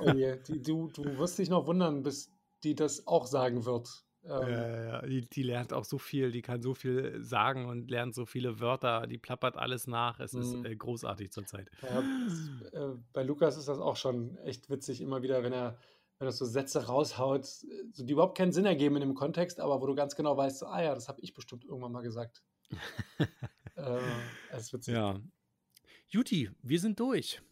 oh 0.00 0.10
je, 0.10 0.36
die, 0.36 0.60
du, 0.60 0.88
du 0.88 1.16
wirst 1.16 1.38
dich 1.38 1.48
noch 1.48 1.66
wundern, 1.66 2.02
bis 2.02 2.30
die 2.64 2.74
das 2.74 3.06
auch 3.06 3.26
sagen 3.26 3.64
wird. 3.64 3.88
Ähm, 4.24 4.30
Ja, 4.30 4.84
ja, 4.86 5.02
die, 5.06 5.20
die 5.28 5.42
lernt 5.44 5.72
auch 5.72 5.84
so 5.84 5.98
viel, 5.98 6.32
die 6.32 6.42
kann 6.42 6.60
so 6.62 6.74
viel 6.74 7.22
sagen 7.22 7.66
und 7.66 7.90
lernt 7.90 8.14
so 8.14 8.26
viele 8.26 8.58
Wörter, 8.60 9.06
die 9.06 9.18
plappert 9.18 9.56
alles 9.56 9.86
nach. 9.86 10.18
Es 10.20 10.34
ist 10.34 10.52
Mhm. 10.54 10.64
äh, 10.64 10.74
großartig 10.76 11.30
zurzeit. 11.30 11.70
Ja, 11.82 12.00
äh, 12.72 12.96
bei 13.12 13.22
Lukas 13.22 13.56
ist 13.56 13.68
das 13.68 13.78
auch 13.78 13.96
schon 13.96 14.36
echt 14.38 14.68
witzig, 14.68 15.00
immer 15.00 15.22
wieder, 15.22 15.42
wenn 15.44 15.52
er, 15.52 15.78
wenn 16.18 16.26
er 16.26 16.32
so 16.32 16.44
Sätze 16.44 16.86
raushaut, 16.86 17.42
äh, 17.44 17.84
so, 17.92 18.04
die 18.04 18.12
überhaupt 18.14 18.36
keinen 18.36 18.52
Sinn 18.52 18.66
ergeben 18.66 18.96
in 18.96 19.02
dem 19.02 19.14
Kontext, 19.14 19.60
aber 19.60 19.80
wo 19.80 19.86
du 19.86 19.94
ganz 19.94 20.16
genau 20.16 20.36
weißt, 20.36 20.58
so, 20.58 20.66
ah 20.66 20.82
ja, 20.82 20.94
das 20.94 21.08
habe 21.08 21.20
ich 21.20 21.32
bestimmt 21.34 21.64
irgendwann 21.64 21.92
mal 21.92 22.02
gesagt. 22.02 22.42
äh, 23.76 24.00
das 24.50 24.62
ist 24.64 24.72
witzig. 24.72 24.94
Ja, 24.94 25.12
Ja. 25.12 25.20
Juti, 26.08 26.50
wir 26.62 26.80
sind 26.80 26.98
durch. 26.98 27.42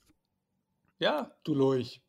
du 1.44 1.54
Lurch. 1.54 2.00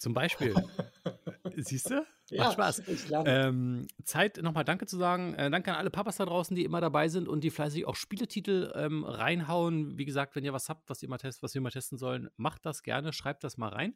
Zum 0.00 0.14
Beispiel. 0.14 0.54
Siehst 1.56 1.90
du? 1.90 1.96
Macht 1.96 2.06
Ja, 2.30 2.52
Spaß. 2.52 2.82
Ähm, 3.26 3.86
Zeit, 4.04 4.38
nochmal 4.42 4.64
Danke 4.64 4.86
zu 4.86 4.96
sagen. 4.96 5.34
Äh, 5.34 5.50
danke 5.50 5.72
an 5.72 5.76
alle 5.76 5.90
Papas 5.90 6.16
da 6.16 6.24
draußen, 6.24 6.56
die 6.56 6.64
immer 6.64 6.80
dabei 6.80 7.08
sind 7.08 7.28
und 7.28 7.44
die 7.44 7.50
fleißig 7.50 7.86
auch 7.86 7.96
Spieletitel 7.96 8.72
ähm, 8.74 9.04
reinhauen. 9.04 9.98
Wie 9.98 10.06
gesagt, 10.06 10.36
wenn 10.36 10.44
ihr 10.44 10.54
was 10.54 10.70
habt, 10.70 10.88
was, 10.88 11.02
ihr 11.02 11.10
mal 11.10 11.18
test, 11.18 11.42
was 11.42 11.52
wir 11.52 11.60
mal 11.60 11.70
testen 11.70 11.98
sollen, 11.98 12.30
macht 12.38 12.64
das 12.64 12.82
gerne, 12.82 13.12
schreibt 13.12 13.44
das 13.44 13.58
mal 13.58 13.68
rein. 13.68 13.94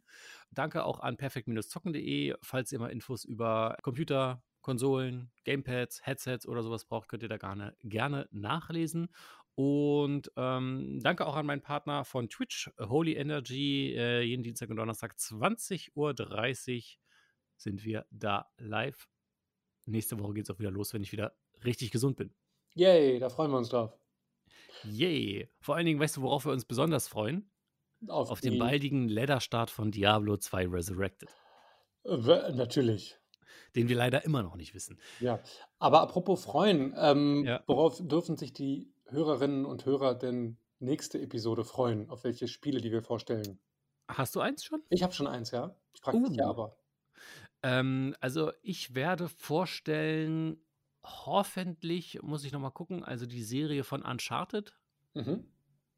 Danke 0.51 0.85
auch 0.85 1.01
an 1.01 1.17
perfekt-zocken.de. 1.17 2.35
Falls 2.43 2.71
ihr 2.71 2.81
mal 2.81 2.91
Infos 2.91 3.25
über 3.25 3.79
Computer, 3.81 4.43
Konsolen, 4.61 5.31
Gamepads, 5.45 6.05
Headsets 6.05 6.47
oder 6.47 6.63
sowas 6.63 6.85
braucht, 6.85 7.09
könnt 7.09 7.23
ihr 7.23 7.31
da 7.31 7.39
gerne, 7.39 7.77
gerne 7.83 8.29
nachlesen. 8.31 9.09
Und 9.57 10.33
ähm, 10.37 10.99
danke 11.03 11.27
auch 11.27 11.37
an 11.37 11.47
meinen 11.47 11.63
Partner 11.63 12.05
von 12.05 12.29
Twitch, 12.29 12.71
Holy 12.81 13.15
Energy. 13.15 13.95
Äh, 13.97 14.23
jeden 14.23 14.43
Dienstag 14.43 14.71
und 14.71 14.77
Donnerstag 14.77 15.15
20.30 15.17 15.93
Uhr 15.95 16.15
sind 17.57 17.85
wir 17.85 18.07
da 18.11 18.51
live. 18.59 19.09
Nächste 19.87 20.19
Woche 20.19 20.35
geht 20.35 20.45
es 20.45 20.51
auch 20.51 20.59
wieder 20.59 20.71
los, 20.73 20.93
wenn 20.93 21.03
ich 21.03 21.13
wieder 21.13 21.37
richtig 21.65 21.91
gesund 21.93 22.17
bin. 22.17 22.35
Yay, 22.75 23.19
da 23.21 23.29
freuen 23.29 23.51
wir 23.53 23.59
uns 23.59 23.69
drauf. 23.69 23.97
Yay! 24.85 25.49
Vor 25.61 25.77
allen 25.77 25.87
Dingen, 25.87 26.01
weißt 26.01 26.17
du, 26.17 26.23
worauf 26.23 26.45
wir 26.47 26.53
uns 26.53 26.65
besonders 26.65 27.07
freuen? 27.07 27.51
Auf, 28.09 28.31
Auf 28.31 28.41
den 28.41 28.59
baldigen 28.59 29.09
Ladder-Start 29.09 29.71
von 29.71 29.91
Diablo 29.91 30.37
2 30.37 30.67
Resurrected, 30.69 31.31
Äh, 32.05 32.17
Natürlich. 32.53 33.17
den 33.77 33.89
wir 33.89 33.97
leider 33.97 34.25
immer 34.25 34.43
noch 34.43 34.57
nicht 34.57 34.75
wissen. 34.75 35.01
Ja, 35.21 35.41
aber 35.79 36.03
apropos 36.03 36.45
freuen, 36.45 36.93
ähm, 36.99 37.45
Ja. 37.47 37.63
worauf 37.67 37.99
dürfen 38.07 38.37
sich 38.37 38.53
die 38.53 38.94
Hörerinnen 39.15 39.65
und 39.65 39.85
Hörer 39.87 40.15
denn 40.15 40.59
nächste 40.79 41.21
Episode 41.21 41.65
freuen? 41.65 42.11
Auf 42.11 42.25
welche 42.25 42.49
Spiele, 42.49 42.81
die 42.81 42.93
wir 42.93 43.03
vorstellen? 43.03 43.61
Hast 44.09 44.35
du 44.35 44.41
eins 44.41 44.65
schon? 44.65 44.83
Ich 44.89 45.03
habe 45.03 45.13
schon 45.13 45.27
eins, 45.27 45.51
ja. 45.51 45.77
Ich 45.93 46.01
frage 46.01 46.23
dich 46.23 46.37
ja 46.37 46.47
Uh. 46.47 46.51
aber. 46.51 46.79
Ähm, 47.63 48.15
also 48.21 48.53
ich 48.63 48.95
werde 48.95 49.29
vorstellen, 49.29 50.59
hoffentlich, 51.05 52.23
muss 52.23 52.45
ich 52.45 52.53
nochmal 52.53 52.73
gucken, 52.73 53.05
also 53.05 53.27
die 53.27 53.43
Serie 53.43 53.85
von 53.85 54.03
Uncharted 54.03 54.75
Mhm. 55.15 55.45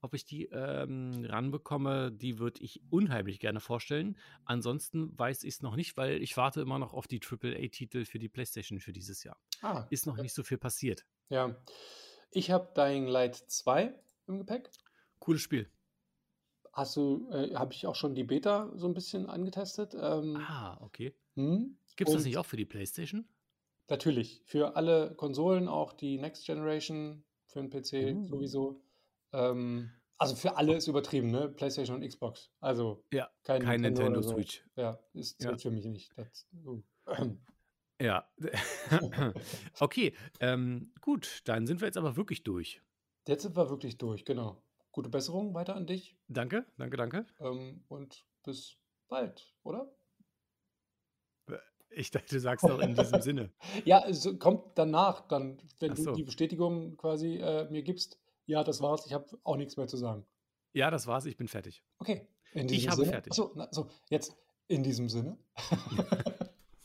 ob 0.03 0.15
ich 0.15 0.25
die 0.25 0.45
ähm, 0.47 1.25
ranbekomme, 1.25 2.13
die 2.13 2.39
würde 2.39 2.63
ich 2.63 2.83
unheimlich 2.91 3.41
gerne 3.41 3.61
vorstellen. 3.61 4.17
Ansonsten 4.45 5.19
weiß 5.19 5.43
ich 5.45 5.55
es 5.55 5.63
noch 5.63 5.75
nicht, 5.75 5.97
weil 5.97 6.23
ich 6.23 6.37
warte 6.37 6.61
immer 6.61 6.79
noch 6.79 6.93
auf 6.93 7.09
die 7.09 7.21
AAA-Titel 7.21 8.05
für 8.05 8.19
die 8.19 8.29
PlayStation 8.29 8.79
für 8.79 8.93
dieses 8.93 9.25
Jahr. 9.25 9.39
Ah, 9.63 9.87
Ist 9.91 10.07
noch 10.07 10.19
ja. 10.19 10.23
nicht 10.23 10.35
so 10.35 10.45
viel 10.45 10.59
passiert. 10.59 11.07
Ja. 11.29 11.57
Ich 12.31 12.51
habe 12.51 12.69
Dying 12.77 13.07
Light 13.07 13.37
2 13.37 13.95
im 14.27 14.39
Gepäck. 14.39 14.71
Cooles 15.21 15.41
Spiel. 15.43 15.71
Hast 16.73 16.97
du, 16.97 17.29
äh, 17.31 17.55
habe 17.55 17.73
ich 17.73 17.87
auch 17.87 17.95
schon 17.95 18.15
die 18.15 18.25
Beta 18.25 18.71
so 18.77 18.87
ein 18.87 18.95
bisschen 18.95 19.27
angetestet. 19.27 19.95
Ähm, 19.99 20.37
Ah, 20.37 20.79
okay. 20.83 21.15
hm? 21.35 21.79
Gibt 21.97 22.09
es 22.11 22.15
das 22.17 22.25
nicht 22.25 22.37
auch 22.37 22.45
für 22.45 22.57
die 22.59 22.67
PlayStation? 22.67 23.27
Natürlich, 23.89 24.43
für 24.45 24.77
alle 24.77 25.15
Konsolen, 25.15 25.69
auch 25.69 25.93
die 25.93 26.19
Next 26.19 26.45
Generation, 26.45 27.25
für 27.47 27.61
den 27.63 27.71
PC 27.71 28.15
Uh. 28.15 28.27
sowieso. 28.27 28.83
Ähm, 29.33 29.91
also 30.19 30.35
für 30.35 30.57
alle 30.57 30.75
ist 30.77 30.89
übertrieben, 30.89 31.31
ne? 31.31 31.49
PlayStation 31.49 31.97
und 31.97 32.07
Xbox. 32.07 32.51
Also 32.61 33.05
Ja, 33.13 33.31
kein, 33.45 33.63
kein 33.63 33.81
Nintendo 33.81 34.11
Nintendo 34.11 34.23
so. 34.29 34.35
Switch. 34.35 34.67
Ja, 34.77 34.99
ist 35.15 35.43
Ja. 35.43 35.57
für 35.57 35.71
mich 35.71 35.87
nicht. 35.87 36.13
Das, 36.17 36.47
uh. 36.67 36.83
Ja. 38.01 38.29
okay, 39.81 40.15
ähm, 40.41 40.93
gut, 41.01 41.43
dann 41.47 41.67
sind 41.67 41.81
wir 41.81 41.87
jetzt 41.87 41.97
aber 41.97 42.17
wirklich 42.17 42.43
durch. 42.45 42.83
Jetzt 43.27 43.43
sind 43.43 43.57
wir 43.57 43.71
wirklich 43.71 43.97
durch, 43.99 44.25
genau. 44.25 44.63
Gute 44.93 45.09
Besserung 45.09 45.55
weiter 45.55 45.75
an 45.77 45.87
dich 45.87 46.17
Danke, 46.29 46.65
danke, 46.79 46.97
danke. 46.97 47.27
ähm, 47.41 47.85
und 47.89 48.25
bis 48.45 48.77
bald, 49.09 49.55
oder? 49.63 49.91
Ich 51.91 52.11
dachte, 52.11 52.35
du 52.35 52.41
sagst 52.41 52.65
doch 52.69 52.81
in 52.81 52.95
diesem 52.95 53.23
Sinne. 53.23 53.51
Ja, 53.87 54.05
es 54.07 54.29
kommt 54.39 54.77
danach, 54.77 55.27
dann, 55.29 55.59
wenn 55.79 55.93
Ach 55.93 55.97
du 55.97 56.03
so. 56.03 56.13
die 56.13 56.25
Bestätigung 56.25 56.97
quasi 56.97 57.37
äh, 57.37 57.71
mir 57.71 57.83
gibst, 57.83 58.19
ja, 58.45 58.63
das 58.65 58.81
war's, 58.83 59.07
ich 59.07 59.13
habe 59.15 59.27
auch 59.45 59.57
nichts 59.57 59.77
mehr 59.77 59.87
zu 59.87 59.97
sagen. 59.97 60.27
Ja, 60.73 60.91
das 60.91 61.07
war's, 61.07 61.25
ich 61.27 61.37
bin 61.37 61.49
fertig. 61.49 61.83
Okay. 61.99 62.27
In 62.53 62.69
Ich 62.69 62.87
habe 62.89 62.97
Sinne. 62.97 63.13
fertig. 63.13 63.33
Achso, 63.33 63.53
na, 63.55 63.69
so, 63.71 63.89
jetzt 64.11 64.37
in 64.69 64.83
diesem 64.83 65.09
Sinne. 65.09 65.39